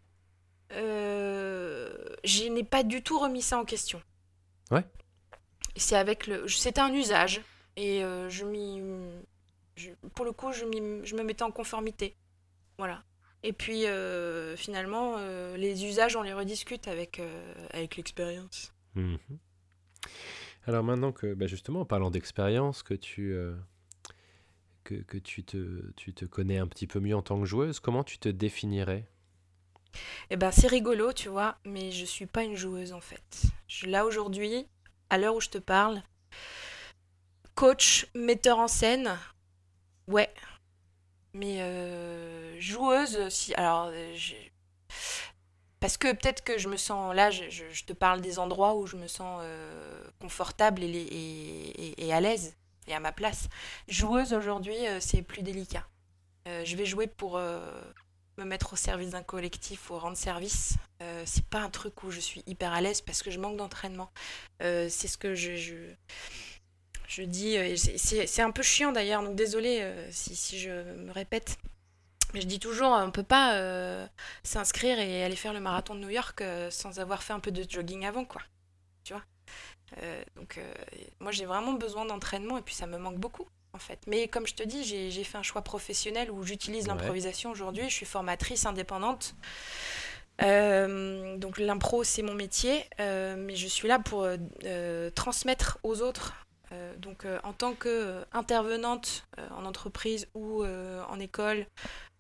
euh, 0.73 1.93
je 2.25 2.45
n'ai 2.45 2.65
pas 2.65 2.85
du 2.85 3.03
tout 3.03 3.19
remis 3.19 3.43
ça 3.43 3.59
en 3.59 3.65
question. 3.65 4.01
Ouais. 4.71 4.85
C'est 5.77 5.97
avec 5.97 6.27
le... 6.27 6.49
C'était 6.49 6.81
un 6.81 6.95
usage. 6.95 7.43
Et 7.77 8.01
je 8.29 8.45
m'y... 8.45 8.81
Pour 10.15 10.25
le 10.25 10.31
coup, 10.31 10.53
je, 10.53 10.61
je 11.03 11.17
me 11.17 11.23
mettais 11.25 11.43
en 11.43 11.51
conformité. 11.51 12.17
Voilà. 12.79 13.03
Et 13.47 13.53
puis 13.53 13.87
euh, 13.87 14.57
finalement, 14.57 15.17
euh, 15.19 15.59
les 15.59 15.85
usages, 15.85 16.17
on 16.17 16.23
les 16.23 16.33
rediscute 16.33 16.89
avec, 16.89 17.21
euh, 17.21 17.55
avec 17.75 17.97
l'expérience. 17.97 18.73
Mhm. 18.95 19.19
Alors 20.67 20.83
maintenant 20.83 21.13
que, 21.13 21.35
bah, 21.35 21.47
justement, 21.47 21.83
en 21.83 21.85
parlant 21.85 22.11
d'expérience, 22.11 22.83
que, 22.83 22.95
tu, 22.95 23.37
que, 24.83 24.95
que, 24.95 25.19
tu, 25.19 25.45
te, 25.45 25.93
tu 25.95 26.15
te 26.15 26.25
connais 26.25 26.57
un 26.57 26.67
petit 26.67 26.87
peu 26.87 27.01
mieux 27.01 27.15
en 27.15 27.21
tant 27.21 27.39
que 27.39 27.45
joueuse, 27.45 27.81
comment 27.81 28.03
tu 28.03 28.17
te 28.17 28.31
définirais? 28.31 29.05
Eh 30.31 30.37
ben, 30.37 30.51
c'est 30.51 30.67
rigolo, 30.67 31.13
tu 31.13 31.29
vois, 31.29 31.59
mais 31.67 31.93
je 31.93 32.07
suis 32.07 32.27
pas 32.27 32.45
une 32.45 32.57
joueuse 32.57 32.95
en 32.95 33.01
fait. 33.01 33.43
Je, 33.69 33.87
là 33.87 34.07
aujourd'hui, 34.07 34.67
à 35.11 35.19
l'heure 35.19 35.37
où 35.37 35.41
je 35.43 35.51
te 35.51 35.59
parle, 35.59 36.03
coach, 37.55 38.07
metteur 38.15 38.59
en 38.59 38.69
scène, 38.69 39.19
ouais, 40.09 40.33
mais 41.35 41.61
euh, 41.61 42.59
joueuse, 42.61 43.29
si. 43.29 43.53
Alors, 43.55 43.90
euh, 43.92 44.16
parce 45.81 45.99
que 45.99 46.12
peut-être 46.12 46.42
que 46.42 46.57
je 46.57 46.68
me 46.68 46.77
sens. 46.77 47.14
Là, 47.14 47.31
je, 47.31 47.85
te 47.85 47.92
parle 47.92 48.20
des 48.20 48.38
endroits 48.38 48.77
où 48.77 48.87
je 48.87 48.97
me 48.97 49.09
sens 49.09 49.40
euh, 49.42 50.05
confortable 50.20 50.83
et, 50.83 50.87
et, 50.87 52.07
et, 52.07 52.12
à 52.14 52.20
l'aise 52.20 52.57
et 52.87 52.94
à 52.94 53.01
ma 53.01 53.12
place. 53.12 53.49
Joueuse 53.88 54.33
aujourd'hui, 54.33 54.77
c'est 55.00 55.23
plus 55.23 55.42
délicat. 55.42 55.87
je 56.46 56.77
vais 56.77 56.87
jouer 56.87 57.06
pour 57.06 57.38
me 57.38 58.44
mettre 58.44 58.75
au 58.75 58.77
service 58.77 59.11
d'un 59.11 59.23
collectif, 59.23 59.90
ou 59.90 59.98
rendre 59.98 60.17
service. 60.17 60.75
c'est 61.25 61.46
pas 61.46 61.61
un 61.61 61.71
truc 61.71 62.02
où 62.04 62.11
je 62.11 62.21
suis 62.21 62.42
hyper 62.46 62.73
à 62.73 62.81
l'aise 62.81 63.00
parce 63.00 63.23
que 63.23 63.31
je 63.31 63.40
manque 63.40 63.56
d'entraînement. 63.56 64.11
c'est 64.61 65.09
ce 65.09 65.17
que 65.17 65.35
je 65.35 65.94
je 67.07 67.23
dis, 67.23 67.57
euh, 67.57 67.75
c'est 67.77 68.42
un 68.42 68.50
peu 68.50 68.63
chiant 68.63 68.92
d'ailleurs, 68.92 69.23
donc 69.23 69.35
désolé 69.37 69.81
euh, 69.81 70.09
si, 70.11 70.59
je 70.59 70.71
me 70.71 71.13
répète. 71.13 71.59
Mais 72.33 72.40
je 72.40 72.46
dis 72.46 72.59
toujours, 72.59 72.88
on 72.88 73.07
ne 73.07 73.11
peut 73.13 73.23
pas 73.23 73.55
euh, 73.55 74.07
s'inscrire 74.42 74.98
et 74.98 75.23
aller 75.23 75.37
faire 75.37 75.52
le 75.52 75.61
marathon 75.61 75.94
de 75.94 76.00
New 76.00 76.11
York 76.11 76.42
sans 76.71 76.98
avoir 76.98 77.23
fait 77.23 77.33
un 77.33 77.38
peu 77.38 77.52
de 77.52 77.65
jogging 77.69 78.05
avant, 78.05 78.25
quoi. 78.25 78.42
Tu 79.05 79.13
vois? 79.13 79.23
Donc, 80.35 80.59
moi, 81.21 81.31
j'ai 81.31 81.44
vraiment 81.44 81.75
besoin 81.75 82.05
d'entraînement 82.05 82.59
et 82.59 82.63
puis 82.63 82.75
ça 82.75 82.87
me 82.88 82.98
manque 82.98 83.19
beaucoup. 83.19 83.46
en 83.73 83.79
fait. 83.79 84.00
Mais 84.09 84.27
comme 84.27 84.48
je 84.48 84.55
te 84.55 84.65
dis, 84.65 84.83
j'ai 84.83 85.25
fait 85.25 85.38
un 85.38 85.44
choix 85.44 85.63
professionnel 85.63 86.29
où 86.33 86.42
j'utilise 86.42 86.88
l'improvisation 86.88 87.52
aujourd'hui. 87.52 87.85
Je 87.88 87.94
suis 87.94 88.07
formatrice 88.07 88.67
indépendante. 88.67 89.37
Euh, 90.42 91.37
donc 91.37 91.59
l'impro, 91.59 92.05
c'est 92.05 92.23
mon 92.23 92.35
métier, 92.35 92.85
euh, 93.00 93.37
mais 93.38 93.55
je 93.57 93.69
suis 93.69 93.88
là 93.88 93.98
pour 93.98 94.27
euh, 94.65 95.11
transmettre 95.11 95.79
aux 95.83 96.02
autres. 96.02 96.35
Donc 96.98 97.27
en 97.42 97.52
tant 97.52 97.75
qu'intervenante 97.75 99.27
en 99.50 99.64
entreprise 99.64 100.27
ou 100.35 100.64
en 100.64 101.20
école, 101.20 101.66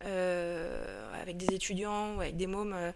avec 0.00 1.36
des 1.36 1.54
étudiants 1.54 2.16
ou 2.16 2.20
avec 2.20 2.36
des 2.36 2.46
mômes, 2.46 2.92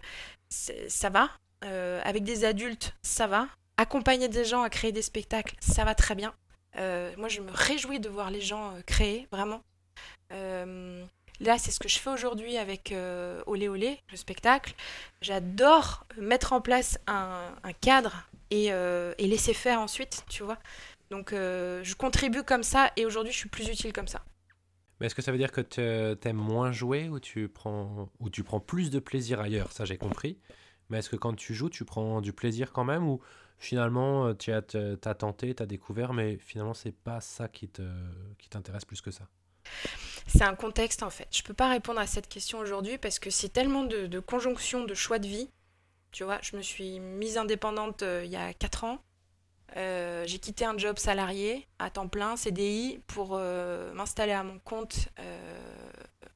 ça 0.49 1.09
va. 1.09 1.29
avec 1.61 2.23
des 2.23 2.45
adultes, 2.45 2.93
ça 3.01 3.27
va. 3.27 3.47
Accompagner 3.77 4.27
des 4.27 4.43
gens 4.43 4.61
à 4.61 4.69
créer 4.69 4.91
des 4.91 5.01
spectacles, 5.01 5.55
ça 5.59 5.85
va 5.85 5.95
très 5.95 6.15
bien. 6.15 6.33
moi, 6.75 7.27
je 7.27 7.41
me 7.41 7.51
réjouis 7.51 7.99
de 7.99 8.09
voir 8.09 8.31
les 8.31 8.41
gens 8.41 8.73
créer, 8.85 9.27
vraiment. 9.31 9.61
Là, 11.39 11.57
c'est 11.57 11.71
ce 11.71 11.79
que 11.79 11.87
je 11.87 11.99
fais 11.99 12.09
aujourd'hui 12.09 12.57
avec 12.57 12.91
euh, 12.91 13.41
Olé 13.45 13.69
Olé, 13.69 14.01
le 14.11 14.17
spectacle. 14.17 14.73
J'adore 15.21 16.05
mettre 16.17 16.51
en 16.51 16.59
place 16.59 16.99
un, 17.07 17.53
cadre 17.79 18.27
euh, 18.53 19.13
et, 19.17 19.27
laisser 19.27 19.53
faire 19.53 19.79
ensuite, 19.79 20.25
tu 20.29 20.43
vois. 20.43 20.57
Donc, 21.09 21.33
euh, 21.33 21.81
je 21.83 21.95
contribue 21.95 22.43
comme 22.43 22.63
ça 22.63 22.91
et 22.95 23.05
aujourd'hui, 23.05 23.31
je 23.31 23.37
suis 23.37 23.49
plus 23.49 23.67
utile 23.67 23.93
comme 23.93 24.07
ça. 24.07 24.23
Mais 24.99 25.07
est-ce 25.07 25.15
que 25.15 25.21
ça 25.21 25.31
veut 25.31 25.37
dire 25.37 25.51
que 25.51 25.61
tu 25.61 25.79
aimes 26.27 26.35
moins 26.35 26.71
jouer 26.71 27.09
ou 27.09 27.19
tu, 27.19 27.47
prends, 27.47 28.09
ou 28.19 28.29
tu 28.29 28.43
prends 28.43 28.59
plus 28.59 28.89
de 28.89 28.99
plaisir 28.99 29.39
ailleurs? 29.39 29.71
Ça, 29.71 29.85
j'ai 29.85 29.97
compris. 29.97 30.37
Mais 30.89 30.99
est-ce 30.99 31.09
que 31.09 31.15
quand 31.15 31.35
tu 31.35 31.53
joues, 31.53 31.69
tu 31.69 31.85
prends 31.85 32.19
du 32.21 32.33
plaisir 32.33 32.73
quand 32.73 32.83
même 32.83 33.07
ou 33.07 33.21
finalement, 33.57 34.33
tu 34.35 34.51
as, 34.51 34.61
as 35.05 35.15
tenté, 35.15 35.55
tu 35.55 35.63
as 35.63 35.65
découvert, 35.65 36.13
mais 36.13 36.37
finalement, 36.37 36.73
c'est 36.73 36.91
pas 36.91 37.21
ça 37.21 37.47
qui 37.47 37.69
t'intéresse 38.49 38.85
plus 38.85 39.01
que 39.01 39.11
ça? 39.11 39.27
C'est 40.27 40.43
un 40.43 40.55
contexte 40.55 41.03
en 41.03 41.09
fait. 41.09 41.27
Je 41.31 41.41
peux 41.43 41.53
pas 41.53 41.69
répondre 41.69 41.99
à 41.99 42.07
cette 42.07 42.27
question 42.27 42.59
aujourd'hui 42.59 42.97
parce 42.97 43.19
que 43.19 43.29
c'est 43.29 43.49
tellement 43.49 43.83
de, 43.83 44.19
conjonctions, 44.19 44.85
de 44.85 44.93
choix 44.93 45.19
de 45.19 45.27
vie. 45.27 45.49
Tu 46.11 46.23
vois, 46.23 46.39
je 46.41 46.55
me 46.55 46.61
suis 46.61 46.99
mise 46.99 47.37
indépendante 47.37 48.01
euh, 48.01 48.23
il 48.25 48.31
y 48.31 48.35
a 48.35 48.53
4 48.53 48.83
ans. 48.83 48.99
Euh, 49.77 50.23
j'ai 50.25 50.39
quitté 50.39 50.65
un 50.65 50.77
job 50.77 50.97
salarié 50.97 51.67
à 51.79 51.89
temps 51.89 52.07
plein, 52.07 52.35
CDI, 52.35 53.01
pour 53.07 53.31
euh, 53.33 53.93
m'installer 53.93 54.33
à 54.33 54.43
mon 54.43 54.59
compte 54.59 55.09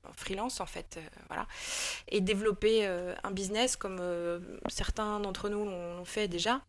en 0.07 0.13
freelance 0.13 0.59
en 0.59 0.65
fait, 0.65 0.99
voilà, 1.27 1.47
et 2.07 2.21
développer 2.21 2.85
un 2.85 3.31
business 3.31 3.75
comme 3.75 4.01
certains 4.67 5.19
d'entre 5.19 5.49
nous 5.49 5.65
l'ont 5.65 6.05
fait 6.05 6.27
déjà 6.27 6.61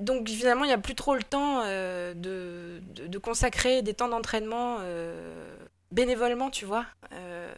donc 0.00 0.28
finalement, 0.28 0.64
il 0.64 0.68
n'y 0.68 0.74
a 0.74 0.78
plus 0.78 0.94
trop 0.94 1.14
le 1.14 1.22
temps 1.22 1.62
euh, 1.64 2.14
de, 2.14 2.80
de, 3.06 3.18
consacrer 3.18 3.82
des 3.82 3.94
temps 3.94 4.08
d'entraînement 4.08 4.78
euh, 4.80 5.56
bénévolement, 5.90 6.50
tu 6.50 6.64
vois. 6.64 6.86
Euh, 7.12 7.52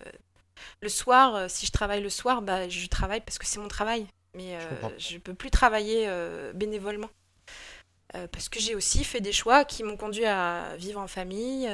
le 0.81 0.89
soir, 0.89 1.49
si 1.51 1.67
je 1.67 1.73
travaille 1.73 2.03
le 2.03 2.11
soir, 2.11 2.43
bah, 2.43 2.69
je 2.69 2.87
travaille 2.87 3.21
parce 3.21 3.39
que 3.39 3.47
c'est 3.47 3.59
mon 3.59 3.69
travail. 3.69 4.07
Mais 4.35 4.59
je 4.99 5.15
ne 5.15 5.21
peux 5.21 5.35
plus 5.35 5.51
travailler 5.51 6.09
bénévolement. 6.55 7.11
parce 8.13 8.49
que 8.49 8.61
j'ai 8.61 8.75
aussi 8.75 9.05
fait 9.05 9.21
des 9.21 9.33
choix 9.33 9.65
qui 9.65 9.83
m'ont 9.83 9.97
conduit 9.97 10.25
à 10.25 10.77
vivre 10.77 11.01
en 11.01 11.09
famille 11.09 11.69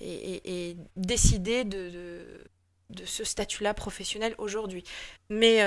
et, 0.00 0.70
et, 0.70 0.76
décider 0.96 1.64
de, 1.64 1.90
de, 1.90 2.44
de 2.90 3.04
ce 3.04 3.24
statut-là 3.24 3.74
professionnel 3.74 4.34
aujourd'hui. 4.38 4.84
Mais 5.28 5.62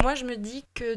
moi, 0.00 0.14
je 0.14 0.24
me 0.24 0.36
dis 0.36 0.64
que 0.74 0.96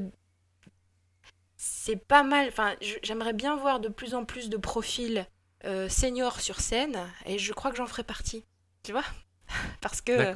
c'est 1.59 1.97
pas 1.97 2.23
mal. 2.23 2.47
Enfin, 2.47 2.75
j'aimerais 3.03 3.33
bien 3.33 3.55
voir 3.57 3.79
de 3.79 3.89
plus 3.89 4.15
en 4.15 4.25
plus 4.25 4.49
de 4.49 4.57
profils 4.57 5.27
euh, 5.65 5.89
seniors 5.89 6.39
sur 6.39 6.61
scène 6.61 6.97
et 7.25 7.37
je 7.37 7.51
crois 7.51 7.69
que 7.69 7.77
j'en 7.77 7.85
ferai 7.85 8.03
partie. 8.03 8.45
Tu 8.81 8.93
vois? 8.93 9.03
Parce 9.81 9.99
que 10.01 10.33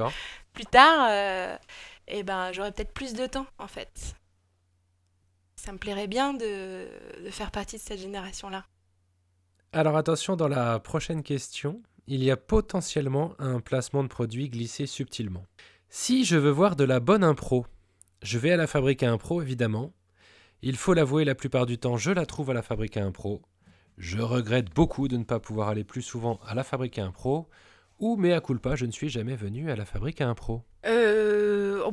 plus 0.51 0.65
tard, 0.65 1.07
euh, 1.09 1.57
eh 2.07 2.23
ben, 2.23 2.51
j'aurai 2.51 2.71
peut-être 2.71 2.93
plus 2.93 3.13
de 3.13 3.25
temps 3.25 3.47
en 3.57 3.67
fait. 3.67 4.15
Ça 5.55 5.71
me 5.71 5.77
plairait 5.77 6.07
bien 6.07 6.33
de, 6.33 6.87
de 7.23 7.29
faire 7.29 7.51
partie 7.51 7.77
de 7.77 7.81
cette 7.81 7.99
génération-là. 7.99 8.65
Alors 9.71 9.97
attention, 9.97 10.35
dans 10.35 10.47
la 10.47 10.79
prochaine 10.79 11.23
question, 11.23 11.81
il 12.07 12.23
y 12.23 12.31
a 12.31 12.37
potentiellement 12.37 13.33
un 13.39 13.59
placement 13.59 14.03
de 14.03 14.09
produit 14.09 14.49
glissé 14.49 14.85
subtilement. 14.85 15.45
Si 15.89 16.25
je 16.25 16.37
veux 16.37 16.51
voir 16.51 16.75
de 16.75 16.83
la 16.83 16.99
bonne 16.99 17.23
impro, 17.23 17.65
je 18.21 18.37
vais 18.37 18.51
à 18.51 18.57
la 18.57 18.67
fabrique 18.67 19.03
à 19.03 19.11
impro 19.11 19.41
évidemment, 19.41 19.93
il 20.65 20.77
faut 20.77 20.93
l'avouer, 20.93 21.25
la 21.25 21.35
plupart 21.35 21.65
du 21.65 21.77
temps, 21.77 21.97
je 21.97 22.09
la 22.09 22.25
trouve 22.25 22.49
à 22.51 22.53
la 22.53 22.61
Fabrique 22.61 22.95
à 22.95 23.03
Impro. 23.03 23.41
Je 23.97 24.19
regrette 24.19 24.73
beaucoup 24.73 25.09
de 25.09 25.17
ne 25.17 25.25
pas 25.25 25.41
pouvoir 25.41 25.67
aller 25.67 25.83
plus 25.83 26.01
souvent 26.01 26.39
à 26.47 26.55
la 26.55 26.63
Fabrique 26.63 26.97
à 26.99 27.03
Impro. 27.03 27.49
Ou, 27.99 28.15
mais 28.15 28.31
à 28.31 28.39
culpa, 28.39 28.77
je 28.77 28.85
ne 28.85 28.91
suis 28.91 29.09
jamais 29.09 29.35
venu 29.35 29.69
à 29.69 29.75
la 29.75 29.83
Fabrique 29.83 30.21
à 30.21 30.29
Impro. 30.29 30.63
Euh. 30.85 31.22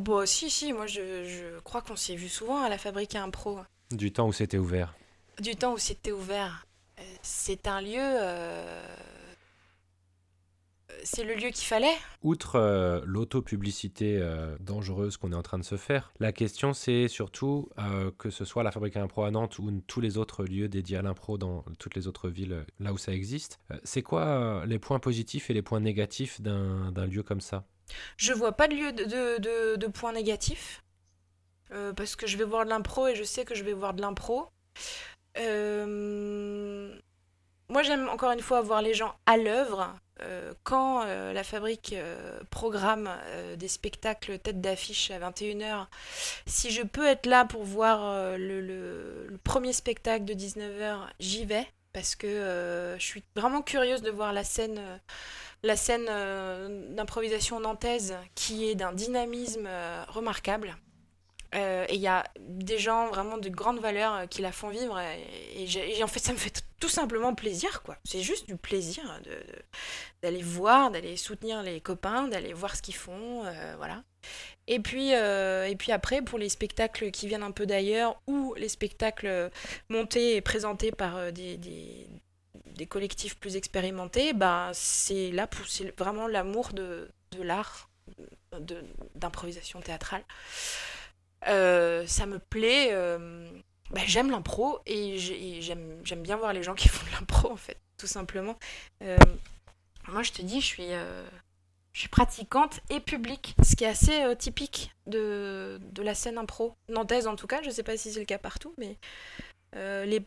Bah, 0.01 0.26
si, 0.26 0.51
si, 0.51 0.72
moi 0.72 0.86
je, 0.86 1.59
crois 1.61 1.82
qu'on 1.82 1.96
s'est 1.96 2.16
vu 2.16 2.28
souvent 2.28 2.62
à 2.62 2.68
la 2.68 2.78
Fabrique 2.78 3.14
à 3.14 3.22
Impro. 3.22 3.59
Du 3.90 4.12
temps 4.12 4.26
où 4.28 4.32
c'était 4.32 4.59
ouvert. 4.59 4.94
Du 5.40 5.57
temps 5.57 5.74
où 5.74 5.78
c'était 5.78 6.12
ouvert. 6.12 6.66
Euh, 6.98 7.03
c'est 7.22 7.66
un 7.66 7.80
lieu. 7.80 7.98
Euh, 7.98 8.86
c'est 11.05 11.24
le 11.24 11.34
lieu 11.34 11.51
qu'il 11.51 11.66
fallait. 11.66 11.94
Outre 12.22 12.57
euh, 12.57 13.01
l'auto-publicité 13.05 14.18
euh, 14.18 14.57
dangereuse 14.61 15.16
qu'on 15.16 15.32
est 15.32 15.36
en 15.36 15.42
train 15.42 15.59
de 15.59 15.64
se 15.64 15.76
faire, 15.76 16.12
la 16.20 16.32
question 16.32 16.72
c'est 16.72 17.09
surtout 17.09 17.68
euh, 17.78 18.11
que 18.18 18.30
ce 18.30 18.44
soit 18.44 18.62
la 18.62 18.70
Fabrique 18.70 18.96
à 18.96 19.03
Impro 19.03 19.24
à 19.24 19.30
Nantes 19.30 19.59
ou 19.59 19.70
tous 19.86 20.01
les 20.01 20.18
autres 20.18 20.44
lieux 20.44 20.68
dédiés 20.68 20.98
à 20.98 21.03
l'impro 21.03 21.38
dans 21.38 21.64
toutes 21.78 21.94
les 21.94 22.07
autres 22.07 22.28
villes 22.28 22.64
là 22.78 22.92
où 22.92 22.98
ça 22.98 23.12
existe, 23.12 23.61
c'est 23.84 24.03
quoi 24.03 24.64
les 24.66 24.78
points 24.78 24.98
positifs 24.98 25.51
et 25.51 25.55
les 25.55 25.62
points 25.62 25.80
négatifs 25.80 26.40
d'un 26.40 27.07
lieu 27.07 27.22
comme 27.22 27.40
ça? 27.40 27.64
Je 28.16 28.32
vois 28.32 28.53
pas 28.53 28.68
de 28.68 28.74
lieu 28.74 28.93
de, 28.93 29.76
de 29.76 29.86
points 29.86 30.12
négatifs. 30.12 30.82
parce 31.97 32.16
que 32.16 32.26
je 32.26 32.36
vais 32.36 32.45
voir 32.45 32.64
de 32.64 32.70
l'impro 32.70 33.07
et 33.07 33.14
je 33.14 33.24
sais 33.24 33.45
que 33.45 33.55
je 33.55 33.64
vais 33.64 33.72
voir 33.72 33.95
de 33.95 34.03
l'impro. 34.03 34.49
Moi, 37.70 37.84
j'aime 37.84 38.09
encore 38.09 38.32
une 38.32 38.41
fois 38.41 38.61
voir 38.62 38.82
les 38.82 38.95
gens 38.95 39.14
à 39.26 39.36
l'œuvre 39.36 39.95
euh, 40.22 40.53
quand 40.64 41.05
euh, 41.05 41.32
la 41.32 41.45
fabrique 41.45 41.93
euh, 41.93 42.41
programme 42.51 43.09
des 43.57 43.68
spectacles 43.68 44.41
tête 44.41 44.61
d'affiche 44.61 45.12
à 45.12 45.20
21h, 45.20 45.86
si 46.47 46.70
je 46.70 46.82
peux 46.82 47.07
être 47.07 47.26
là 47.26 47.45
pour 47.45 47.62
voir 47.62 48.36
le, 48.36 49.38
premier 49.45 49.72
spectacle 49.72 50.24
de 50.24 50.34
19h, 50.34 50.99
j'y 51.20 51.45
vais 51.45 51.66
parce 51.93 52.14
que 52.14 52.97
je 52.99 53.05
suis 53.05 53.24
vraiment 53.36 53.62
curieuse 53.62 54.03
de 54.03 54.11
voir 54.11 54.32
la 54.32 54.45
scène, 54.45 54.80
la 55.62 55.76
scène 55.76 56.07
d'improvisation 56.95 57.61
nantaise 57.61 58.14
qui 58.34 58.68
est 58.68 58.74
d'un 58.74 58.93
dynamisme 58.93 59.68
remarquable. 60.09 60.76
Et 61.53 61.94
il 61.94 62.01
y 62.01 62.07
a 62.07 62.24
des 62.38 62.78
gens 62.78 63.09
vraiment 63.09 63.36
de 63.36 63.48
grande 63.48 63.80
valeur 63.80 64.28
qui 64.28 64.40
la 64.40 64.53
font 64.53 64.68
vivre 64.68 65.01
et, 65.01 66.03
en 66.03 66.07
fait 66.07 66.20
ça 66.20 66.32
me 66.32 66.38
fait 66.38 66.62
tout 66.80 66.88
simplement 66.88 67.34
plaisir, 67.34 67.82
quoi. 67.82 67.98
C'est 68.05 68.22
juste 68.22 68.48
du 68.48 68.57
plaisir 68.57 69.03
d'aller 70.22 70.42
voir, 70.42 70.90
d'aller 70.90 71.16
soutenir 71.16 71.62
les 71.62 71.80
copains, 71.80 72.26
d'aller 72.26 72.55
voir 72.55 72.74
ce 72.74 72.82
qu'ils 72.82 72.94
font, 72.94 73.44
euh, 73.44 73.74
voilà. 73.76 74.03
Et 74.66 74.80
puis, 74.80 75.14
euh, 75.14 75.66
et 75.66 75.76
puis 75.76 75.92
après, 75.92 76.22
pour 76.22 76.38
les 76.38 76.48
spectacles 76.48 77.11
qui 77.11 77.28
viennent 77.28 77.42
un 77.42 77.51
peu 77.51 77.66
d'ailleurs, 77.66 78.20
ou 78.26 78.55
les 78.57 78.68
spectacles 78.68 79.51
montés 79.88 80.36
et 80.36 80.40
présentés 80.40 80.90
par 80.90 81.16
euh, 81.16 81.30
des, 81.30 81.59
des, 81.59 82.09
des 82.66 82.86
collectifs 82.86 83.36
plus 83.36 83.57
expérimentés, 83.57 84.32
bah, 84.32 84.70
c'est 84.72 85.30
là, 85.30 85.48
c'est 85.68 85.96
vraiment 85.98 86.26
l'amour 86.26 86.72
de, 86.72 87.11
de 87.32 87.42
l'art, 87.42 87.90
d'improvisation 89.14 89.80
théâtrale. 89.80 90.24
Ça 91.43 92.26
me 92.26 92.38
plaît 92.38 92.93
bah, 93.91 94.03
j'aime 94.07 94.30
l'impro 94.30 94.78
et 94.86 95.18
j'aime 95.18 96.22
bien 96.22 96.36
voir 96.36 96.53
les 96.53 96.62
gens 96.62 96.74
qui 96.74 96.88
font 96.88 97.05
de 97.07 97.12
l'impro 97.12 97.51
en 97.51 97.57
fait, 97.57 97.78
tout 97.97 98.07
simplement. 98.07 98.57
Euh, 99.03 99.18
moi 100.09 100.22
je 100.22 100.32
te 100.32 100.43
dis, 100.43 100.61
je 100.61 100.66
suis, 100.66 100.93
euh, 100.93 101.26
pratiquante 102.11 102.80
et 102.88 103.01
publique, 103.01 103.57
ce 103.62 103.74
qui 103.74 103.84
est 103.84 103.88
assez 103.88 104.22
euh, 104.22 104.34
typique 104.36 104.95
de, 105.07 105.80
la 105.99 106.14
scène 106.14 106.38
impro, 106.38 106.76
nantaise 106.88 107.26
en 107.26 107.34
tout 107.34 107.49
cas, 107.49 107.62
je 107.62 107.70
sais 107.70 107.82
pas 107.82 107.97
si 107.97 108.12
c'est 108.12 108.20
le 108.20 108.26
cas 108.26 108.38
partout, 108.38 108.72
mais 108.78 108.97
le, 109.72 110.18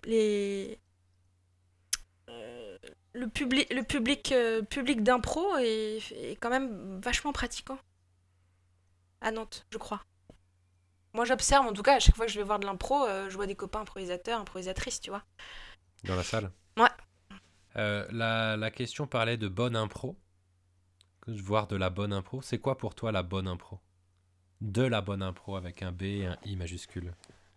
public 3.28 3.70
le 3.72 4.62
public, 4.62 5.04
d'impro 5.04 5.56
est 5.58 6.38
quand 6.42 6.50
même 6.50 7.00
vachement 7.02 7.32
pratiquant 7.32 7.80
à 9.22 9.32
Nantes, 9.32 9.66
je 9.70 9.78
crois. 9.78 10.04
Moi, 11.14 11.26
j'observe, 11.26 11.68
en 11.68 11.74
tout 11.74 11.84
cas, 11.84 11.96
à 11.96 12.00
chaque 12.00 12.16
fois 12.16 12.26
que 12.26 12.32
je 12.32 12.40
vais 12.40 12.46
voir 12.46 12.60
de 12.60 12.66
l'impro, 12.66 13.06
euh, 13.06 13.30
je 13.30 13.36
vois 13.36 13.46
des 13.46 13.56
copains 13.56 13.82
improvisateurs, 13.82 14.40
improvisatrices, 14.40 15.00
tu 15.00 15.12
vois. 15.12 15.24
Dans 16.04 16.16
la 16.16 16.24
salle 16.24 16.52
Ouais. 16.78 16.90
Euh, 17.76 18.08
la, 18.12 18.58
la, 18.58 18.72
question 18.72 19.06
parlait 19.06 19.38
de 19.38 19.48
bonne 19.48 19.76
impro. 19.76 20.18
Voir 21.28 21.68
de 21.68 21.76
la 21.76 21.90
bonne 21.90 22.14
impro. 22.14 22.42
C'est 22.42 22.60
quoi 22.60 22.78
pour 22.78 22.96
toi 22.96 23.12
la 23.12 23.24
bonne 23.24 23.48
impro? 23.48 23.80
De 24.62 24.82
la 24.82 25.02
bonne 25.02 25.22
impro 25.22 25.56
avec 25.56 25.84
un 25.84 25.92
B 25.92 26.04
et 26.04 26.26
un 26.26 26.38
I 26.46 26.56
majuscule? 26.56 27.14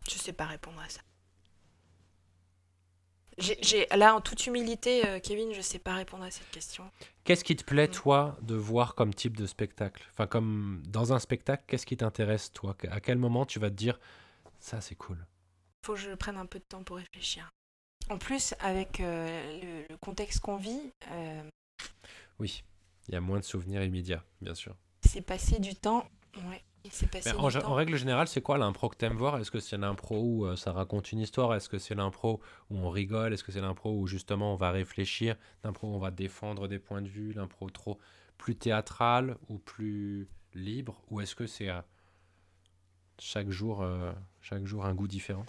Je 0.08 0.18
sais 0.18 0.32
pas 0.32 0.46
répondre 0.46 0.80
à 0.80 0.88
ça. 0.88 1.00
J'ai, 3.38 3.86
là, 3.94 4.14
en 4.14 4.20
toute 4.22 4.46
humilité, 4.46 5.06
euh, 5.06 5.20
Kevin, 5.20 5.52
je 5.52 5.60
sais 5.60 5.78
pas 5.78 5.92
répondre 5.94 6.24
à 6.24 6.30
cette 6.30 6.48
question. 6.50 6.90
Qu'est-ce 7.24 7.44
qui 7.44 7.54
te 7.54 7.64
plaît, 7.64 7.88
Mm. 7.88 7.90
toi, 7.92 8.36
de 8.40 8.54
voir 8.54 8.94
comme 8.94 9.12
type 9.12 9.36
de 9.36 9.46
spectacle? 9.46 10.02
Enfin, 10.12 10.26
comme 10.26 10.82
dans 10.88 11.12
un 11.12 11.18
spectacle, 11.18 11.62
qu'est-ce 11.66 11.84
qui 11.84 11.96
t'intéresse, 11.98 12.50
toi? 12.52 12.74
À 12.90 13.00
quel 13.00 13.18
moment 13.18 13.44
tu 13.44 13.58
vas 13.58 13.68
te 13.68 13.74
dire, 13.74 14.00
ça, 14.58 14.80
c'est 14.80 14.94
cool? 14.94 15.18
Faut 15.84 15.92
que 15.94 16.00
je 16.00 16.14
prenne 16.14 16.38
un 16.38 16.46
peu 16.46 16.58
de 16.58 16.64
temps 16.64 16.82
pour 16.82 16.96
réfléchir. 16.96 17.50
En 18.08 18.16
plus, 18.18 18.54
avec 18.60 19.00
euh, 19.00 19.60
le, 19.60 19.86
le 19.90 19.96
contexte 19.98 20.40
qu'on 20.40 20.56
vit, 20.56 20.80
euh, 21.10 21.42
Oui, 22.38 22.64
il 23.08 23.14
y 23.14 23.16
a 23.16 23.20
moins 23.20 23.38
de 23.38 23.44
souvenirs 23.44 23.82
immédiats, 23.84 24.24
bien 24.40 24.54
sûr. 24.54 24.74
c'est 25.04 25.20
passé 25.22 25.58
du 25.58 25.74
temps. 25.74 26.08
Ouais, 26.48 26.62
il 26.75 26.75
passé 27.10 27.32
en, 27.32 27.74
règle 27.74 27.96
générale, 27.96 28.28
c'est 28.28 28.42
quoi 28.42 28.58
l'impro 28.58 28.88
que 28.88 28.96
t'aimes 28.96 29.16
voir? 29.16 29.38
Est-ce 29.38 29.50
que 29.50 29.60
c'est 29.60 29.76
l'impro 29.76 30.20
où 30.20 30.46
euh, 30.46 30.56
ça 30.56 30.72
raconte 30.72 31.12
une 31.12 31.20
histoire? 31.20 31.54
Est-ce 31.54 31.68
que 31.68 31.78
c'est 31.78 31.94
l'impro 31.94 32.40
où 32.70 32.78
on 32.78 32.90
rigole? 32.90 33.32
Est-ce 33.32 33.44
que 33.44 33.52
c'est 33.52 33.60
l'impro 33.60 33.92
où 33.92 34.06
justement 34.06 34.52
on 34.52 34.56
va 34.56 34.70
réfléchir? 34.70 35.36
L'impro 35.64 35.88
où 35.88 35.94
on 35.94 35.98
va 35.98 36.10
défendre 36.10 36.68
des 36.68 36.78
points 36.78 37.02
de 37.02 37.08
vue? 37.08 37.32
L'impro 37.32 37.70
trop 37.70 37.98
plus 38.38 38.56
théâtrale 38.56 39.36
ou 39.48 39.58
plus 39.58 40.28
libre? 40.54 41.02
Ou 41.10 41.20
est-ce 41.20 41.34
que 41.34 41.46
c'est 41.46 41.68
à 41.68 41.84
chaque 43.18 43.50
jour, 43.50 43.82
euh, 43.82 44.12
chaque 44.40 44.66
jour 44.66 44.84
un 44.84 44.94
goût 44.94 45.08
différent? 45.08 45.46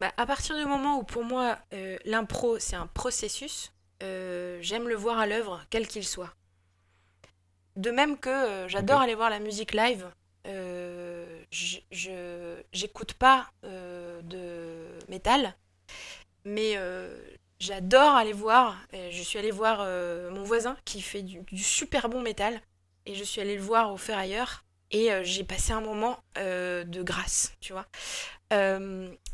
Bah, 0.00 0.12
à 0.16 0.26
partir 0.26 0.56
du 0.56 0.64
moment 0.64 0.98
où 0.98 1.02
pour 1.02 1.24
moi 1.24 1.58
euh, 1.72 1.98
l'impro 2.04 2.58
c'est 2.58 2.76
un 2.76 2.86
processus, 2.86 3.72
euh, 4.02 4.58
j'aime 4.60 4.88
le 4.88 4.94
voir 4.94 5.18
à 5.18 5.26
l'œuvre 5.26 5.64
quel 5.70 5.86
qu'il 5.86 6.04
soit. 6.04 6.34
De 7.76 7.90
même 7.90 8.18
que 8.18 8.28
euh, 8.28 8.68
j'adore 8.68 9.00
aller 9.00 9.14
voir 9.14 9.30
la 9.30 9.38
musique 9.38 9.72
live, 9.72 10.10
euh, 10.46 11.42
je 11.50 11.78
j'écoute 12.72 13.14
pas 13.14 13.50
euh, 13.64 14.22
de 14.22 14.86
métal, 15.10 15.54
mais 16.44 16.76
euh, 16.76 17.14
j'adore 17.58 18.14
aller 18.14 18.32
voir. 18.32 18.78
je 18.92 19.22
suis 19.22 19.38
allée 19.38 19.50
voir 19.50 19.84
mon 20.32 20.42
voisin 20.42 20.76
qui 20.84 21.02
fait 21.02 21.22
du, 21.22 21.44
super 21.58 22.08
bon 22.08 22.22
métal 22.22 22.60
et 23.06 23.14
je 23.14 23.24
suis 23.24 23.40
allée 23.40 23.56
le 23.56 23.62
voir 23.62 23.92
au 23.92 23.96
Ferrailleur 23.96 24.64
et 24.90 25.10
j'ai 25.22 25.44
passé 25.44 25.72
un 25.72 25.80
moment 25.80 26.18
de 26.36 27.02
grâce, 27.02 27.52
tu 27.60 27.72
vois. 27.72 27.86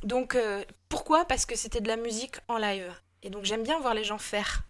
Donc 0.03 0.37
pourquoi? 0.89 1.25
Parce 1.25 1.47
que 1.47 1.57
c'était 1.57 1.81
de 1.81 1.89
la 1.89 1.97
musique 1.97 2.37
en 2.49 2.59
live. 2.59 2.93
Et 3.23 3.31
donc 3.31 3.45
j'aime 3.45 3.63
bien 3.63 3.79
voir 3.81 3.95
les 3.95 4.05
gens 4.05 4.19
faire. 4.19 4.63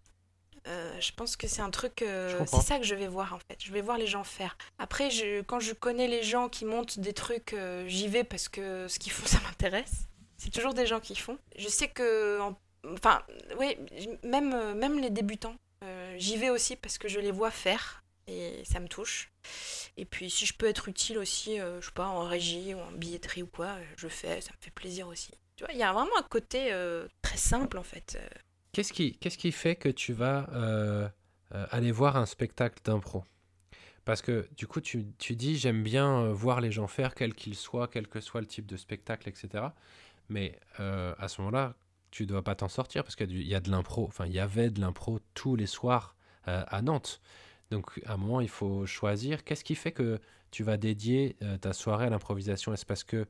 Euh, 0.66 1.00
je 1.00 1.12
pense 1.12 1.36
que 1.36 1.46
c'est 1.46 1.62
un 1.62 1.70
truc, 1.70 2.02
euh, 2.02 2.36
c'est 2.46 2.60
ça 2.62 2.78
que 2.78 2.84
je 2.84 2.94
vais 2.94 3.06
voir 3.06 3.32
en 3.34 3.38
fait. 3.38 3.56
Je 3.62 3.72
vais 3.72 3.80
voir 3.82 3.98
les 3.98 4.06
gens 4.08 4.24
faire. 4.24 4.56
Après, 4.78 5.10
je, 5.10 5.42
quand 5.42 5.60
je 5.60 5.72
connais 5.72 6.08
les 6.08 6.22
gens 6.24 6.48
qui 6.48 6.64
montent 6.64 6.98
des 6.98 7.12
trucs, 7.12 7.52
euh, 7.52 7.86
j'y 7.86 8.08
vais 8.08 8.24
parce 8.24 8.48
que 8.48 8.88
ce 8.88 8.98
qu'ils 8.98 9.12
font, 9.12 9.26
ça 9.26 9.38
m'intéresse. 9.44 10.06
C'est 10.38 10.50
toujours 10.50 10.74
des 10.74 10.86
gens 10.86 11.00
qui 11.00 11.14
font. 11.14 11.38
Je 11.56 11.68
sais 11.68 11.88
que, 11.88 12.40
en- 12.40 12.58
enfin, 12.92 13.22
oui, 13.58 13.76
même, 14.24 14.74
même 14.74 14.98
les 15.00 15.10
débutants, 15.10 15.54
j'y 16.16 16.36
vais 16.36 16.50
aussi 16.50 16.74
parce 16.76 16.98
que 16.98 17.06
je 17.08 17.20
les 17.20 17.30
vois 17.30 17.50
faire 17.52 18.02
et 18.26 18.62
ça 18.64 18.80
me 18.80 18.88
touche. 18.88 19.30
Et 19.96 20.04
puis 20.04 20.30
si 20.30 20.46
je 20.46 20.52
peux 20.54 20.66
être 20.66 20.88
utile 20.88 21.18
aussi, 21.18 21.58
je 21.58 21.84
sais 21.86 21.92
pas, 21.92 22.06
en 22.06 22.24
régie 22.24 22.74
ou 22.74 22.80
en 22.80 22.90
billetterie 22.90 23.42
ou 23.44 23.46
quoi, 23.46 23.76
je 23.96 24.08
fais, 24.08 24.40
ça 24.40 24.50
me 24.50 24.64
fait 24.64 24.70
plaisir 24.72 25.06
aussi. 25.08 25.30
Tu 25.56 25.64
vois, 25.64 25.72
il 25.72 25.78
y 25.78 25.82
a 25.84 25.92
vraiment 25.92 26.16
un 26.18 26.22
côté 26.22 26.70
très 27.22 27.36
simple 27.38 27.78
en 27.78 27.82
fait. 27.84 28.18
Qu'est-ce 28.76 29.38
qui, 29.38 29.52
fait 29.52 29.74
que 29.74 29.88
tu 29.88 30.12
vas 30.12 30.50
euh, 30.52 31.08
euh, 31.54 31.66
aller 31.70 31.92
voir 31.92 32.18
un 32.18 32.26
spectacle 32.26 32.78
d'impro? 32.84 33.24
Parce 34.04 34.20
que 34.20 34.50
du 34.54 34.66
coup, 34.66 34.82
tu, 34.82 35.06
tu 35.16 35.34
dis 35.34 35.56
j'aime 35.56 35.82
bien 35.82 36.24
euh, 36.24 36.32
voir 36.34 36.60
les 36.60 36.70
gens 36.70 36.86
faire, 36.86 37.14
quel 37.14 37.32
qu'il 37.32 37.54
soit, 37.54 37.88
quel 37.88 38.06
que 38.06 38.20
soit 38.20 38.42
le 38.42 38.46
type 38.46 38.66
de 38.66 38.76
spectacle, 38.76 39.30
etc. 39.30 39.64
Mais 40.28 40.60
à 40.76 41.28
ce 41.28 41.40
moment-là, 41.40 41.74
tu 42.10 42.26
dois 42.26 42.42
pas 42.42 42.54
t'en 42.54 42.68
sortir 42.68 43.02
parce 43.02 43.16
qu'il 43.16 43.46
y 43.46 43.54
a 43.54 43.60
de 43.60 43.70
l'impro, 43.70 44.04
enfin 44.04 44.26
il 44.26 44.32
y 44.34 44.40
avait 44.40 44.68
de 44.68 44.80
l'impro 44.80 45.20
tous 45.32 45.56
les 45.56 45.66
soirs 45.66 46.14
à 46.44 46.82
Nantes. 46.82 47.22
Donc 47.70 48.02
à 48.04 48.12
un 48.12 48.16
moment, 48.18 48.42
il 48.42 48.48
faut 48.50 48.84
choisir. 48.84 49.42
Qu'est-ce 49.44 49.64
qui 49.64 49.74
fait 49.74 49.92
que 49.92 50.20
tu 50.50 50.64
vas 50.64 50.76
dédier 50.76 51.36
ta 51.62 51.72
soirée 51.72 52.06
à 52.06 52.10
l'improvisation? 52.10 52.74
Est-ce 52.74 52.84
parce 52.84 53.04
que 53.04 53.26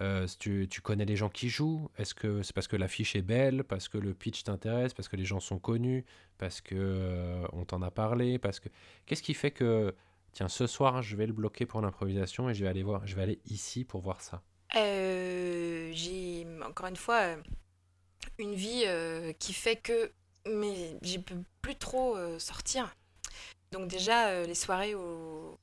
euh, 0.00 0.26
tu, 0.38 0.68
connais 0.82 1.04
les 1.04 1.16
gens 1.16 1.28
qui 1.28 1.48
jouent 1.48 1.90
Est-ce 1.98 2.14
que 2.14 2.42
c'est 2.42 2.52
parce 2.54 2.68
que 2.68 2.76
l'affiche 2.76 3.16
est 3.16 3.22
belle 3.22 3.64
Parce 3.64 3.88
que 3.88 3.98
le 3.98 4.14
pitch 4.14 4.44
t'intéresse 4.44 4.94
Parce 4.94 5.08
que 5.08 5.16
les 5.16 5.24
gens 5.24 5.40
sont 5.40 5.58
connus 5.58 6.04
Parce 6.38 6.60
que 6.60 6.74
euh, 6.76 7.46
on 7.52 7.64
t'en 7.64 7.82
a 7.82 7.90
parlé 7.90 8.38
Parce 8.38 8.60
que 8.60 8.68
qu'est-ce 9.06 9.22
qui 9.22 9.34
fait 9.34 9.50
que 9.50 9.94
tiens 10.32 10.48
ce 10.48 10.66
soir 10.66 11.02
je 11.02 11.16
vais 11.16 11.26
le 11.26 11.32
bloquer 11.32 11.66
pour 11.66 11.80
l'improvisation 11.80 12.48
et 12.48 12.54
je 12.54 12.62
vais 12.62 12.70
aller 12.70 12.82
voir 12.82 13.06
je 13.06 13.16
vais 13.16 13.22
aller 13.22 13.40
ici 13.46 13.84
pour 13.84 14.00
voir 14.00 14.20
ça? 14.20 14.42
Euh, 14.76 15.90
j'ai 15.92 16.46
encore 16.64 16.86
une 16.86 16.96
fois 16.96 17.36
une 18.38 18.54
vie 18.54 18.84
qui 19.38 19.52
fait 19.52 19.76
que 19.76 20.12
mais 20.46 20.96
je 21.02 21.18
peux 21.18 21.42
plus 21.60 21.76
trop 21.76 22.16
sortir. 22.38 22.94
Donc 23.72 23.88
déjà 23.88 24.44
les 24.44 24.54
soirées 24.54 24.94
où 24.94 25.58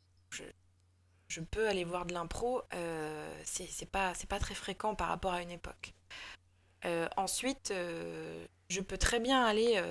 je 1.28 1.42
peux 1.42 1.68
aller 1.68 1.84
voir 1.84 2.06
de 2.06 2.14
l'impro, 2.14 2.62
euh, 2.74 3.42
c'est 3.44 3.90
pas 3.90 4.14
pas 4.30 4.40
très 4.40 4.56
fréquent 4.56 4.96
par 4.96 5.08
rapport 5.08 5.34
à 5.34 5.42
une 5.42 5.52
époque. 5.52 5.94
Euh, 6.86 7.08
ensuite, 7.18 7.72
euh, 7.72 8.46
je 8.70 8.82
peux 8.82 8.98
très 8.98 9.20
bien 9.20 9.44
aller 9.44 9.82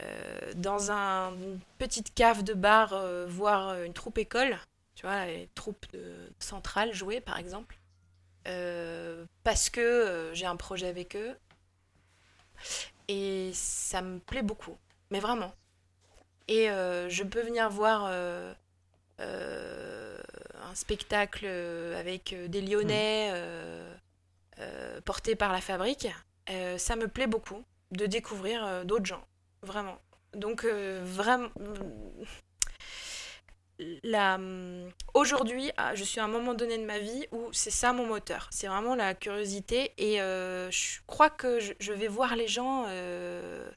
euh, 0.00 0.52
dans 0.56 0.90
un, 0.90 1.34
une 1.34 1.60
petite 1.78 2.14
cave 2.14 2.42
de 2.42 2.54
bar 2.54 2.94
voir 3.26 3.82
une 3.82 3.92
troupe 3.92 4.18
école, 4.18 4.58
tu 4.94 5.06
vois, 5.06 5.26
les 5.26 5.48
troupes 5.54 5.86
de, 5.92 6.32
centrales 6.38 6.92
jouer 6.92 7.20
par 7.20 7.38
exemple, 7.38 7.78
parce 9.42 9.70
que 9.70 10.30
j'ai 10.34 10.46
un 10.46 10.56
projet 10.56 10.86
avec 10.86 11.16
eux 11.16 11.36
et 13.08 13.50
ça 13.54 14.02
me 14.02 14.18
plaît 14.18 14.42
beaucoup, 14.42 14.76
mais 15.10 15.20
vraiment. 15.20 15.54
Et 16.48 16.66
je 16.66 17.22
peux 17.22 17.42
venir 17.42 17.70
voir 17.70 18.10
un 19.18 20.74
spectacle 20.74 21.44
euh, 21.46 21.98
avec 21.98 22.32
euh, 22.32 22.48
des 22.48 22.60
Lyonnais 22.60 23.30
euh, 23.32 23.94
euh, 24.58 25.00
portés 25.02 25.36
par 25.36 25.52
la 25.52 25.60
fabrique. 25.60 26.08
Euh, 26.50 26.78
ça 26.78 26.96
me 26.96 27.08
plaît 27.08 27.26
beaucoup 27.26 27.64
de 27.90 28.06
découvrir 28.06 28.64
euh, 28.64 28.84
d'autres 28.84 29.06
gens, 29.06 29.24
vraiment. 29.62 29.98
Donc 30.34 30.64
euh, 30.64 31.00
vraiment, 31.04 31.48
la, 34.02 34.38
aujourd'hui, 35.14 35.70
ah, 35.76 35.94
je 35.94 36.04
suis 36.04 36.20
à 36.20 36.24
un 36.24 36.28
moment 36.28 36.54
donné 36.54 36.78
de 36.78 36.84
ma 36.84 36.98
vie 36.98 37.26
où 37.32 37.48
c'est 37.52 37.70
ça 37.70 37.92
mon 37.92 38.06
moteur. 38.06 38.48
C'est 38.50 38.66
vraiment 38.66 38.94
la 38.94 39.14
curiosité 39.14 39.92
et 39.98 40.20
euh, 40.20 40.70
je 40.70 41.00
crois 41.06 41.30
que 41.30 41.58
je, 41.60 41.92
vais 41.92 42.08
voir 42.08 42.36
les 42.36 42.48
gens. 42.48 42.84
euh, 42.88 43.68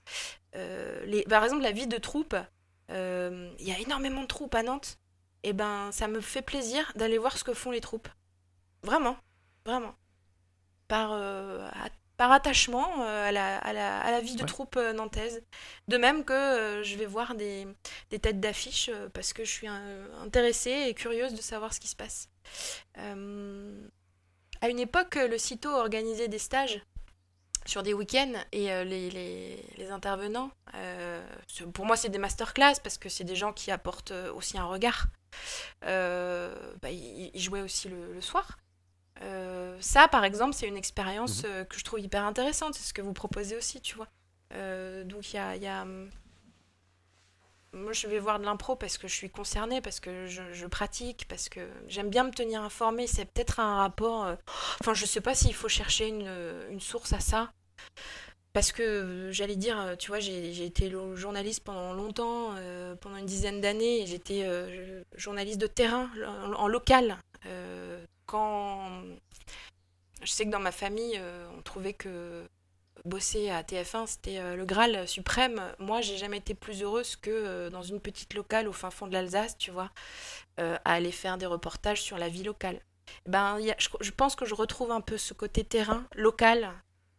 euh, 0.56 1.06
les, 1.06 1.24
par 1.24 1.44
exemple, 1.44 1.64
la 1.64 1.72
vie 1.72 1.88
de 1.88 1.98
troupe. 1.98 2.36
euh, 2.92 3.52
Il 3.60 3.68
y 3.68 3.72
a 3.72 3.80
énormément 3.80 4.22
de 4.22 4.28
troupes 4.28 4.56
à 4.56 4.64
Nantes. 4.64 4.98
Et 5.48 5.54
ben, 5.54 5.90
ça 5.94 6.10
me 6.10 6.20
fait 6.20 6.42
plaisir 6.42 6.92
d'aller 6.96 7.18
voir 7.18 7.38
ce 7.38 7.44
que 7.46 7.54
font 7.54 7.72
les 7.72 7.80
troupes. 7.80 8.10
Vraiment, 8.84 9.16
vraiment. 9.66 9.96
Par, 10.90 11.12
euh, 11.14 11.66
à- 11.70 11.90
par 12.18 12.34
attachement 12.34 13.02
euh, 13.04 13.30
à, 13.30 13.32
la, 13.32 13.58
à, 13.60 13.72
la, 13.72 14.00
à 14.02 14.12
la 14.12 14.20
vie 14.20 14.36
de 14.36 14.42
Ouais. 14.42 14.48
troupe 14.48 14.76
euh, 14.76 14.92
nantaise. 14.92 15.42
De 15.88 15.96
même 15.98 16.26
que 16.26 16.34
euh, 16.34 16.84
je 16.84 16.98
vais 16.98 17.06
voir 17.06 17.34
des, 17.36 17.66
des 18.10 18.20
têtes 18.20 18.42
d'affiche 18.42 18.90
parce 19.14 19.32
que 19.32 19.46
je 19.46 19.52
suis 19.52 19.68
intéressée 19.68 20.86
et 20.90 20.94
curieuse 20.94 21.34
de 21.34 21.42
savoir 21.42 21.74
ce 21.74 21.80
qui 21.80 21.88
se 21.88 21.96
passe. 21.96 22.28
À 22.96 24.70
une 24.70 24.80
époque, 24.80 25.16
le 25.16 25.38
CITO 25.38 25.70
organisait 25.70 26.28
des 26.28 26.40
stages 26.40 26.82
sur 27.66 27.84
des 27.84 27.94
week-ends 27.94 28.34
et 28.52 28.72
euh, 28.74 28.84
les, 28.84 29.10
les, 29.12 29.64
les 29.78 29.92
intervenants, 29.92 30.52
euh, 30.76 31.26
pour 31.74 31.86
moi 31.86 31.96
c'est 31.98 32.10
des 32.10 32.18
masterclass 32.18 32.76
parce 32.84 32.98
que 32.98 33.10
c'est 33.10 33.26
des 33.26 33.36
gens 33.36 33.54
qui 33.54 33.72
apportent 33.72 34.14
aussi 34.36 34.58
un 34.58 34.66
regard. 34.66 35.08
Euh, 35.86 36.56
bah, 36.82 36.90
ils 36.92 37.40
jouaient 37.40 37.62
aussi 37.62 37.90
le, 37.90 38.14
le 38.14 38.22
soir. 38.22 38.58
Euh, 39.22 39.78
ça, 39.82 40.08
par 40.08 40.24
exemple, 40.26 40.54
c'est 40.56 40.68
une 40.68 40.78
expérience 40.78 41.44
Mhm. 41.44 41.50
euh, 41.52 41.66
que 41.66 41.78
je 41.80 41.84
trouve 41.84 42.00
hyper 42.00 42.24
intéressante. 42.26 42.76
C'est 42.76 42.84
ce 42.88 42.94
que 42.94 43.02
vous 43.02 43.14
proposez 43.14 43.56
aussi, 43.58 43.82
tu 43.82 43.96
vois. 43.96 44.08
Euh, 44.54 45.04
donc, 45.04 45.34
il 45.34 45.38
y 45.38 45.40
a, 45.40 45.56
il 45.56 45.64
y 45.64 45.68
a, 45.68 45.84
hum, 45.84 46.10
Moi, 47.74 47.92
je 47.94 48.08
vais 48.08 48.20
voir 48.20 48.40
de 48.40 48.46
l'impro 48.46 48.76
parce 48.76 48.98
que 48.98 49.08
je 49.08 49.14
suis 49.14 49.30
concernée, 49.30 49.82
parce 49.82 50.00
que 50.00 50.26
je, 50.28 50.42
je 50.54 50.66
pratique, 50.68 51.28
parce 51.28 51.50
que 51.50 51.60
j'aime 51.88 52.10
bien 52.10 52.24
me 52.24 52.32
tenir 52.32 52.62
informée. 52.62 53.08
C'est 53.08 53.26
peut-être 53.26 53.60
un 53.60 53.78
rapport. 53.78 54.36
Enfin, 54.82 54.94
je 54.94 55.06
sais 55.06 55.22
pas 55.22 55.36
s'il 55.36 55.54
faut 55.54 55.70
chercher 55.70 56.08
une, 56.08 56.30
une 56.72 56.80
source 56.80 57.14
à 57.14 57.20
ça. 57.20 57.52
Parce 58.58 58.72
que 58.72 58.82
euh, 58.82 59.32
j'allais 59.32 59.56
dire, 59.56 59.80
euh, 59.80 59.96
tu 59.96 60.08
vois, 60.08 60.20
j'ai 60.20 60.66
été 60.66 60.92
journaliste 61.14 61.64
pendant 61.64 61.94
longtemps, 61.94 62.56
euh, 62.56 62.96
pendant 62.96 63.18
une 63.18 63.28
dizaine 63.28 63.62
d'années, 63.62 64.08
j'étais 64.08 64.50
journaliste 65.16 65.62
de 65.62 65.68
terrain, 65.68 66.10
en, 66.58 66.68
local. 66.68 67.20
Quand 68.26 69.04
je 70.24 70.32
sais 70.32 70.46
que 70.46 70.50
dans 70.50 70.60
ma 70.60 70.72
famille, 70.72 71.22
on 71.56 71.62
trouvait 71.62 71.94
que 71.94 72.48
bosser 73.06 73.52
à 73.52 73.62
TF1, 73.62 74.08
c'était 74.08 74.56
le 74.56 74.66
Graal 74.66 75.08
suprême. 75.08 75.62
Moi, 75.78 76.02
j'ai 76.02 76.18
jamais 76.18 76.38
été 76.38 76.56
plus 76.56 76.82
heureuse 76.82 77.16
que 77.16 77.70
dans 77.70 77.84
une 77.84 78.00
petite 78.00 78.34
locale 78.34 78.68
au 78.68 78.74
fin 78.74 78.90
fond 78.90 79.06
de 79.06 79.14
l'Alsace, 79.14 79.56
tu 79.60 79.70
vois, 79.70 79.92
à 80.58 80.80
aller 80.84 81.12
faire 81.12 81.38
des 81.38 81.46
reportages 81.46 82.02
sur 82.02 82.18
la 82.18 82.28
vie 82.28 82.44
locale. 82.44 82.82
Ben, 83.28 83.60
je 84.02 84.12
pense 84.12 84.36
que 84.36 84.46
je 84.46 84.56
retrouve 84.56 84.92
un 84.92 85.02
peu 85.02 85.20
ce 85.20 85.36
côté 85.36 85.64
terrain, 85.64 86.08
local, 86.16 86.74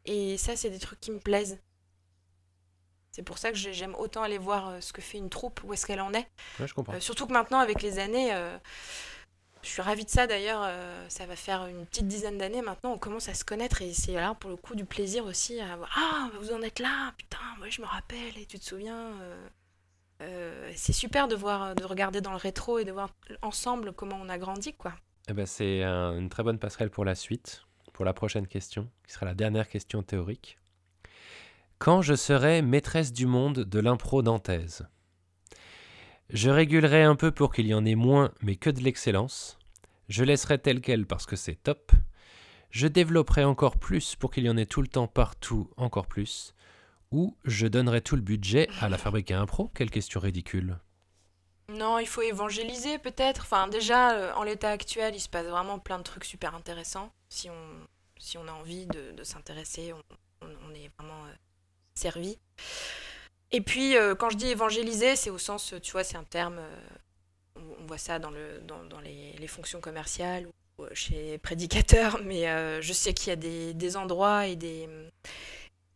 Et 0.09 0.39
ça, 0.39 0.57
c'est 0.57 0.71
des 0.71 0.79
trucs 0.79 1.01
qui 1.01 1.11
me 1.11 1.19
plaisent. 1.19 1.59
C'est 3.11 3.23
pour 3.23 3.39
ça 3.39 3.51
que 3.51 3.59
j'aime 3.59 3.95
autant 3.97 4.23
aller 4.23 4.39
voir 4.39 4.83
ce 4.83 4.93
que 4.93 5.03
fait 5.03 5.19
une 5.19 5.29
troupe, 5.29 5.63
où 5.65 5.73
est-ce 5.73 5.87
qu'elle 5.87 6.01
en 6.01 6.13
est. 6.15 6.27
je 6.65 6.73
comprends. 6.73 6.99
surtout 7.01 7.27
que 7.27 7.33
maintenant, 7.33 7.59
avec 7.59 7.83
les 7.83 7.99
années, 7.99 8.33
je 9.63 9.69
suis 9.69 9.83
ravie 9.83 10.05
de 10.05 10.11
ça 10.11 10.27
d'ailleurs. 10.27 10.71
ça 11.09 11.27
va 11.27 11.35
faire 11.35 11.67
une 11.67 11.85
petite 11.85 12.07
dizaine 12.07 12.39
d'années 12.39 12.63
maintenant. 12.63 12.93
On 12.93 12.99
commence 12.99 13.29
à 13.29 13.35
se 13.35 13.45
connaître 13.45 13.83
et 13.83 13.93
c'est 13.93 14.13
là 14.13 14.35
pour 14.39 14.51
le 14.51 14.57
coup 14.57 14.77
du 14.77 14.85
plaisir 14.85 15.25
aussi. 15.25 15.61
À 15.61 15.77
voir, 15.77 15.91
ah, 15.97 16.31
vous 16.41 16.53
en 16.53 16.63
êtes 16.63 16.79
là, 16.79 17.13
putain, 17.17 17.39
moi 17.59 17.69
je 17.71 17.81
me 17.81 17.87
rappelle 17.87 18.39
et 18.39 18.47
tu 18.47 18.59
te 18.59 18.65
souviens. 18.65 19.13
c'est 20.77 20.93
super 20.93 21.27
de 21.27 21.35
voir, 21.35 21.75
de 21.75 21.85
regarder 21.85 22.21
dans 22.21 22.33
le 22.33 22.37
rétro 22.37 22.79
et 22.79 22.85
de 22.85 22.93
voir 22.93 23.11
ensemble 23.43 23.93
comment 23.93 24.19
on 24.23 24.29
a 24.29 24.39
grandi, 24.39 24.75
quoi. 24.75 24.93
Eh 25.29 25.33
ben, 25.33 25.45
c'est 25.45 25.83
une 25.83 26.29
très 26.29 26.45
bonne 26.45 26.59
passerelle 26.59 26.91
pour 26.91 27.05
la 27.05 27.17
suite, 27.17 27.65
pour 27.99 28.05
la 28.05 28.15
prochaine 28.15 28.47
question, 28.47 28.89
qui 29.05 29.13
sera 29.13 29.27
la 29.27 29.35
dernière 29.35 29.69
question 29.69 30.05
théorique. 30.05 30.57
Quand 31.79 32.01
je 32.01 32.15
serai 32.15 32.63
maîtresse 32.63 33.13
du 33.13 33.27
monde 33.27 33.65
de 33.65 33.81
l'impro 33.81 34.23
nantaise 34.23 34.87
Je 36.31 36.49
régulerai 36.49 37.03
un 37.03 37.17
peu 37.17 37.33
pour 37.33 37.53
qu'il 37.53 37.67
y 37.67 37.75
en 37.75 37.85
ait 37.85 37.97
moins, 37.97 38.31
mais 38.41 38.55
que 38.55 38.71
de 38.71 38.81
l'excellence. 38.83 39.59
Je 40.09 40.23
laisserai 40.23 40.61
tel 40.61 40.81
quel 40.81 41.07
parce 41.07 41.27
que 41.27 41.35
c'est 41.35 41.57
top. 41.57 41.91
Je 42.71 42.87
développerai 42.87 43.43
encore 43.43 43.79
plus 43.79 44.15
pour 44.15 44.31
qu'il 44.31 44.45
y 44.45 44.51
en 44.51 44.57
ait 44.57 44.65
tout 44.65 44.81
le 44.81 44.87
temps 44.87 45.09
partout, 45.09 45.69
encore 45.77 46.07
plus. 46.07 46.55
Ou 47.11 47.37
je 47.45 47.67
donnerai 47.67 48.01
tout 48.01 48.15
le 48.15 48.23
budget 48.23 48.69
à 48.81 48.89
la 48.89 48.97
fabrique 48.97 49.33
à 49.33 49.41
impro 49.41 49.73
Quelle 49.75 49.91
question 49.91 50.21
ridicule. 50.21 50.79
Non, 51.69 51.99
il 51.99 52.07
faut 52.07 52.23
évangéliser 52.23 52.99
peut-être. 52.99 53.43
Enfin, 53.43 53.67
déjà, 53.67 54.13
euh, 54.13 54.33
en 54.35 54.45
l'état 54.45 54.71
actuel, 54.71 55.17
il 55.17 55.21
se 55.21 55.29
passe 55.29 55.47
vraiment 55.47 55.81
plein 55.81 55.99
de 55.99 56.05
trucs 56.05 56.25
super 56.25 56.55
intéressants. 56.55 57.11
Si 57.29 57.51
on, 57.51 57.87
si 58.19 58.39
on 58.39 58.49
a 58.49 58.53
envie 58.53 58.87
de, 58.87 59.23
s'intéresser, 59.25 59.93
on, 60.43 60.75
est 60.75 60.91
vraiment 60.99 61.25
euh, 61.25 61.33
servi. 61.95 62.39
Et 63.51 63.61
puis, 63.61 63.97
euh, 63.97 64.15
quand 64.15 64.31
je 64.31 64.37
dis 64.37 64.49
évangéliser, 64.49 65.17
c'est 65.17 65.31
au 65.31 65.39
sens, 65.39 65.75
tu 65.83 65.93
vois, 65.93 66.05
c'est 66.05 66.17
un 66.17 66.25
terme, 66.25 66.61
on 67.57 67.87
voit 67.87 67.99
ça 67.99 68.19
dans, 68.19 68.31
le, 68.31 68.61
dans, 68.61 68.85
dans 68.85 69.01
les, 69.01 69.33
les, 69.33 69.47
fonctions 69.47 69.81
commerciales 69.81 70.47
ou 70.47 70.85
chez 70.93 71.39
prédicateurs, 71.39 72.21
mais 72.25 72.45
je 72.83 72.93
sais 72.93 73.15
qu'il 73.15 73.29
y 73.29 73.33
a 73.33 73.37
des, 73.37 73.75
des 73.75 73.97
endroits 73.97 74.47
et 74.47 74.57
des, 74.57 74.89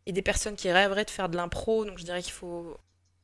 et 0.06 0.12
des 0.12 0.22
personnes 0.22 0.56
qui 0.56 0.70
rêveraient 0.70 1.04
de 1.04 1.10
faire 1.10 1.28
de 1.28 1.36
l'impro, 1.36 1.84
donc 1.84 1.98
je 1.98 2.04
dirais 2.04 2.22
qu'il 2.22 2.32
faut 2.32 2.76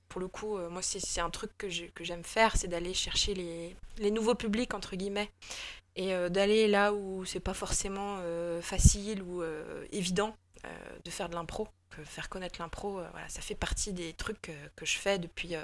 pour 0.08 0.20
le 0.20 0.28
coup, 0.28 0.56
euh, 0.56 0.68
moi, 0.70 0.82
c'est 0.82 1.20
un 1.20 1.30
truc 1.30 1.50
que 1.58 1.68
j'aime 1.68 2.24
faire, 2.24 2.56
c'est 2.56 2.68
d'aller 2.68 2.94
chercher 2.94 3.34
les, 3.34 3.76
les, 3.98 4.10
nouveaux 4.10 4.34
publics, 4.34 4.74
entre 4.74 4.96
guillemets, 4.96 5.30
et 5.98 6.14
euh, 6.14 6.30
d'aller 6.30 6.68
là 6.68 6.94
où 6.94 7.26
c'est 7.26 7.40
pas 7.40 7.52
forcément 7.52 8.18
euh, 8.20 8.62
facile 8.62 9.22
ou 9.22 9.42
évident 9.92 10.34
de 11.04 11.10
faire 11.10 11.28
de 11.28 11.34
l'impro. 11.34 11.68
Faire 12.04 12.28
connaître 12.28 12.60
l'impro, 12.60 12.94
voilà, 12.94 13.28
ça 13.28 13.40
fait 13.40 13.54
partie 13.54 13.92
des 13.92 14.12
trucs 14.12 14.50
que 14.76 14.86
je 14.86 14.98
fais 14.98 15.18
depuis, 15.18 15.54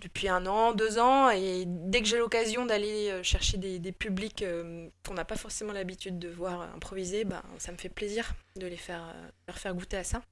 depuis 0.00 0.28
un 0.28 0.46
an, 0.46 0.72
deux 0.72 0.98
ans, 0.98 1.30
et 1.30 1.64
dès 1.66 2.02
que 2.02 2.06
j'ai 2.06 2.18
l'occasion 2.18 2.66
d'aller 2.66 3.22
chercher 3.22 3.56
des, 3.56 3.78
des 3.78 3.92
publics 3.92 4.44
qu'on 5.04 5.14
n'a 5.14 5.24
pas 5.24 5.36
forcément 5.36 5.72
l'habitude 5.72 6.18
de 6.18 6.28
voir 6.28 6.60
improviser, 6.74 7.24
ben, 7.24 7.42
ça 7.58 7.72
me 7.72 7.78
fait 7.78 7.88
plaisir 7.88 8.34
de 8.56 8.66
les 8.66 8.76
faire, 8.76 9.14
leur 9.48 9.58
faire 9.58 9.74
goûter 9.74 9.96
à 9.96 10.04
ça. 10.04 10.22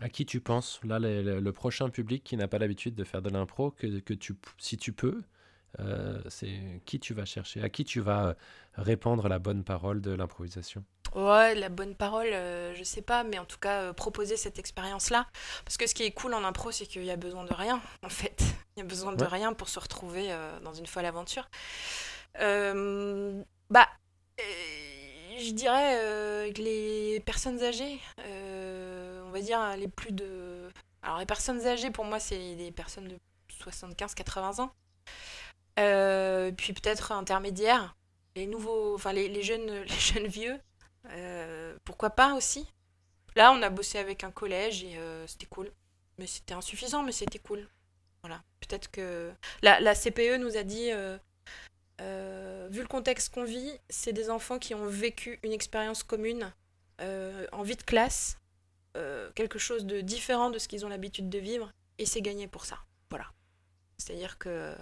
À 0.00 0.08
qui 0.08 0.26
tu 0.26 0.40
penses? 0.40 0.80
Là, 0.84 0.98
le, 0.98 1.52
prochain 1.52 1.88
public 1.88 2.24
qui 2.24 2.36
n'a 2.36 2.48
pas 2.48 2.58
l'habitude 2.58 2.94
de 2.94 3.04
faire 3.04 3.22
de 3.22 3.30
l'impro, 3.30 3.70
que, 3.70 4.00
que 4.00 4.14
tu, 4.14 4.34
si 4.58 4.76
tu 4.76 4.92
peux, 4.92 5.22
euh, 5.80 6.20
c'est 6.28 6.80
qui 6.84 6.98
tu 6.98 7.14
vas 7.14 7.24
chercher 7.24 7.62
À 7.62 7.68
qui 7.68 7.84
tu 7.84 8.00
vas 8.00 8.26
euh, 8.28 8.34
répandre 8.74 9.28
la 9.28 9.38
bonne 9.38 9.64
parole 9.64 10.00
de 10.00 10.12
l'improvisation? 10.12 10.84
Ouais, 11.14 11.54
la 11.54 11.68
bonne 11.68 11.94
parole, 11.94 12.28
euh, 12.32 12.74
je 12.74 12.82
sais 12.82 13.02
pas, 13.02 13.24
mais 13.24 13.38
en 13.38 13.44
tout 13.44 13.58
cas, 13.58 13.92
proposer 13.92 14.36
cette 14.36 14.58
expérience-là. 14.58 15.26
Parce 15.64 15.76
que 15.76 15.86
ce 15.86 15.94
qui 15.94 16.02
est 16.02 16.12
cool 16.12 16.34
en 16.34 16.44
impro, 16.44 16.70
c'est 16.70 16.86
qu'il 16.86 17.04
y 17.04 17.10
a 17.10 17.16
besoin 17.16 17.44
de 17.44 17.54
rien, 17.54 17.80
en 18.02 18.08
fait. 18.08 18.42
Il 18.76 18.80
y 18.80 18.82
a 18.82 18.86
besoin 18.86 19.14
de 19.14 19.24
rien 19.24 19.54
pour 19.54 19.70
se 19.70 19.78
retrouver 19.78 20.28
dans 20.62 20.74
une 20.74 20.86
folle 20.86 21.06
aventure. 21.06 21.48
bah, 22.34 23.88
je 24.38 25.50
dirais 25.52 26.52
que 26.52 26.60
les 26.60 27.20
personnes 27.20 27.62
âgées 27.62 27.98
dire, 29.40 29.76
les 29.76 29.88
plus 29.88 30.12
de. 30.12 30.70
Alors, 31.02 31.18
les 31.18 31.26
personnes 31.26 31.64
âgées, 31.66 31.90
pour 31.90 32.04
moi, 32.04 32.18
c'est 32.18 32.56
des 32.56 32.72
personnes 32.72 33.08
de 33.08 33.16
75-80 33.64 34.60
ans. 34.60 34.70
Euh, 35.78 36.52
puis 36.52 36.72
peut-être 36.72 37.12
intermédiaires, 37.12 37.96
les 38.34 38.46
nouveaux, 38.46 38.94
enfin 38.94 39.12
les, 39.12 39.28
les, 39.28 39.42
jeunes, 39.42 39.70
les 39.82 40.00
jeunes 40.00 40.26
vieux, 40.26 40.58
euh, 41.10 41.76
pourquoi 41.84 42.10
pas 42.10 42.34
aussi. 42.34 42.66
Là, 43.34 43.52
on 43.52 43.62
a 43.62 43.68
bossé 43.68 43.98
avec 43.98 44.24
un 44.24 44.30
collège 44.30 44.82
et 44.82 44.96
euh, 44.96 45.26
c'était 45.26 45.46
cool. 45.46 45.70
Mais 46.18 46.26
c'était 46.26 46.54
insuffisant, 46.54 47.02
mais 47.02 47.12
c'était 47.12 47.38
cool. 47.38 47.68
Voilà. 48.22 48.42
Peut-être 48.60 48.90
que 48.90 49.30
la, 49.62 49.80
la, 49.80 49.94
CPE 49.94 50.38
nous 50.38 50.56
a 50.56 50.62
dit, 50.62 50.90
vu 52.00 52.80
le 52.80 52.86
contexte 52.88 53.34
qu'on 53.34 53.44
vit, 53.44 53.78
c'est 53.90 54.14
des 54.14 54.30
enfants 54.30 54.58
qui 54.58 54.74
ont 54.74 54.86
vécu 54.86 55.38
une 55.42 55.52
expérience 55.52 56.02
commune 56.02 56.50
en 56.98 57.62
vie 57.62 57.76
de 57.76 57.82
classe 57.82 58.38
quelque 59.34 59.58
chose 59.58 59.84
de 59.84 60.00
différent 60.00 60.48
de 60.48 60.58
ce 60.58 60.68
qu'ils 60.68 60.86
ont 60.86 60.88
l'habitude 60.88 61.28
de 61.28 61.38
vivre, 61.38 61.70
et 61.98 62.06
c'est 62.06 62.22
gagné 62.22 62.48
pour 62.48 62.64
ça. 62.64 62.78
Voilà. 63.10 63.26
C'est-à-dire 63.98 64.38
que 64.38 64.74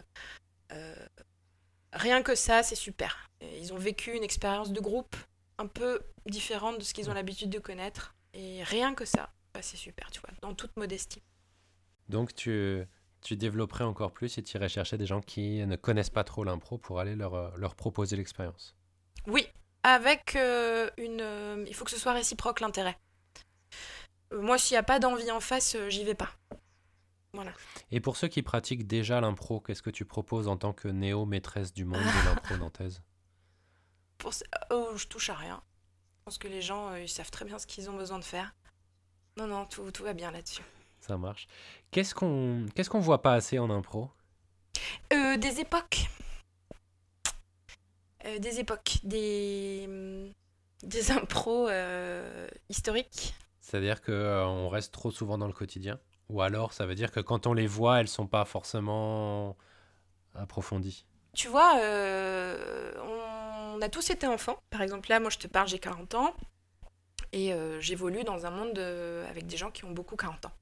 rien 1.92 2.22
que 2.22 2.34
ça, 2.34 2.62
c'est 2.62 2.74
super. 2.74 3.30
Ils 3.40 3.72
ont 3.72 3.78
vécu 3.78 4.12
une 4.12 4.24
expérience 4.24 4.72
de 4.72 4.80
groupe 4.80 5.16
un 5.58 5.66
peu 5.66 6.00
différente 6.26 6.78
de 6.78 6.82
ce 6.84 6.94
qu'ils 6.94 7.10
ont 7.10 7.14
l'habitude 7.14 7.50
de 7.50 7.58
connaître, 7.58 8.14
et 8.32 8.62
rien 8.64 8.94
que 8.94 9.04
ça, 9.04 9.30
bah, 9.52 9.62
c'est 9.62 9.76
super, 9.76 10.10
tu 10.10 10.20
vois, 10.20 10.30
dans 10.40 10.54
toute 10.54 10.76
modestie. 10.76 11.22
Donc 12.08 12.34
tu, 12.34 12.84
tu 13.22 13.36
développerais 13.36 13.84
encore 13.84 14.12
plus 14.12 14.36
et 14.38 14.42
tu 14.42 14.56
irais 14.56 14.68
chercher 14.68 14.98
des 14.98 15.06
gens 15.06 15.20
qui 15.20 15.64
ne 15.64 15.76
connaissent 15.76 16.10
pas 16.10 16.24
trop 16.24 16.44
l'impro 16.44 16.76
pour 16.78 17.00
aller 17.00 17.14
leur, 17.14 17.34
euh, 17.34 17.50
leur 17.56 17.74
proposer 17.76 18.16
l'expérience. 18.16 18.74
Oui, 19.26 19.46
avec 19.82 20.36
une... 20.36 21.64
il 21.66 21.74
faut 21.74 21.84
que 21.84 21.90
ce 21.90 21.98
soit 21.98 22.12
réciproque 22.12 22.60
l'intérêt. 22.60 22.98
Euh, 24.32 24.40
moi, 24.42 24.58
s'il 24.58 24.74
n'y 24.74 24.78
a 24.78 24.82
pas 24.82 24.98
d'envie 24.98 25.30
en 25.30 25.40
face, 25.40 25.76
euh, 25.76 25.88
j'y 25.88 26.04
vais 26.04 26.14
pas. 26.14 26.30
Voilà. 27.34 27.52
Et 27.90 28.00
pour 28.00 28.16
ceux 28.16 28.28
qui 28.28 28.42
pratiquent 28.42 28.86
déjà 28.86 29.20
l'impro, 29.20 29.60
qu'est-ce 29.60 29.82
que 29.82 29.90
tu 29.90 30.04
proposes 30.04 30.48
en 30.48 30.56
tant 30.56 30.72
que 30.72 30.88
néo-maîtresse 30.88 31.74
du 31.74 31.84
monde 31.84 32.00
de 32.00 32.28
l'impro 32.28 32.56
nantaise? 32.58 33.02
Pour... 34.18 34.32
Oh, 34.70 34.92
je 34.96 35.06
touche 35.06 35.30
à 35.30 35.34
rien. 35.34 35.62
Je 36.18 36.24
pense 36.24 36.38
que 36.38 36.48
les 36.48 36.62
gens, 36.62 36.90
euh, 36.90 37.02
ils 37.02 37.08
savent 37.08 37.30
très 37.30 37.44
bien 37.44 37.58
ce 37.58 37.66
qu'ils 37.66 37.90
ont 37.90 37.96
besoin 37.96 38.18
de 38.18 38.24
faire. 38.24 38.54
Non, 39.36 39.46
non, 39.46 39.66
tout, 39.66 39.90
tout 39.90 40.04
va 40.04 40.14
bien 40.14 40.30
là-dessus. 40.30 40.62
Ça 41.00 41.18
marche. 41.18 41.48
Qu'est-ce 41.90 42.14
qu'on 42.14 42.66
qu'est-ce 42.74 42.88
qu'on 42.88 43.00
voit 43.00 43.20
pas 43.20 43.34
assez 43.34 43.58
en 43.58 43.68
impro? 43.68 44.10
Des 45.10 45.60
époques. 45.60 46.08
des 48.40 48.60
époques. 48.60 48.98
Des, 49.02 49.84
hum, 49.86 50.32
des 50.82 51.10
impros 51.10 51.68
historiques. 52.70 53.34
C'est-à-dire 53.64 54.02
qu'on 54.02 54.12
euh, 54.12 54.68
reste 54.68 54.92
trop 54.92 55.10
souvent 55.10 55.38
dans 55.38 55.46
le 55.46 55.54
quotidien? 55.54 55.98
Ou 56.30 56.40
alors 56.42 56.72
ça 56.72 56.86
veut 56.86 56.94
dire 56.94 57.10
que 57.10 57.20
quand 57.20 57.46
on 57.46 57.52
les 57.52 57.66
voit, 57.66 58.00
elles 58.00 58.08
sont 58.08 58.26
pas 58.26 58.44
forcément 58.44 59.56
approfondies 60.34 61.04
Tu 61.34 61.48
vois, 61.48 61.78
euh, 61.78 62.92
on 63.74 63.80
a 63.80 63.88
tous 63.88 64.10
été 64.10 64.26
enfants. 64.26 64.58
Par 64.70 64.82
exemple, 64.82 65.10
là, 65.10 65.20
moi 65.20 65.30
je 65.30 65.38
te 65.38 65.46
parle, 65.46 65.68
j'ai 65.68 65.78
40 65.78 66.14
ans. 66.14 66.34
Et 67.32 67.52
euh, 67.52 67.80
j'évolue 67.80 68.22
dans 68.22 68.46
un 68.46 68.50
monde 68.50 68.78
avec 69.28 69.46
des 69.46 69.56
gens 69.56 69.70
qui 69.70 69.84
ont 69.84 69.90
beaucoup 69.90 70.16
40 70.16 70.46
ans. 70.46 70.52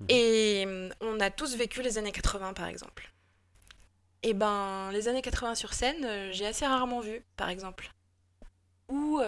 Mmh. 0.00 0.04
Et 0.08 0.66
on 1.00 1.18
a 1.20 1.30
tous 1.30 1.56
vécu 1.56 1.82
les 1.82 1.98
années 1.98 2.12
80, 2.12 2.52
par 2.52 2.66
exemple. 2.66 3.10
Et 4.22 4.34
ben, 4.34 4.90
les 4.92 5.08
années 5.08 5.22
80 5.22 5.54
sur 5.54 5.72
scène, 5.72 6.30
j'ai 6.30 6.46
assez 6.46 6.66
rarement 6.66 7.00
vu, 7.00 7.24
par 7.36 7.48
exemple. 7.48 7.90
Ou 8.88 9.20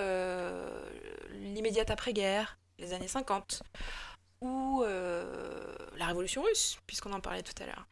l'immédiate 1.32 1.91
après-guerre, 1.91 2.59
les 2.78 2.93
années 2.93 3.09
50, 3.09 3.62
ou 4.41 4.82
euh, 4.82 5.74
la 5.97 6.07
révolution 6.07 6.43
russe, 6.43 6.78
puisqu'on 6.87 7.12
en 7.12 7.20
parlait 7.20 7.43
tout 7.43 7.62
à 7.62 7.66
l'heure. 7.66 7.87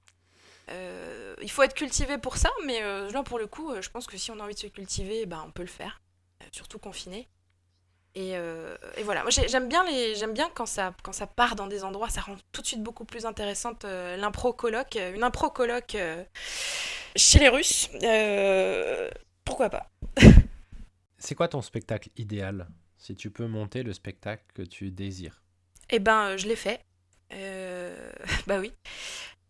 Euh, 0.70 1.34
il 1.43 1.51
faut 1.51 1.62
être 1.62 1.74
cultivé 1.74 2.18
pour 2.18 2.36
ça, 2.36 2.51
mais 2.64 2.82
euh, 2.82 3.11
là, 3.11 3.22
pour 3.22 3.38
le 3.38 3.47
coup, 3.47 3.72
je 3.80 3.88
pense 3.90 4.07
que 4.07 4.16
si 4.16 4.30
on 4.30 4.38
a 4.38 4.45
envie 4.45 4.55
de 4.55 4.61
se 4.61 4.66
cultiver, 4.66 5.26
ben, 5.26 5.43
on 5.47 5.51
peut 5.51 5.62
le 5.62 5.68
faire, 5.68 6.01
surtout 6.51 6.78
confiné. 6.78 7.28
Et, 8.14 8.36
voilà, 9.05 9.22
moi 9.22 9.30
j'aime 9.30 9.68
bien, 9.68 9.84
les, 9.84 10.14
bien 10.28 10.51
quand, 10.55 10.66
ça, 10.66 10.95
quand 11.03 11.12
ça 11.12 11.26
part 11.26 11.57
dans 11.57 11.66
des 11.66 11.82
endroits, 11.82 12.11
ça 12.11 12.20
rend 12.20 12.36
tout 12.53 12.61
de 12.61 12.66
suite 12.66 12.82
beaucoup 12.82 13.07
plus 13.07 13.24
intéressante 13.24 13.84
l'impro 13.84 14.53
colloque. 14.53 14.99
Une 15.14 15.22
impro 15.22 15.49
colloque 15.49 15.97
chez 17.16 17.38
les 17.38 17.49
Russes, 17.49 17.88
pourquoi 19.45 19.70
pas? 19.70 19.90
C'est 21.16 21.34
quoi 21.34 21.49
ton 21.49 21.62
spectacle 21.62 22.11
idéal? 22.16 22.68
Si 22.99 23.14
tu 23.14 23.30
peux 23.30 23.47
monter 23.47 23.82
le 23.82 23.93
spectacle 23.93 24.45
que 24.55 24.62
tu 24.62 24.90
désires 24.90 25.41
Eh 25.95 25.99
ben, 25.99 26.30
euh, 26.30 26.36
je 26.38 26.49
l'ai 26.49 26.57
fait. 26.57 26.80
Euh, 27.34 28.11
bah 28.47 28.59
oui. 28.59 28.72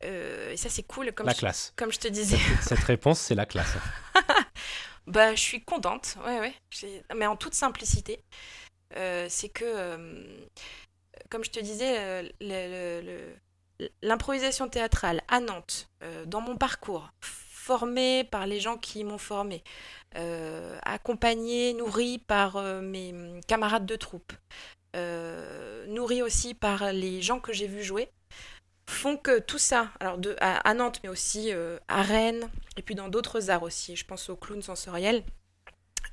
Euh, 0.04 0.50
et 0.50 0.56
ça, 0.56 0.68
c'est 0.68 0.82
cool. 0.82 1.12
Comme 1.12 1.26
la 1.26 1.34
classe. 1.34 1.72
Comme 1.76 1.92
je 1.92 2.00
te 2.00 2.08
disais. 2.08 2.38
Cette, 2.60 2.80
réponse, 2.80 3.20
c'est 3.20 3.36
la 3.36 3.46
classe. 3.46 3.74
bah, 5.06 5.34
je 5.36 5.40
suis 5.40 5.62
contente. 5.62 6.16
Ouais, 6.26 6.40
ouais. 6.40 7.02
Mais 7.16 7.26
en 7.26 7.36
toute 7.36 7.54
simplicité. 7.54 8.22
c'est 8.92 9.48
que, 9.48 10.48
comme 11.30 11.44
je 11.44 11.50
te 11.50 11.60
disais, 11.60 12.34
l'improvisation 14.02 14.68
théâtrale 14.68 15.22
à 15.28 15.38
Nantes, 15.38 15.88
dans 16.26 16.40
mon 16.40 16.56
parcours, 16.56 17.08
formée 17.20 18.24
par 18.24 18.46
les 18.46 18.58
gens 18.58 18.76
qui 18.76 19.04
m'ont 19.04 19.18
formée, 19.18 19.62
accompagnée, 20.82 21.74
nourrie 21.74 22.18
par 22.18 22.60
mes 22.82 23.40
camarades 23.46 23.86
de 23.86 23.94
troupe, 23.94 24.32
nourrie 24.94 26.22
aussi 26.22 26.54
par 26.54 26.92
les 26.92 27.22
gens 27.22 27.40
que 27.40 27.52
j'ai 27.52 27.66
vus 27.66 27.82
jouer, 27.82 28.08
font 28.92 29.16
que 29.16 29.38
tout 29.38 29.58
ça, 29.58 29.90
alors 30.00 30.18
à, 30.40 30.74
Nantes, 30.74 31.00
mais 31.02 31.08
aussi 31.08 31.52
euh, 31.52 31.78
à 31.88 32.02
Rennes, 32.02 32.48
et 32.76 32.82
puis 32.82 32.94
dans 32.94 33.08
d'autres 33.08 33.50
arts 33.50 33.62
aussi, 33.62 33.96
je 33.96 34.04
pense 34.04 34.28
au 34.28 34.36
clown 34.36 34.62
sensoriel, 34.62 35.24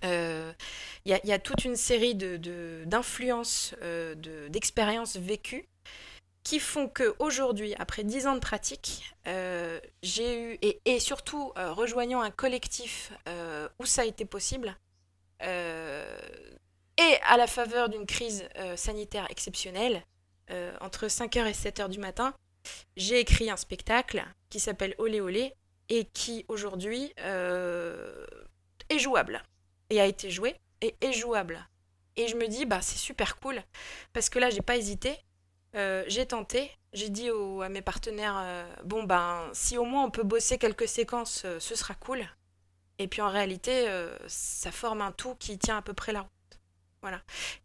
euh, 0.06 0.54
il 1.06 1.20
y, 1.24 1.32
a 1.32 1.40
toute 1.40 1.66
une 1.66 1.76
série 1.76 2.16
d'influences, 2.16 3.74
de, 3.82 4.14
de, 4.14 4.32
euh, 4.32 4.50
d'expériences 4.50 5.18
vécues 5.18 5.68
qui 6.44 6.60
font 6.60 6.88
que 6.88 7.16
aujourd'hui, 7.20 7.76
après 7.80 8.04
dix 8.04 8.26
ans 8.26 8.36
de 8.36 8.40
pratique, 8.40 9.14
j'ai 10.02 10.42
eu, 10.42 10.58
et 10.62 11.00
surtout 11.00 11.52
rejoignant 11.56 12.22
un 12.22 12.32
collectif 12.32 13.12
où 13.78 13.86
ça 13.86 14.04
a 14.04 14.06
été 14.06 14.26
possible, 14.26 14.76
et 17.00 17.16
à 17.24 17.38
la 17.38 17.47
faveur 17.47 17.89
d'une 17.89 18.06
crise 18.06 18.47
sanitaire 18.76 19.26
exceptionnelle, 19.30 20.04
entre 20.82 21.08
5h 21.08 21.47
et 21.47 21.54
7h 21.54 21.89
du 21.89 22.00
matin, 22.00 22.34
j'ai 22.97 23.20
écrit 23.20 23.50
un 23.50 23.58
spectacle 23.58 24.24
qui 24.50 24.60
s'appelle 24.60 24.95
Olé 24.97 25.22
Olé 25.22 25.54
et 25.89 26.06
qui 26.06 26.45
aujourd'hui 26.47 27.14
euh, 27.20 28.26
est 28.89 29.00
jouable 29.00 29.41
et 29.89 30.00
a 30.00 30.06
été 30.06 30.30
joué 30.30 30.56
et 30.82 30.95
est 31.02 31.14
jouable. 31.14 31.68
Et 32.16 32.28
je 32.28 32.36
me 32.36 32.47
dis, 32.47 32.66
bah 32.66 32.82
c'est 32.82 32.97
super 32.97 33.39
cool 33.39 33.62
parce 34.14 34.30
que 34.30 34.39
là, 34.39 34.50
j'ai 34.50 34.62
pas 34.62 34.78
hésité, 34.78 35.18
euh, 35.76 36.04
j'ai 36.08 36.26
tenté, 36.26 36.72
j'ai 36.93 37.10
dit 37.10 37.30
à 37.30 37.70
mes 37.70 37.82
partenaires, 37.82 38.38
euh, 38.39 38.76
bon 38.84 39.04
ben 39.04 39.50
si 39.54 39.78
au 39.78 39.86
moins 39.86 40.04
on 40.04 40.12
peut 40.12 40.24
bosser 40.24 40.58
quelques 40.58 40.88
séquences, 40.88 41.45
ce 41.60 41.76
sera 41.76 41.95
cool. 41.95 42.26
Et 43.02 43.08
puis 43.08 43.22
en 43.22 43.30
réalité, 43.30 43.88
ça 44.28 44.74
forme 44.74 45.02
un 45.02 45.14
tout 45.14 45.34
qui 45.36 45.58
tient 45.58 45.78
à 45.78 45.82
peu 45.82 45.93
près 45.93 46.12
la 46.12 46.22
route. 46.22 46.30
Voilà. 47.02 47.22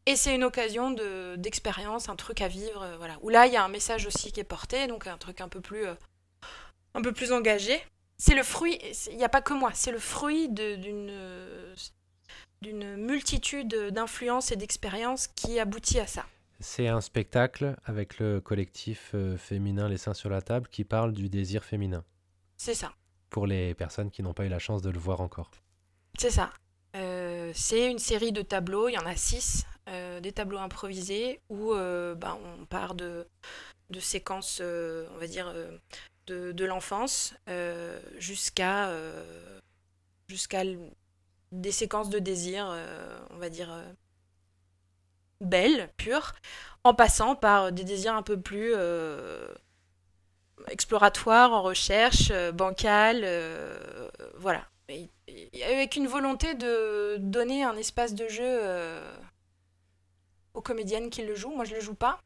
Et 0.07 0.17
c'est 0.17 0.35
une 0.35 0.45
occasion 0.45 0.91
de, 0.91 1.35
d'expérience, 1.37 2.09
un 2.09 2.17
truc 2.17 2.41
à 2.41 2.49
vivre, 2.49 2.83
euh, 2.83 2.97
voilà. 2.97 3.19
Où 3.23 3.29
là, 3.31 3.47
il 3.47 3.53
y 3.53 3.57
a 3.57 3.65
un 3.65 3.69
message 3.69 4.07
aussi 4.07 4.31
qui 4.31 4.41
est 4.41 4.45
porté, 4.45 4.87
donc 4.87 5.07
un 5.07 5.19
truc 5.19 5.41
un 5.41 5.49
peu 5.49 5.61
plus, 5.61 5.87
euh, 5.87 5.95
un 6.95 7.03
peu 7.03 7.13
plus 7.13 7.33
engagé. 7.33 7.83
C'est 8.17 8.35
le 8.35 8.45
fruit, 8.45 8.79
il 9.11 9.17
n'y 9.17 9.25
a 9.25 9.29
pas 9.29 9.43
que 9.43 9.53
moi, 9.53 9.73
c'est 9.75 9.91
le 9.91 9.99
fruit 9.99 10.49
d'une, 10.49 11.13
d'une 12.63 12.97
multitude 12.97 13.75
d'influences 13.91 14.53
et 14.53 14.57
d'expériences 14.57 15.27
qui 15.27 15.59
aboutit 15.59 15.99
à 15.99 16.07
ça. 16.07 16.25
C'est 16.61 16.89
un 16.89 17.01
spectacle 17.01 17.77
avec 17.85 18.19
le 18.19 18.41
collectif 18.41 19.11
euh, 19.15 19.37
féminin 19.37 19.89
Les 19.89 19.99
Seins 19.99 20.15
sur 20.15 20.31
la 20.31 20.41
table 20.41 20.69
qui 20.69 20.85
parle 20.85 21.13
du 21.13 21.29
désir 21.29 21.65
féminin. 21.65 22.05
C'est 22.57 22.75
ça. 22.75 22.93
Pour 23.31 23.47
les 23.47 23.75
personnes 23.75 24.11
qui 24.11 24.23
n'ont 24.23 24.33
pas 24.33 24.47
eu 24.47 24.49
la 24.49 24.61
chance 24.61 24.81
de 24.81 24.91
le 24.91 24.99
voir 24.99 25.21
encore. 25.21 25.51
C'est 26.17 26.31
ça. 26.31 26.53
Euh, 27.55 27.57
c'est 27.57 27.91
une 27.91 27.99
série 27.99 28.33
de 28.33 28.43
tableaux, 28.43 28.89
il 28.89 28.93
y 28.93 28.99
en 28.99 29.07
a 29.07 29.17
six, 29.17 29.65
euh, 29.89 30.21
des 30.21 30.33
tableaux 30.33 30.59
improvisés 30.59 31.41
où 31.49 31.73
euh, 31.73 32.15
bah, 32.15 32.39
on 32.61 32.65
part 32.67 32.95
de, 32.95 33.27
séquences, 34.01 34.61
on 34.61 35.19
va 35.19 35.27
dire, 35.27 35.55
de, 36.27 36.65
l'enfance 36.65 37.35
jusqu'à 38.19 38.93
jusqu'à 40.29 40.63
des 41.53 41.71
séquences 41.71 42.11
de 42.11 42.19
désir, 42.19 42.67
on 43.31 43.37
va 43.37 43.51
dire, 43.51 43.71
belles, 45.41 45.91
pures, 45.97 46.33
en 46.83 46.93
passant 46.93 47.37
par 47.37 47.71
des 47.71 47.85
désirs 47.85 48.17
un 48.17 48.23
peu 48.23 48.41
plus 48.41 48.75
exploratoires, 50.67 51.53
en 51.53 51.63
recherche, 51.63 52.33
bancal, 52.53 53.25
voilà 54.37 54.67
avec 54.89 55.97
une 55.97 56.07
volonté 56.07 56.55
de 56.55 57.17
donner 57.19 57.65
un 57.65 57.77
espace 57.77 58.15
de 58.15 58.29
jeu 58.29 58.43
euh, 58.45 59.17
aux 60.53 60.61
comédiennes 60.61 61.11
qui 61.11 61.23
le 61.23 61.35
jouent. 61.35 61.55
Moi, 61.55 61.65
je 61.65 61.75
le 61.75 61.81
joue 61.81 61.95
pas. 61.95 62.21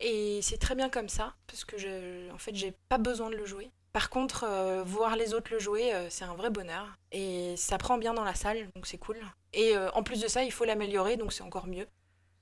Et 0.00 0.40
c'est 0.42 0.58
très 0.58 0.74
bien 0.74 0.90
comme 0.90 1.08
ça, 1.08 1.34
parce 1.46 1.64
que 1.64 2.30
en 2.30 2.38
fait, 2.38 2.54
j'ai 2.54 2.74
pas 2.88 2.98
besoin 2.98 3.30
de 3.30 3.36
le 3.36 3.46
jouer. 3.46 3.70
Par 3.92 4.10
contre, 4.10 4.44
euh, 4.44 4.82
voir 4.84 5.16
les 5.16 5.32
autres 5.32 5.50
le 5.50 5.58
jouer, 5.58 5.94
euh, 5.94 6.08
c'est 6.10 6.24
un 6.24 6.34
vrai 6.34 6.50
bonheur. 6.50 6.86
Et 7.12 7.56
ça 7.56 7.78
prend 7.78 7.96
bien 7.96 8.12
dans 8.12 8.24
la 8.24 8.34
salle, 8.34 8.68
donc 8.74 8.86
c'est 8.86 8.98
cool. 8.98 9.16
Et 9.54 9.74
en 9.94 10.02
plus 10.02 10.20
de 10.20 10.28
ça, 10.28 10.44
il 10.44 10.52
faut 10.52 10.66
l'améliorer, 10.66 11.16
donc 11.16 11.32
c'est 11.32 11.42
encore 11.42 11.66
mieux. 11.66 11.86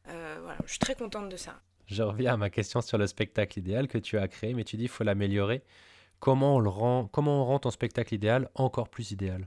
voilà, 0.07 0.59
je 0.65 0.71
suis 0.71 0.81
très 0.81 0.97
contente 0.97 1.29
de 1.29 1.37
ça. 1.37 1.61
Je 1.87 2.03
reviens 2.03 2.35
à 2.35 2.37
ma 2.37 2.51
question 2.51 2.81
sur 2.81 2.99
le 2.99 3.07
spectacle 3.07 3.59
idéal 3.59 3.87
que 3.87 3.99
tu 3.99 4.19
as 4.19 4.27
créé, 4.27 4.53
mais 4.53 4.65
tu 4.65 4.77
dis 4.77 4.85
qu'il 4.85 4.91
faut 4.91 5.05
l'améliorer. 5.05 5.63
Comment 6.25 6.57
on, 6.57 6.71
rend, 6.71 7.07
comment 7.13 7.59
ton 7.59 7.71
spectacle 7.71 8.15
idéal 8.15 8.49
encore 8.55 8.89
plus 8.89 9.11
idéal? 9.11 9.47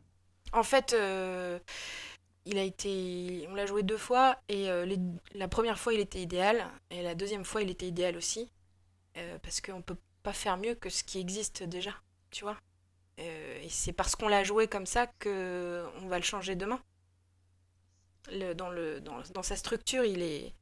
En 0.53 0.61
fait, 0.61 0.93
euh, 0.93 1.57
il 2.45 2.59
a 2.59 2.61
été, 2.61 3.47
on 3.49 3.55
l'a 3.55 3.65
joué 3.65 3.81
deux 3.81 3.97
fois 3.97 4.37
et 4.47 4.69
euh, 4.69 4.85
la 5.33 5.47
première 5.47 5.79
fois 5.79 5.95
il 5.95 5.99
était 5.99 6.21
idéal 6.21 6.63
et 6.91 7.01
la 7.01 7.15
deuxième 7.15 7.43
fois 7.43 7.63
il 7.63 7.71
était 7.71 7.87
idéal 7.87 8.15
aussi 8.15 8.51
euh, 9.17 9.39
parce 9.41 9.59
qu'on 9.59 9.81
peut 9.81 9.97
pas 10.21 10.33
faire 10.33 10.55
mieux 10.55 10.75
que 10.75 10.89
ce 10.89 11.03
qui 11.03 11.19
existe 11.19 11.63
déjà, 11.63 11.95
tu 12.29 12.43
vois. 12.43 12.57
et 13.17 13.67
c'est 13.69 13.91
parce 13.91 14.15
qu'on 14.15 14.27
l'a 14.27 14.43
joué 14.43 14.67
comme 14.67 14.85
ça 14.85 15.07
que 15.17 15.83
on 16.03 16.07
va 16.07 16.17
le 16.17 16.23
changer 16.23 16.55
demain. 16.55 16.79
Dans 18.53 19.41
sa 19.41 19.55
structure, 19.55 20.05
il 20.05 20.21
est, 20.21 20.53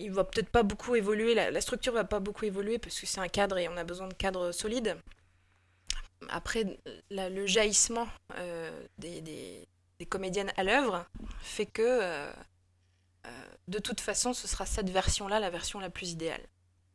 il 0.00 0.12
va 0.12 0.24
peut-être 0.24 0.50
pas 0.50 0.62
beaucoup 0.62 0.94
évoluer, 0.96 1.34
la, 1.34 1.50
la, 1.50 1.60
structure 1.60 1.92
va 1.92 2.04
pas 2.04 2.20
beaucoup 2.20 2.44
évoluer 2.44 2.78
parce 2.78 2.98
que 2.98 3.06
c'est 3.06 3.20
un 3.20 3.28
cadre 3.28 3.58
et 3.58 3.68
on 3.68 3.76
a 3.76 3.84
besoin 3.84 4.08
de 4.08 4.14
cadres 4.14 4.52
solides. 4.52 4.96
Après, 6.28 6.78
le 7.10 7.46
jaillissement 7.46 8.06
euh, 8.34 8.86
des, 8.98 9.66
comédiennes 10.08 10.52
à 10.56 10.64
l'œuvre 10.64 11.06
fait 11.40 11.66
que 11.66 11.82
euh, 11.82 12.32
euh, 13.26 13.48
de 13.68 13.78
toute 13.78 14.00
façon, 14.00 14.32
ce 14.32 14.48
sera 14.48 14.66
cette 14.66 14.90
version-là 14.90 15.40
la 15.40 15.50
version 15.50 15.80
la 15.80 15.90
plus 15.90 16.10
idéale. 16.12 16.42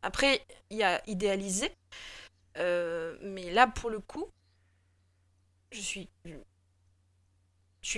Après, 0.02 0.46
il 0.70 0.78
y 0.78 0.84
a 0.84 1.02
idéalisé, 1.10 1.72
mais 2.56 3.52
là, 3.52 3.68
pour 3.68 3.90
le 3.90 4.00
coup, 4.00 4.30
je 5.72 5.82
suis, 5.82 6.10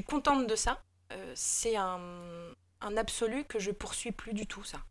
contente 0.03 0.47
de 0.47 0.55
ça. 0.55 0.81
c'est 1.35 1.75
un, 1.75 2.53
un 2.81 2.97
absolu 2.97 3.43
que 3.43 3.59
je 3.59 3.71
poursuis 3.71 4.11
plus 4.13 4.33
du 4.33 4.47
tout, 4.47 4.63
ça 4.63 4.81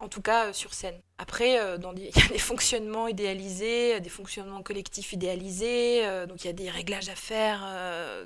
en 0.00 0.08
tout 0.08 0.22
cas 0.22 0.48
euh, 0.48 0.52
sur 0.52 0.74
scène. 0.74 1.00
Après, 1.18 1.60
euh, 1.60 1.78
il 1.96 2.04
y 2.04 2.08
a 2.08 2.28
des 2.28 2.38
fonctionnements 2.38 3.06
idéalisés, 3.06 3.96
euh, 3.96 4.00
des 4.00 4.08
fonctionnements 4.08 4.62
collectifs 4.62 5.12
idéalisés, 5.12 6.02
donc 6.26 6.42
il 6.42 6.46
y 6.46 6.50
a 6.50 6.54
des 6.54 6.70
réglages 6.70 7.08
à 7.08 7.14
faire, 7.14 7.66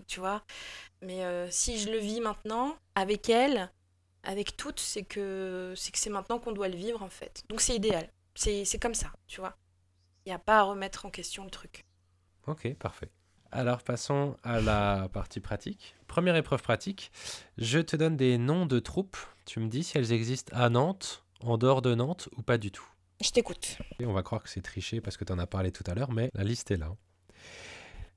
tu 0.06 0.20
vois. 0.20 0.42
Mais 1.02 1.22
si 1.50 1.78
je 1.78 1.90
le 1.90 1.98
vis 1.98 2.20
maintenant, 2.20 2.76
avec 2.94 3.28
elle, 3.28 3.70
avec 4.22 4.56
toutes, 4.56 4.80
c'est 4.80 5.02
que 5.02 5.74
c'est 5.76 5.90
que 5.92 5.98
c'est 5.98 6.10
maintenant 6.10 6.38
qu'on 6.38 6.52
doit 6.52 6.68
le 6.68 6.76
vivre 6.76 7.02
en 7.02 7.10
fait. 7.10 7.44
Donc 7.48 7.60
c'est 7.60 7.74
idéal. 7.74 8.08
C'est 8.34 8.78
comme 8.80 8.94
ça, 8.94 9.12
tu 9.26 9.40
vois. 9.40 9.56
Il 10.24 10.30
n'y 10.30 10.34
a 10.34 10.38
pas 10.38 10.60
à 10.60 10.62
remettre 10.62 11.04
en 11.04 11.10
question 11.10 11.44
le 11.44 11.50
truc. 11.50 11.84
Ok, 12.46 12.72
parfait. 12.74 13.10
Alors 13.54 13.84
passons 13.84 14.36
à 14.42 14.60
la 14.60 15.08
partie 15.12 15.38
pratique. 15.38 15.94
Première 16.08 16.34
épreuve 16.34 16.60
pratique, 16.60 17.12
je 17.56 17.78
te 17.78 17.94
donne 17.94 18.16
des 18.16 18.36
noms 18.36 18.66
de 18.66 18.80
troupes. 18.80 19.16
Tu 19.44 19.60
me 19.60 19.68
dis 19.68 19.84
si 19.84 19.96
elles 19.96 20.10
existent 20.10 20.50
à 20.56 20.68
Nantes, 20.70 21.24
en 21.40 21.56
dehors 21.56 21.80
de 21.80 21.94
Nantes 21.94 22.28
ou 22.36 22.42
pas 22.42 22.58
du 22.58 22.72
tout. 22.72 22.84
Je 23.22 23.30
t'écoute. 23.30 23.78
on 24.00 24.12
va 24.12 24.24
croire 24.24 24.42
que 24.42 24.48
c'est 24.48 24.60
triché 24.60 25.00
parce 25.00 25.16
que 25.16 25.22
tu 25.22 25.32
en 25.32 25.38
as 25.38 25.46
parlé 25.46 25.70
tout 25.70 25.84
à 25.86 25.94
l'heure, 25.94 26.10
mais 26.10 26.30
la 26.34 26.42
liste 26.42 26.72
est 26.72 26.76
là. 26.76 26.96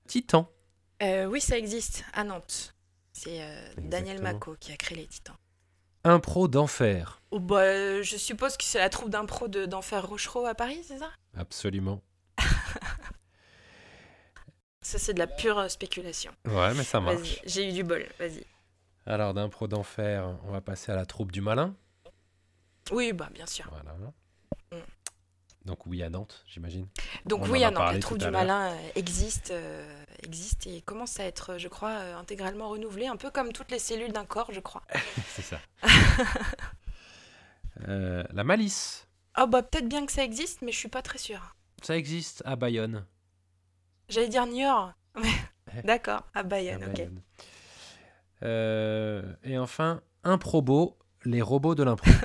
Titan. 0.07 0.49
Euh, 1.03 1.25
oui, 1.25 1.39
ça 1.39 1.55
existe 1.55 2.03
à 2.13 2.23
Nantes. 2.23 2.73
C'est 3.13 3.43
euh, 3.43 3.73
Daniel 3.77 4.23
Mako 4.23 4.55
qui 4.59 4.71
a 4.71 4.75
créé 4.75 4.97
les 4.97 5.05
Titans. 5.05 5.35
Impro 6.03 6.47
d'enfer. 6.47 7.21
Oh, 7.29 7.39
bah, 7.39 8.01
je 8.01 8.17
suppose 8.17 8.57
que 8.57 8.63
c'est 8.63 8.79
la 8.79 8.89
troupe 8.89 9.11
d'impro 9.11 9.47
d'enfer 9.47 10.07
Rochereau 10.07 10.47
à 10.47 10.55
Paris, 10.55 10.79
c'est 10.83 10.97
ça? 10.97 11.11
Absolument. 11.35 12.01
Ça, 14.87 14.97
c'est 14.97 15.13
de 15.13 15.19
la 15.19 15.27
pure 15.27 15.59
euh, 15.59 15.67
spéculation. 15.67 16.31
Ouais, 16.45 16.73
mais 16.73 16.85
ça 16.85 17.01
marche. 17.01 17.41
J'ai 17.45 17.67
eu 17.67 17.73
du 17.73 17.83
bol, 17.83 18.07
vas-y. 18.19 18.45
Alors, 19.05 19.33
d'impro 19.33 19.67
d'enfer, 19.67 20.33
on 20.45 20.51
va 20.51 20.61
passer 20.61 20.93
à 20.93 20.95
la 20.95 21.05
troupe 21.05 21.33
du 21.33 21.41
malin. 21.41 21.75
Oui, 22.91 23.11
bah 23.11 23.27
bien 23.33 23.45
sûr. 23.45 23.69
Voilà. 23.69 23.93
Mm. 24.71 24.77
Donc 25.65 25.85
oui 25.87 26.03
à 26.03 26.09
Nantes, 26.09 26.41
j'imagine. 26.47 26.87
Donc 27.25 27.45
oui 27.49 27.65
à 27.65 27.71
Nantes, 27.71 27.95
la 27.95 27.99
troupe 27.99 28.19
du 28.19 28.29
malin 28.29 28.71
euh, 28.71 28.77
existe, 28.95 29.51
euh, 29.51 30.05
existe 30.23 30.67
et 30.67 30.79
commence 30.79 31.19
à 31.19 31.25
être, 31.25 31.57
je 31.57 31.67
crois, 31.67 31.91
intégralement 32.17 32.69
renouvelée, 32.69 33.07
un 33.07 33.17
peu 33.17 33.29
comme 33.29 33.51
toutes 33.51 33.71
les 33.71 33.79
cellules 33.79 34.13
d'un 34.13 34.25
corps, 34.25 34.53
je 34.53 34.61
crois. 34.61 34.83
C'est 35.35 35.41
ça. 35.41 35.59
la 37.85 38.43
malice. 38.45 39.05
Oh 39.37 39.47
bah 39.47 39.63
peut-être 39.63 39.89
bien 39.89 40.05
que 40.05 40.13
ça 40.13 40.23
existe, 40.23 40.61
mais 40.61 40.71
je 40.71 40.77
suis 40.77 40.87
pas 40.87 41.01
très 41.01 41.17
sûre. 41.17 41.57
Ça 41.83 41.97
existe 41.97 42.41
à 42.45 42.55
Bayonne. 42.55 43.05
J'allais 44.09 44.27
dire 44.29 44.45
Niort. 44.45 44.93
D'accord, 45.83 46.23
à 46.33 46.43
Bayonne, 46.43 46.85
ok. 46.85 47.07
Euh, 48.43 49.21
et 49.43 49.57
enfin, 49.57 50.01
improbo, 50.23 50.97
les 51.25 51.41
robots 51.41 51.75
de 51.75 51.83
l'impro. 51.83 52.09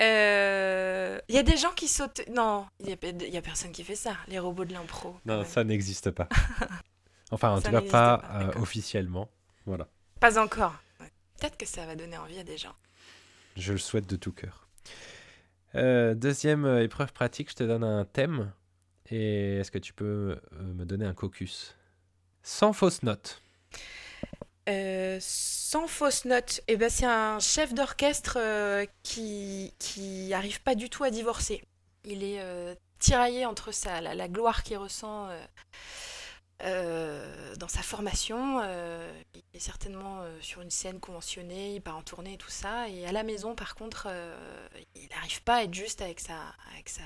Euh, 0.00 1.20
Il 1.28 1.34
y 1.34 1.38
a 1.38 1.42
des 1.42 1.58
gens 1.58 1.72
qui 1.72 1.86
sautent. 1.86 2.22
Non, 2.30 2.66
il 2.80 2.86
n'y 2.86 2.92
a, 2.94 3.26
y 3.28 3.36
a 3.36 3.42
personne 3.42 3.72
qui 3.72 3.84
fait 3.84 3.94
ça, 3.94 4.16
les 4.26 4.38
robots 4.38 4.64
de 4.64 4.72
l'impro. 4.72 5.14
non, 5.26 5.44
ça 5.44 5.64
n'existe 5.64 6.10
pas. 6.10 6.28
Enfin, 7.30 7.50
en 7.50 7.60
tout 7.60 7.70
cas, 7.70 7.80
pas, 7.82 8.18
pas, 8.18 8.40
euh, 8.40 8.60
officiellement. 8.60 9.28
Voilà. 9.64 9.86
Pas 10.20 10.38
encore. 10.38 10.74
Ouais. 11.00 11.10
Peut-être 11.38 11.56
que 11.56 11.64
ça 11.66 11.86
va 11.86 11.94
donner 11.96 12.18
envie 12.18 12.38
à 12.38 12.44
des 12.44 12.58
gens. 12.58 12.74
Je 13.56 13.72
le 13.72 13.78
souhaite 13.78 14.06
de 14.06 14.16
tout 14.16 14.32
cœur. 14.32 14.68
Euh, 15.74 16.14
deuxième 16.14 16.66
euh, 16.66 16.82
épreuve 16.82 17.12
pratique, 17.14 17.50
je 17.50 17.56
te 17.56 17.64
donne 17.64 17.84
un 17.84 18.04
thème. 18.04 18.52
Et 19.12 19.58
est-ce 19.58 19.70
que 19.70 19.78
tu 19.78 19.92
peux 19.92 20.04
euh, 20.04 20.38
me 20.62 20.86
donner 20.86 21.04
un 21.04 21.12
caucus? 21.12 21.76
Sans 22.42 22.72
fausse 22.72 23.02
note. 23.02 23.42
Euh, 24.70 25.18
sans 25.20 25.86
fausse 25.86 26.24
note, 26.24 26.62
eh 26.66 26.78
ben, 26.78 26.88
c'est 26.88 27.04
un 27.04 27.38
chef 27.38 27.74
d'orchestre 27.74 28.38
euh, 28.40 28.86
qui 29.02 29.74
qui 29.78 30.32
arrive 30.32 30.62
pas 30.62 30.74
du 30.74 30.88
tout 30.88 31.04
à 31.04 31.10
divorcer. 31.10 31.62
Il 32.04 32.24
est 32.24 32.40
tiraillé 32.98 33.44
entre 33.46 33.70
sa, 33.70 34.00
la, 34.00 34.14
la 34.14 34.28
gloire 34.28 34.62
qu'il 34.64 34.76
ressent 34.78 35.28
dans 36.60 37.68
sa 37.68 37.82
formation. 37.82 38.60
il 38.62 39.42
est 39.54 39.60
certainement 39.60 40.24
sur 40.40 40.62
une 40.62 40.70
scène 40.70 40.98
conventionnée, 40.98 41.76
il 41.76 41.80
part 41.80 41.96
en 41.96 42.02
tournée 42.02 42.34
et 42.34 42.38
tout 42.38 42.50
ça. 42.50 42.88
Et 42.88 43.06
à 43.06 43.12
la 43.12 43.22
maison, 43.22 43.54
par 43.54 43.76
contre, 43.76 44.08
il 44.96 45.08
n'arrive 45.10 45.42
pas 45.44 45.56
à 45.56 45.62
être 45.62 45.74
juste 45.74 46.02
avec 46.02 46.18
sa, 46.18 46.34
avec 46.72 46.88
sa. 46.88 47.02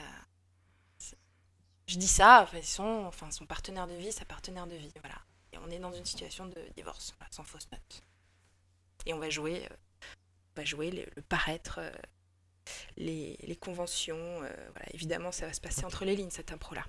Je 1.89 1.99
dis 1.99 2.09
ça, 2.09 2.43
enfin, 2.43 2.59
son, 2.63 3.05
enfin, 3.07 3.31
son 3.31 3.47
partenaire 3.47 3.87
de 3.87 3.95
vie, 3.95 4.11
sa 4.13 4.25
partenaire 4.25 4.67
de 4.67 4.75
vie, 4.75 4.93
voilà. 5.01 5.17
Et 5.53 5.59
on 5.59 5.71
est 5.71 5.79
dans 5.79 5.93
une 5.93 6.05
situation 6.05 6.47
de 6.47 6.61
divorce, 6.77 7.15
voilà, 7.19 7.31
sans 7.33 7.45
fausse 7.45 7.69
note. 7.71 8.03
Et 9.07 9.15
on 9.15 9.19
va 9.19 9.31
jouer, 9.31 9.65
euh, 9.65 9.75
on 10.57 10.61
va 10.61 10.65
jouer 10.65 10.91
le, 10.91 11.05
le 11.15 11.23
paraître, 11.23 11.79
euh, 11.81 11.91
les, 12.97 13.37
les 13.41 13.57
conventions. 13.57 14.17
euh, 14.17 14.51
voilà. 14.73 14.87
Évidemment, 14.95 15.31
ça 15.31 15.47
va 15.47 15.53
se 15.53 15.61
passer 15.61 15.85
entre 15.85 16.05
les 16.05 16.17
lignes, 16.17 16.31
cette 16.31 16.51
impro-là. 16.53 16.85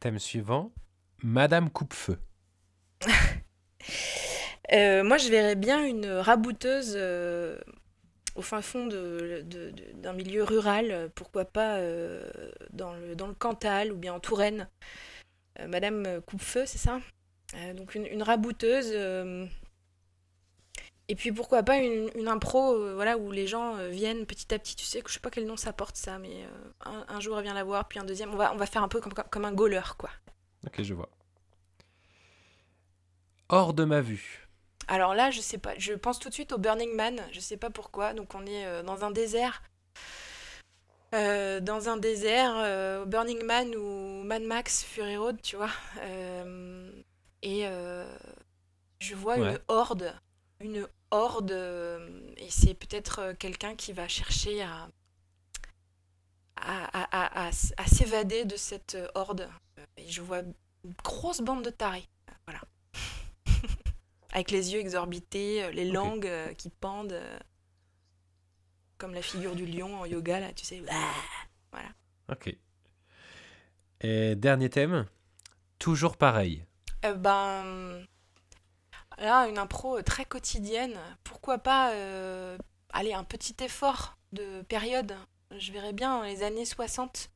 Thème 0.00 0.18
suivant 0.18 0.72
Madame 1.22 1.70
Coupe-Feu. 1.70 2.18
Moi, 4.70 5.16
je 5.16 5.28
verrais 5.30 5.56
bien 5.56 5.84
une 5.84 6.06
rabouteuse 6.06 6.96
au 8.38 8.42
fin 8.42 8.62
fond 8.62 8.86
d'un 8.86 10.12
milieu 10.12 10.44
rural, 10.44 10.90
euh, 10.92 11.08
pourquoi 11.12 11.44
pas 11.44 11.78
euh, 11.78 12.30
dans, 12.70 12.94
le, 12.94 13.34
Cantal 13.34 13.92
ou 13.92 13.96
bien 13.96 14.14
en 14.14 14.20
Touraine. 14.20 14.68
Euh, 15.58 15.66
Madame 15.66 16.20
Coupe-Feu, 16.22 16.64
c'est 16.64 16.78
ça? 16.78 17.00
Donc 17.74 17.94
une, 17.94 18.22
rabouteuse. 18.22 18.92
et 21.08 21.14
puis 21.14 21.32
pourquoi 21.32 21.62
pas 21.62 21.78
une, 21.78 22.28
impro 22.28 22.94
voilà, 22.94 23.16
où 23.16 23.32
les 23.32 23.46
gens 23.46 23.76
viennent 23.88 24.26
petit 24.26 24.52
à 24.54 24.58
petit. 24.58 24.76
Tu 24.76 24.84
sais 24.84 25.02
je 25.04 25.12
sais 25.14 25.20
pas 25.20 25.30
quel 25.30 25.46
nom 25.46 25.56
ça 25.56 25.72
porte 25.72 25.96
ça, 25.96 26.18
mais 26.18 26.44
un, 26.84 27.20
jour 27.20 27.38
elle 27.38 27.44
vient 27.44 27.54
la 27.54 27.64
voir, 27.64 27.88
puis 27.88 27.98
un 27.98 28.04
deuxième. 28.04 28.34
On 28.34 28.36
va, 28.36 28.52
on 28.52 28.56
va 28.56 28.66
faire 28.66 28.82
un 28.82 28.88
peu 28.88 29.00
comme, 29.00 29.44
un 29.46 29.52
goaler, 29.52 29.96
quoi. 29.96 30.10
Ok, 30.66 30.82
je 30.82 30.92
vois. 30.92 31.08
Hors 33.48 33.72
de 33.72 33.84
ma 33.84 34.02
vue. 34.02 34.47
Alors 34.88 35.14
là, 35.14 35.30
je 35.30 35.40
sais 35.40 35.58
pas. 35.58 35.74
Je 35.78 35.92
pense 35.92 36.18
tout 36.18 36.28
de 36.30 36.34
suite 36.34 36.52
au 36.52 36.58
Burning 36.58 36.94
Man. 36.94 37.20
Je 37.32 37.40
sais 37.40 37.56
pas 37.56 37.70
pourquoi. 37.70 38.14
Donc 38.14 38.34
on 38.34 38.44
est 38.46 38.64
euh, 38.66 38.82
dans 38.82 39.04
un 39.04 39.10
désert. 39.10 39.62
Euh, 41.14 41.60
dans 41.60 41.88
un 41.88 41.96
désert, 41.96 42.52
euh, 42.56 43.04
Burning 43.06 43.42
Man 43.44 43.74
ou 43.74 44.22
Mad 44.24 44.42
Max 44.42 44.82
Fury 44.84 45.16
Road, 45.16 45.40
tu 45.42 45.56
vois. 45.56 45.70
Euh, 46.02 46.90
et 47.42 47.64
je 49.00 49.14
vois 49.14 49.38
Ouais. 49.38 49.50
une 49.52 49.58
horde. 49.68 50.14
Une 50.60 50.86
horde. 51.10 51.52
et 52.36 52.50
c'est 52.50 52.74
peut-être 52.74 53.32
quelqu'un 53.38 53.74
qui 53.76 53.92
va 53.92 54.08
chercher 54.08 54.60
à, 54.62 54.88
à, 56.56 56.84
à- 57.02 57.22
à- 57.22 57.44
à 57.46 57.48
s- 57.48 57.72
à 57.76 57.86
s'évader 57.86 58.44
de 58.44 58.56
cette 58.56 58.96
horde. 59.14 59.48
Et 59.96 60.08
je 60.10 60.20
vois 60.20 60.40
une 60.40 60.52
grosse 61.04 61.40
bande 61.40 61.64
de 61.64 61.70
tarés. 61.70 62.06
Voilà. 64.30 64.40
Avec 64.40 64.50
les 64.50 64.72
yeux 64.74 64.80
exorbités, 64.80 65.64
euh, 65.64 65.70
les 65.70 65.84
langues 65.86 66.26
euh, 66.26 66.52
qui 66.54 66.70
pendent. 66.70 67.12
euh, 67.12 67.38
comme 68.98 69.14
la 69.14 69.22
figure 69.22 69.54
du 69.54 69.64
lion 69.64 70.00
en 70.00 70.06
yoga, 70.06 70.40
là, 70.40 70.52
tu 70.52 70.64
sais. 70.64 70.82
Ok. 72.30 72.54
Et 74.00 74.34
dernier 74.36 74.68
thème 74.70 75.06
Toujours 75.78 76.16
pareil. 76.16 76.64
Euh, 77.04 77.14
ben. 77.14 78.04
Là, 79.18 79.48
une 79.48 79.58
impro 79.58 80.02
très 80.02 80.24
quotidienne. 80.24 80.98
Pourquoi 81.24 81.58
pas. 81.58 81.92
euh, 81.92 82.58
allez, 82.90 83.12
un 83.14 83.24
petit 83.24 83.56
effort 83.64 84.18
de 84.32 84.62
période. 84.62 85.16
Je 85.56 85.72
verrais 85.72 85.92
bien 85.92 86.24
les 86.24 86.42
années 86.42 86.64
60. 86.64 87.30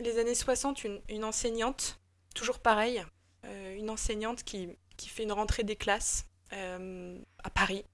Les 0.00 0.18
années 0.18 0.34
60, 0.34 0.82
une, 0.84 1.00
une 1.08 1.24
enseignante, 1.24 2.00
toujours 2.34 2.58
pareil, 2.58 3.02
euh, 3.46 3.76
une 3.76 3.88
enseignante 3.90 4.42
qui, 4.42 4.76
qui 4.96 5.08
fait 5.08 5.22
une 5.24 5.32
rentrée 5.32 5.64
des 5.64 5.76
classes 5.76 6.26
euh, 6.52 7.18
à 7.42 7.50
Paris, 7.50 7.84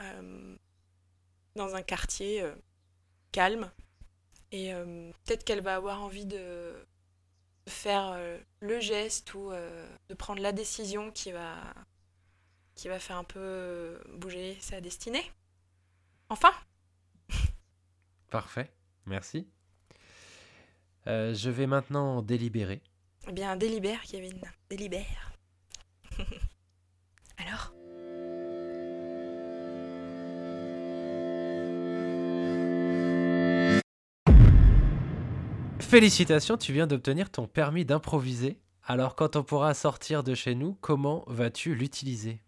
euh, 0.00 0.56
dans 1.56 1.74
un 1.74 1.82
quartier 1.82 2.42
euh, 2.42 2.54
calme. 3.32 3.70
Et 4.54 4.70
peut-être 5.24 5.44
qu'elle 5.44 5.62
va 5.62 5.76
avoir 5.76 6.02
envie 6.02 6.26
de, 6.26 6.74
de 7.64 7.70
faire 7.70 8.14
le 8.60 8.80
geste 8.80 9.32
ou 9.32 9.50
de 9.50 10.14
prendre 10.14 10.42
la 10.42 10.52
décision 10.52 11.10
qui 11.10 11.32
va, 11.32 11.56
qui 12.74 12.88
va 12.88 12.98
faire 12.98 13.16
un 13.16 13.24
peu 13.24 13.98
bouger 14.18 14.58
sa 14.60 14.82
destinée. 14.82 15.24
Enfin, 16.28 16.52
Parfait. 18.30 18.70
Merci. 19.06 19.48
Euh, 21.06 21.32
je 21.32 21.48
vais 21.48 21.66
maintenant 21.66 22.20
délibérer. 22.20 22.82
eh 23.28 23.32
bien, 23.32 23.56
délibère, 23.56 24.02
Kevin, 24.02 24.38
délibère. 24.68 25.31
Alors 27.38 27.72
Félicitations, 35.80 36.56
tu 36.56 36.72
viens 36.72 36.86
d'obtenir 36.86 37.30
ton 37.30 37.46
permis 37.46 37.84
d'improviser. 37.84 38.58
Alors 38.86 39.14
quand 39.14 39.36
on 39.36 39.42
pourra 39.42 39.74
sortir 39.74 40.22
de 40.22 40.34
chez 40.34 40.54
nous, 40.54 40.76
comment 40.80 41.22
vas-tu 41.26 41.74
l'utiliser? 41.74 42.40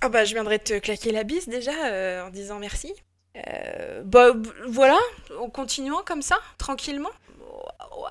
Ah 0.00 0.08
bah, 0.08 0.24
je 0.24 0.34
viendrai 0.34 0.58
te 0.58 0.78
claquer 0.78 1.12
la 1.12 1.24
bise 1.24 1.48
déjà 1.48 1.72
euh, 1.86 2.26
en 2.26 2.30
disant 2.30 2.58
merci. 2.58 2.92
Euh, 3.36 4.02
bah 4.04 4.32
voilà, 4.66 4.98
en 5.40 5.48
continuant 5.48 6.02
comme 6.04 6.22
ça, 6.22 6.36
tranquillement, 6.58 7.10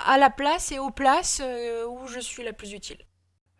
à 0.05 0.17
la 0.17 0.30
place 0.30 0.72
et 0.72 0.80
aux 0.80 0.89
places 0.89 1.41
euh, 1.43 1.86
où 1.88 2.07
je 2.07 2.19
suis 2.19 2.43
la 2.43 2.53
plus 2.53 2.74
utile. 2.74 2.97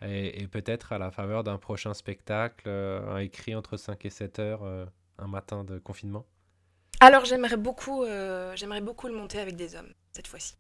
Et, 0.04 0.42
et 0.42 0.48
peut-être 0.48 0.94
à 0.94 0.98
la 0.98 1.12
faveur 1.12 1.44
d'un 1.44 1.58
prochain 1.58 1.94
spectacle, 1.94 2.64
euh, 2.68 3.08
un 3.14 3.18
écrit 3.18 3.54
entre 3.56 3.78
5 3.78 4.04
et 4.06 4.10
7 4.10 4.40
heures, 4.40 4.64
euh, 4.64 4.86
un 5.20 5.28
matin 5.28 5.64
de 5.64 5.78
confinement 5.78 6.26
Alors 7.00 7.26
j'aimerais 7.26 7.58
beaucoup, 7.58 8.04
euh, 8.04 8.54
j'aimerais 8.56 8.82
beaucoup 8.82 9.08
le 9.08 9.14
monter 9.14 9.40
avec 9.40 9.56
des 9.56 9.76
hommes 9.76 9.94
cette 10.12 10.28
fois-ci. 10.28 10.56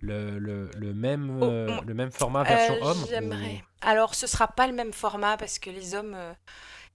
le, 0.00 0.38
le, 0.38 0.70
le 0.76 0.94
même, 0.94 1.38
Oh, 1.42 1.44
euh, 1.44 1.80
le 1.84 1.92
même 1.94 2.12
format 2.12 2.44
version 2.44 2.74
Euh, 2.76 2.82
homme 2.90 3.04
J'aimerais. 3.08 3.64
Alors, 3.80 4.14
ce 4.14 4.28
sera 4.28 4.46
pas 4.46 4.68
le 4.68 4.72
même 4.72 4.92
format 4.92 5.36
parce 5.36 5.58
que 5.58 5.70
les 5.70 5.96
hommes 5.96 6.14
euh, 6.14 6.32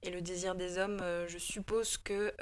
et 0.04 0.10
le 0.10 0.22
désir 0.22 0.56
des 0.56 0.78
hommes, 0.78 1.02
je 1.28 1.38
suppose 1.38 1.98
que 1.98 2.34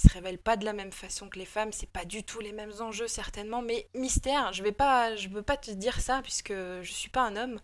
se 0.00 0.08
révèlent 0.12 0.38
pas 0.38 0.56
de 0.56 0.64
la 0.64 0.72
même 0.72 0.92
façon 0.92 1.28
que 1.28 1.38
les 1.38 1.44
femmes. 1.44 1.72
C'est 1.72 1.90
pas 1.90 2.04
du 2.04 2.22
tout 2.22 2.40
les 2.40 2.52
mêmes 2.52 2.72
enjeux 2.80 3.08
certainement, 3.08 3.62
mais 3.62 3.88
mystère. 3.94 4.52
Je 4.52 4.62
vais 4.62 4.72
pas, 4.72 5.16
je 5.16 5.28
veux 5.28 5.42
pas 5.42 5.56
te 5.56 5.70
dire 5.70 6.00
ça 6.00 6.22
puisque 6.22 6.52
je 6.52 6.90
suis 6.90 7.10
pas 7.10 7.22
un 7.22 7.36
homme 7.36 7.60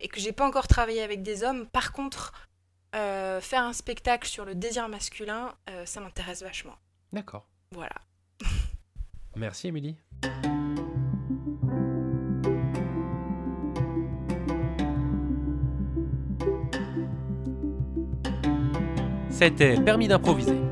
et 0.00 0.08
que 0.08 0.20
j'ai 0.20 0.32
pas 0.32 0.46
encore 0.46 0.68
travaillé 0.68 1.02
avec 1.02 1.22
des 1.22 1.42
hommes. 1.42 1.66
Par 1.66 1.92
contre, 1.92 2.32
euh, 2.94 3.40
faire 3.40 3.62
un 3.62 3.72
spectacle 3.72 4.28
sur 4.28 4.44
le 4.44 4.54
désir 4.54 4.88
masculin, 4.88 5.54
euh, 5.70 5.86
ça 5.86 6.00
m'intéresse 6.00 6.42
vachement. 6.42 6.76
D'accord. 7.12 7.46
Voilà. 7.72 7.94
Merci 9.36 9.68
Émilie. 9.68 9.96
C'était 19.30 19.74
Permis 19.80 20.06
d'improviser. 20.06 20.71